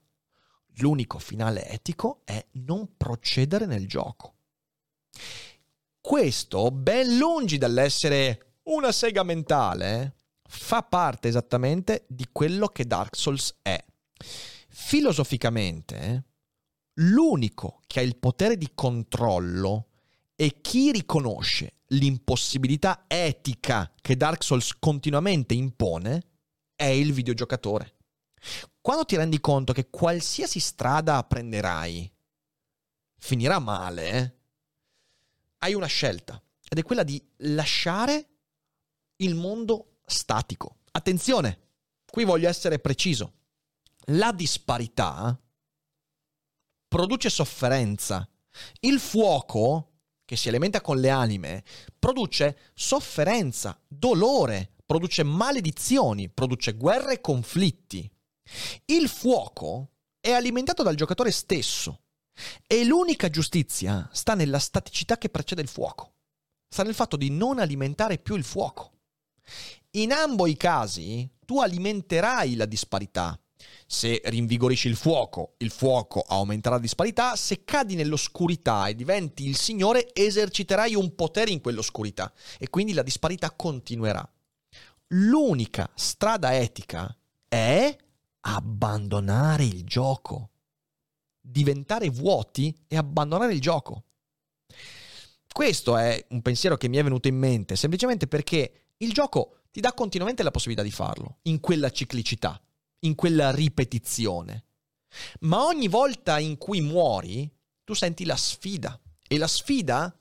[0.77, 4.35] L'unico finale etico è non procedere nel gioco.
[5.99, 10.15] Questo, ben lungi dall'essere una sega mentale,
[10.55, 13.83] fa parte esattamente di quello che Dark Souls è.
[14.69, 16.25] Filosoficamente,
[16.95, 19.87] l'unico che ha il potere di controllo
[20.35, 26.21] e chi riconosce l'impossibilità etica che Dark Souls continuamente impone
[26.75, 27.95] è il videogiocatore.
[28.79, 32.11] Quando ti rendi conto che qualsiasi strada prenderai
[33.17, 34.33] finirà male, eh,
[35.59, 38.27] hai una scelta ed è quella di lasciare
[39.17, 40.77] il mondo statico.
[40.91, 41.59] Attenzione,
[42.05, 43.33] qui voglio essere preciso.
[44.07, 45.39] La disparità
[46.87, 48.27] produce sofferenza.
[48.81, 49.93] Il fuoco,
[50.25, 51.63] che si alimenta con le anime,
[51.97, 58.09] produce sofferenza, dolore, produce maledizioni, produce guerre e conflitti.
[58.85, 62.01] Il fuoco è alimentato dal giocatore stesso
[62.67, 66.15] e l'unica giustizia sta nella staticità che precede il fuoco.
[66.67, 68.91] Sta nel fatto di non alimentare più il fuoco.
[69.91, 73.37] In ambo i casi tu alimenterai la disparità.
[73.85, 77.35] Se rinvigorisci il fuoco, il fuoco aumenterà la disparità.
[77.35, 83.03] Se cadi nell'oscurità e diventi il Signore, eserciterai un potere in quell'oscurità e quindi la
[83.03, 84.27] disparità continuerà.
[85.09, 87.15] L'unica strada etica
[87.47, 87.95] è
[88.41, 90.49] abbandonare il gioco.
[91.39, 94.05] Diventare vuoti e abbandonare il gioco.
[95.51, 99.81] Questo è un pensiero che mi è venuto in mente semplicemente perché il gioco ti
[99.81, 102.61] dà continuamente la possibilità di farlo, in quella ciclicità,
[102.99, 104.65] in quella ripetizione.
[105.41, 107.51] Ma ogni volta in cui muori,
[107.83, 108.99] tu senti la sfida.
[109.27, 110.15] E la sfida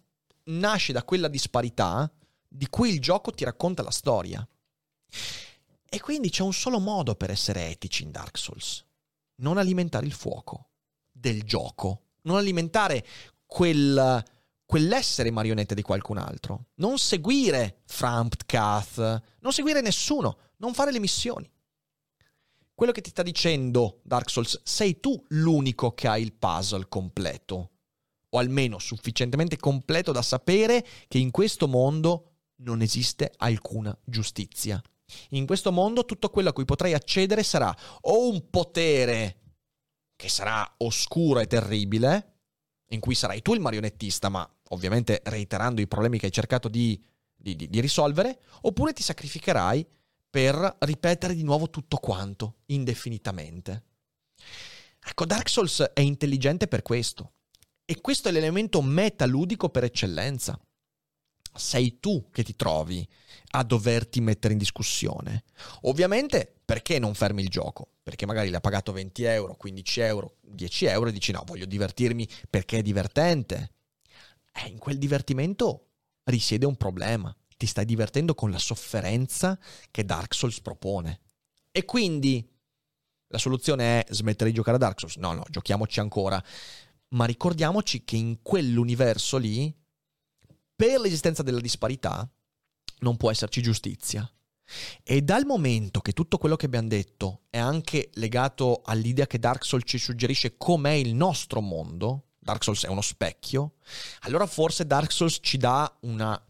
[0.44, 2.11] nasce da quella disparità
[2.49, 4.47] di cui il gioco ti racconta la storia.
[5.89, 8.85] E quindi c'è un solo modo per essere etici in Dark Souls.
[9.36, 10.70] Non alimentare il fuoco
[11.11, 12.05] del gioco.
[12.23, 13.07] Non alimentare
[13.44, 14.24] quel,
[14.73, 16.69] quell'essere marionetta di qualcun altro.
[16.77, 19.23] Non seguire Framptkath.
[19.40, 20.39] Non seguire nessuno.
[20.57, 21.47] Non fare le missioni.
[22.73, 27.73] Quello che ti sta dicendo Dark Souls, sei tu l'unico che ha il puzzle completo.
[28.31, 34.81] O almeno sufficientemente completo da sapere che in questo mondo non esiste alcuna giustizia.
[35.31, 39.40] In questo mondo tutto quello a cui potrai accedere sarà o un potere
[40.16, 42.36] che sarà oscuro e terribile,
[42.93, 47.03] in cui sarai tu il marionettista, ma ovviamente reiterando i problemi che hai cercato di,
[47.35, 49.86] di, di, di risolvere, oppure ti sacrificherai
[50.28, 53.85] per ripetere di nuovo tutto quanto, indefinitamente.
[55.05, 57.32] Ecco, Dark Souls è intelligente per questo.
[57.85, 60.59] E questo è l'elemento metaludico per eccellenza
[61.55, 63.07] sei tu che ti trovi
[63.55, 65.44] a doverti mettere in discussione.
[65.82, 67.89] Ovviamente perché non fermi il gioco?
[68.03, 72.27] Perché magari l'ha pagato 20 euro, 15 euro, 10 euro e dici no, voglio divertirmi
[72.49, 73.73] perché è divertente.
[74.53, 75.89] E in quel divertimento
[76.24, 77.35] risiede un problema.
[77.57, 79.59] Ti stai divertendo con la sofferenza
[79.91, 81.20] che Dark Souls propone.
[81.70, 82.47] E quindi
[83.29, 85.16] la soluzione è smettere di giocare a Dark Souls?
[85.16, 86.43] No, no, giochiamoci ancora.
[87.09, 89.74] Ma ricordiamoci che in quell'universo lì
[90.74, 92.29] per l'esistenza della disparità
[93.01, 94.31] non può esserci giustizia.
[95.03, 99.65] E dal momento che tutto quello che abbiamo detto è anche legato all'idea che Dark
[99.65, 103.74] Souls ci suggerisce com'è il nostro mondo, Dark Souls è uno specchio,
[104.23, 106.44] allora forse Dark Souls ci dà una,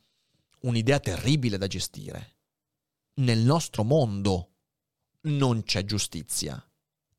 [0.61, 2.37] un'idea terribile da gestire.
[3.17, 4.53] Nel nostro mondo
[5.25, 6.67] non c'è giustizia.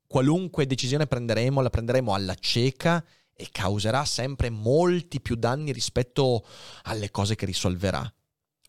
[0.08, 6.44] Qualunque decisione prenderemo la prenderemo alla cieca e causerà sempre molti più danni rispetto
[6.82, 8.12] alle cose che risolverà.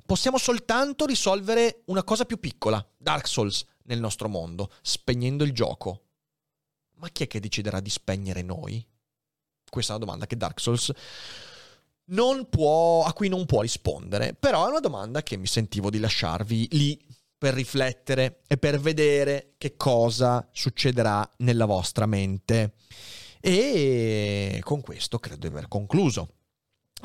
[0.06, 6.04] Possiamo soltanto risolvere una cosa più piccola, Dark Souls, nel nostro mondo, spegnendo il gioco.
[6.98, 8.88] Ma chi è che deciderà di spegnere noi?
[9.76, 10.90] Questa è una domanda che Dark Souls
[12.06, 16.00] non può, a cui non può rispondere, però è una domanda che mi sentivo di
[16.00, 16.98] lasciarvi lì
[17.38, 22.76] per riflettere e per vedere che cosa succederà nella vostra mente.
[23.42, 26.35] E con questo credo di aver concluso.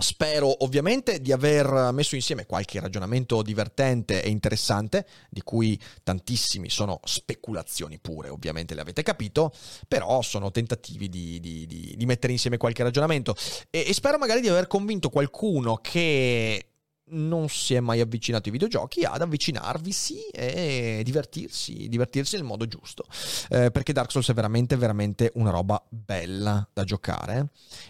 [0.01, 7.01] Spero ovviamente di aver messo insieme qualche ragionamento divertente e interessante, di cui tantissimi sono
[7.05, 9.53] speculazioni pure, ovviamente le avete capito,
[9.87, 13.35] però sono tentativi di, di, di, di mettere insieme qualche ragionamento
[13.69, 16.65] e, e spero magari di aver convinto qualcuno che
[17.13, 22.67] non si è mai avvicinato ai videogiochi ad avvicinarvi sì e divertirsi, divertirsi nel modo
[22.67, 23.05] giusto.
[23.49, 27.49] Eh, perché Dark Souls è veramente, veramente una roba bella da giocare.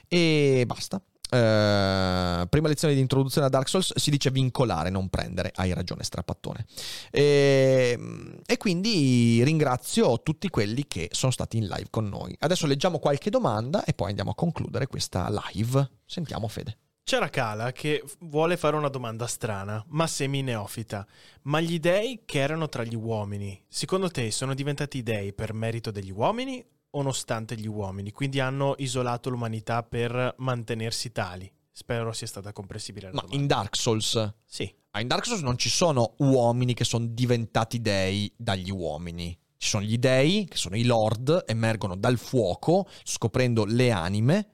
[0.08, 1.00] E basta.
[1.32, 5.52] Uh, prima lezione di introduzione a Dark Souls si dice vincolare, non prendere.
[5.54, 6.66] Hai ragione, strappattone.
[7.10, 7.98] E,
[8.44, 12.34] e, quindi ringrazio tutti quelli che sono stati in live con noi.
[12.38, 15.88] Adesso leggiamo qualche domanda e poi andiamo a concludere questa live.
[16.04, 16.78] Sentiamo Fede.
[17.02, 21.06] C'era Kala che vuole fare una domanda strana, ma semi neofita.
[21.42, 25.90] Ma gli dei che erano tra gli uomini, secondo te sono diventati dei per merito
[25.90, 28.12] degli uomini o nonostante gli uomini?
[28.12, 31.50] Quindi hanno isolato l'umanità per mantenersi tali?
[31.70, 33.40] Spero sia stata comprensibile la Ma domanda.
[33.40, 34.34] in Dark Souls?
[34.44, 34.74] Sì.
[34.90, 39.38] Ah, in Dark Souls non ci sono uomini che sono diventati dei dagli uomini.
[39.56, 44.48] Ci sono gli dei, che sono i lord, emergono dal fuoco, scoprendo le anime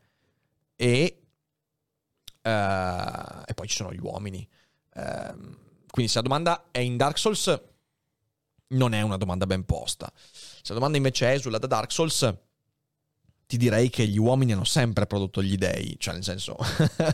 [0.77, 1.21] e
[2.47, 4.49] Uh, e poi ci sono gli uomini.
[4.95, 5.57] Uh,
[5.91, 7.61] quindi se la domanda è in Dark Souls,
[8.69, 10.13] non è una domanda ben posta.
[10.67, 12.35] Se la domanda invece esula da Dark Souls,
[13.47, 16.57] ti direi che gli uomini hanno sempre prodotto gli dei, cioè nel senso...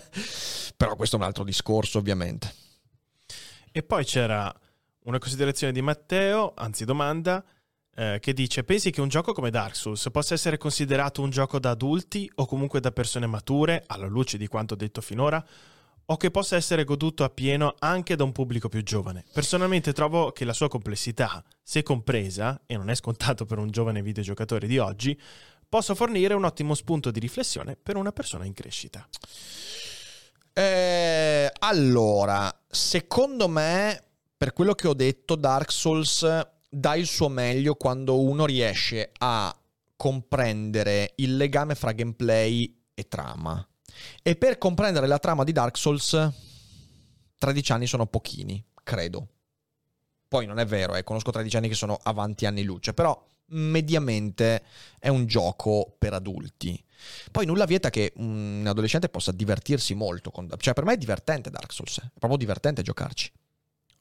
[0.75, 2.51] Però questo è un altro discorso, ovviamente.
[3.71, 4.51] E poi c'era
[5.01, 7.45] una considerazione di Matteo, anzi domanda,
[7.95, 11.59] eh, che dice: Pensi che un gioco come Dark Souls possa essere considerato un gioco
[11.59, 15.45] da adulti o comunque da persone mature, alla luce di quanto detto finora?
[16.07, 19.25] O che possa essere goduto appieno anche da un pubblico più giovane?
[19.33, 24.03] Personalmente trovo che la sua complessità, se compresa, e non è scontato per un giovane
[24.03, 25.19] videogiocatore di oggi,
[25.69, 29.09] possa fornire un ottimo spunto di riflessione per una persona in crescita.
[30.53, 34.03] Eh, allora, secondo me,
[34.37, 36.27] per quello che ho detto, Dark Souls
[36.69, 39.57] dà il suo meglio quando uno riesce a
[39.97, 43.67] comprendere il legame fra gameplay e trama.
[44.23, 46.31] E per comprendere la trama di Dark Souls,
[47.39, 49.29] 13 anni sono pochini, credo.
[50.29, 53.21] Poi non è vero, eh, conosco 13 anni che sono avanti anni luce, però
[53.53, 54.63] mediamente
[54.99, 56.83] è un gioco per adulti.
[57.31, 60.31] Poi nulla vieta che un adolescente possa divertirsi molto.
[60.31, 60.49] Con...
[60.57, 63.31] Cioè, per me è divertente Dark Souls, è proprio divertente giocarci.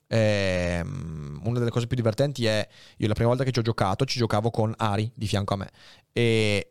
[0.07, 2.68] Ehm, una delle cose più divertenti è,
[2.98, 5.57] io la prima volta che ci ho giocato, ci giocavo con Ari di fianco a
[5.57, 5.72] me.
[6.11, 6.70] E,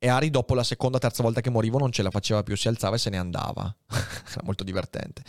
[0.00, 2.68] e Ari dopo la seconda, terza volta che morivo non ce la faceva più, si
[2.68, 3.74] alzava e se ne andava.
[3.88, 5.22] Era molto divertente.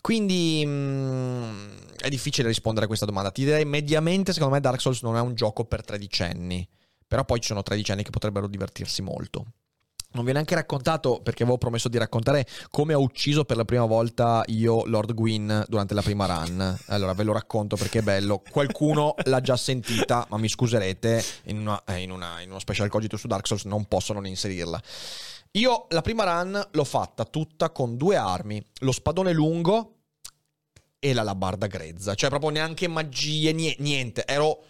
[0.00, 1.68] Quindi mm,
[1.98, 3.32] è difficile rispondere a questa domanda.
[3.32, 6.66] Ti direi mediamente, secondo me Dark Souls non è un gioco per tredicenni.
[7.06, 9.44] Però poi ci sono tredicenni che potrebbero divertirsi molto.
[10.12, 13.86] Non viene anche raccontato, perché avevo promesso di raccontare come ho ucciso per la prima
[13.86, 16.78] volta io Lord Gwyn durante la prima run.
[16.86, 18.42] Allora ve lo racconto perché è bello.
[18.50, 22.88] Qualcuno l'ha già sentita, ma mi scuserete, in, una, eh, in, una, in uno special
[22.88, 24.80] cogito su Dark Souls non posso non inserirla.
[25.52, 29.96] Io la prima run l'ho fatta tutta con due armi, lo spadone lungo
[30.98, 32.14] e la labarda grezza.
[32.14, 34.24] Cioè proprio neanche magie, niente.
[34.26, 34.62] Ero,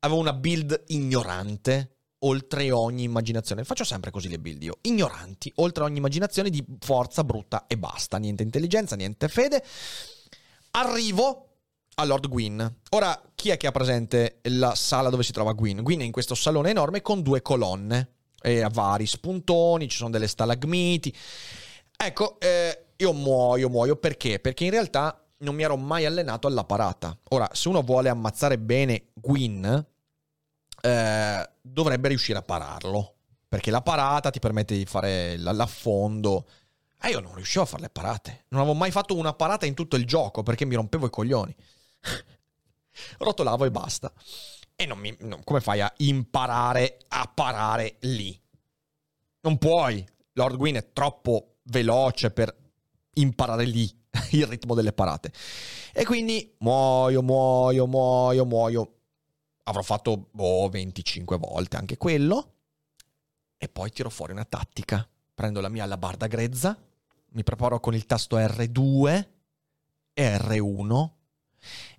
[0.00, 3.64] avevo una build ignorante oltre ogni immaginazione.
[3.64, 8.18] Faccio sempre così le build io, ignoranti, oltre ogni immaginazione di forza brutta e basta,
[8.18, 9.62] niente intelligenza, niente fede.
[10.72, 11.46] Arrivo
[11.94, 12.76] a Lord Gwyn.
[12.90, 15.82] Ora, chi è che ha presente la sala dove si trova Gwyn?
[15.82, 20.10] Gwyn è in questo salone enorme con due colonne e ha vari spuntoni, ci sono
[20.10, 21.14] delle stalagmiti.
[21.96, 24.38] Ecco, eh, io muoio, muoio perché?
[24.40, 27.16] Perché in realtà non mi ero mai allenato alla parata.
[27.30, 29.86] Ora, se uno vuole ammazzare bene Gwyn,
[30.80, 33.14] eh, dovrebbe riuscire a pararlo.
[33.48, 36.46] Perché la parata ti permette di fare l'affondo.
[37.00, 38.44] E eh, io non riuscivo a fare le parate.
[38.48, 41.54] Non avevo mai fatto una parata in tutto il gioco perché mi rompevo i coglioni.
[43.18, 44.12] Rotolavo e basta.
[44.76, 48.38] E non mi, non, come fai a imparare a parare lì?
[49.40, 50.06] Non puoi.
[50.34, 52.54] Lord Gwyn è troppo veloce per
[53.14, 53.90] imparare lì
[54.30, 55.32] il ritmo delle parate.
[55.92, 58.99] E quindi muoio, muoio, muoio, muoio
[59.64, 62.54] avrò fatto boh, 25 volte anche quello.
[63.56, 65.06] E poi tiro fuori una tattica.
[65.34, 66.76] Prendo la mia alabarda grezza,
[67.32, 69.28] mi preparo con il tasto R2
[70.12, 71.10] e R1.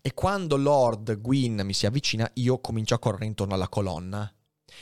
[0.01, 4.31] E quando Lord Gwyn mi si avvicina, io comincio a correre intorno alla colonna.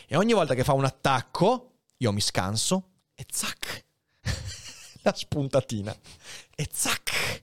[0.08, 3.86] E ogni volta che fa un attacco, io mi scanso e zac!
[5.04, 5.96] la spuntatina.
[6.56, 7.42] E zac!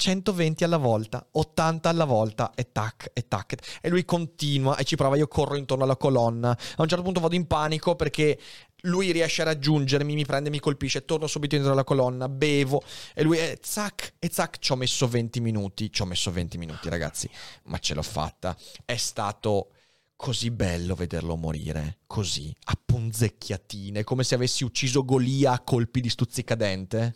[0.00, 3.80] 120 alla volta, 80 alla volta e tac e tac.
[3.82, 6.50] E lui continua e ci prova, io corro intorno alla colonna.
[6.52, 8.38] A un certo punto vado in panico perché
[8.84, 12.82] lui riesce a raggiungermi, mi prende, mi colpisce, torno subito dentro la colonna, bevo
[13.14, 14.58] e lui è zac e zac.
[14.58, 17.28] Ci ho messo 20 minuti, ci ho messo 20 minuti ragazzi,
[17.64, 18.56] ma ce l'ho fatta.
[18.86, 19.72] È stato
[20.16, 26.08] così bello vederlo morire, così, a punzecchiatine, come se avessi ucciso Golia a colpi di
[26.08, 27.14] stuzzicadente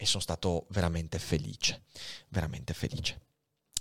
[0.00, 1.82] e sono stato veramente felice,
[2.30, 3.20] veramente felice.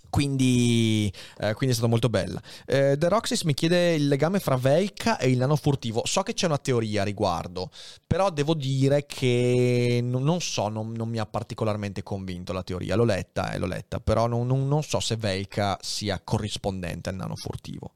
[0.10, 2.42] Quindi, eh, quindi, è stata molto bella.
[2.66, 6.02] Eh, The Roxys mi chiede il legame fra Velka e il nano furtivo.
[6.06, 7.70] So che c'è una teoria a riguardo,
[8.06, 12.96] però devo dire che non, non so, non, non, mi ha particolarmente convinto la teoria.
[12.96, 17.36] L'ho letta, eh, l'ho letta, però non, non so se Velka sia corrispondente al nano
[17.36, 17.94] furtivo.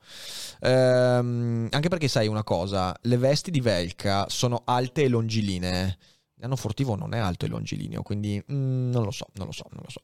[0.61, 5.97] Ehm, anche perché sai una cosa, le vesti di Velka sono alte e longilinee
[6.43, 9.65] L'anno furtivo non è alto e longilineo, quindi mm, non lo so, non lo so,
[9.71, 10.01] non lo so.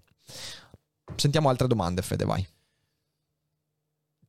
[1.18, 2.48] Sentiamo altre domande, Fede, vai.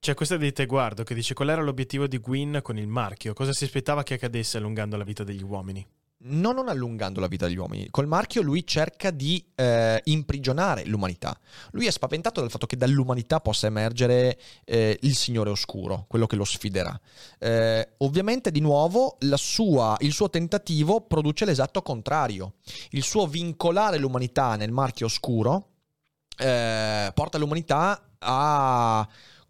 [0.01, 3.33] C'è questa di Teguardo che dice qual era l'obiettivo di Gwyn con il marchio?
[3.33, 5.87] Cosa si aspettava che accadesse allungando la vita degli uomini?
[6.23, 7.89] No, non allungando la vita degli uomini.
[7.91, 11.39] Col marchio lui cerca di eh, imprigionare l'umanità.
[11.73, 16.37] Lui è spaventato dal fatto che dall'umanità possa emergere eh, il Signore Oscuro, quello che
[16.37, 16.99] lo sfiderà.
[17.39, 22.55] Eh, ovviamente, di nuovo, sua, il suo tentativo produce l'esatto contrario.
[22.91, 25.69] Il suo vincolare l'umanità nel marchio oscuro
[26.41, 29.07] eh, porta l'umanità a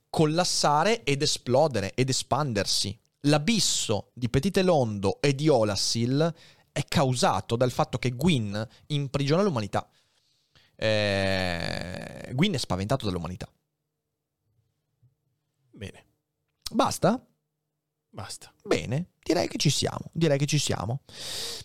[0.09, 2.97] collassare ed esplodere ed espandersi.
[3.25, 6.35] L'abisso di Petite Londo e di Olassil
[6.81, 9.89] è causato dal fatto che Gwyn imprigiona l'umanità.
[10.75, 13.51] Eh, Gwyn è spaventato dall'umanità.
[15.71, 16.07] Bene.
[16.73, 17.25] Basta?
[18.09, 18.53] Basta.
[18.71, 21.01] Bene, direi che ci siamo, direi che ci siamo.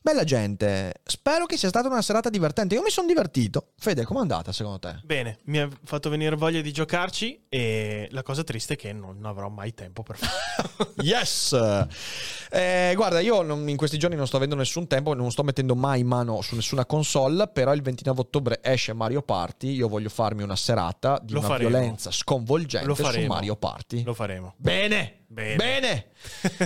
[0.02, 2.74] Bella gente, spero che sia stata una serata divertente.
[2.74, 3.74] Io mi sono divertito.
[3.78, 5.02] Fede, com'è andata secondo te?
[5.04, 9.24] Bene, mi ha fatto venire voglia di giocarci e la cosa triste è che non
[9.24, 10.94] avrò mai tempo per farlo.
[11.06, 11.56] yes!
[12.50, 15.76] Eh, guarda, io non, in questi giorni non sto avendo nessun tempo, non sto mettendo
[15.76, 20.42] mai mano su nessuna console, però il 29 ottobre esce Mario Party, io voglio farmi
[20.42, 21.70] una serata di Lo una faremo.
[21.70, 23.26] violenza sconvolgente su.
[23.28, 24.04] Mario Party.
[24.04, 24.56] Lo faremo.
[24.58, 25.56] Bene, Bene.
[25.56, 26.08] bene.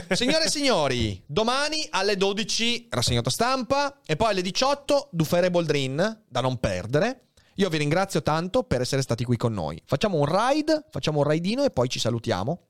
[0.30, 6.42] Signore e signori, domani alle 12 rassegnato stampa e poi alle 18 Dufere Boldrin da
[6.42, 7.30] non perdere.
[7.56, 9.82] Io vi ringrazio tanto per essere stati qui con noi.
[9.88, 12.62] Facciamo un ride, facciamo un raidino e poi ci salutiamo.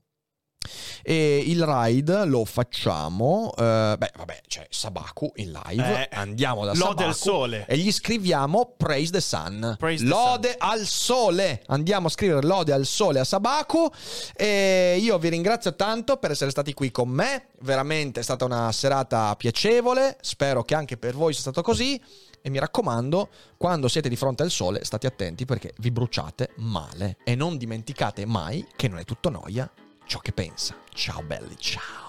[1.02, 6.04] E il ride lo facciamo, eh, beh, vabbè, c'è Sabaku in live.
[6.04, 7.66] Eh, Andiamo da lode Sabaku al sole.
[7.68, 9.76] e gli scriviamo Praise the Sun.
[9.80, 11.64] Praise the lode al sole.
[11.68, 13.90] Andiamo a scrivere lode al sole a Sabaku.
[14.36, 17.48] E io vi ringrazio tanto per essere stati qui con me.
[17.62, 20.18] Veramente è stata una serata piacevole.
[20.22, 22.00] Spero che anche per voi sia stato così.
[22.42, 27.18] E mi raccomando, quando siete di fronte al sole, state attenti perché vi bruciate male.
[27.24, 29.70] E non dimenticate mai che non è tutto noia
[30.10, 30.76] ciò che pensa.
[30.92, 32.09] Ciao belli, ciao.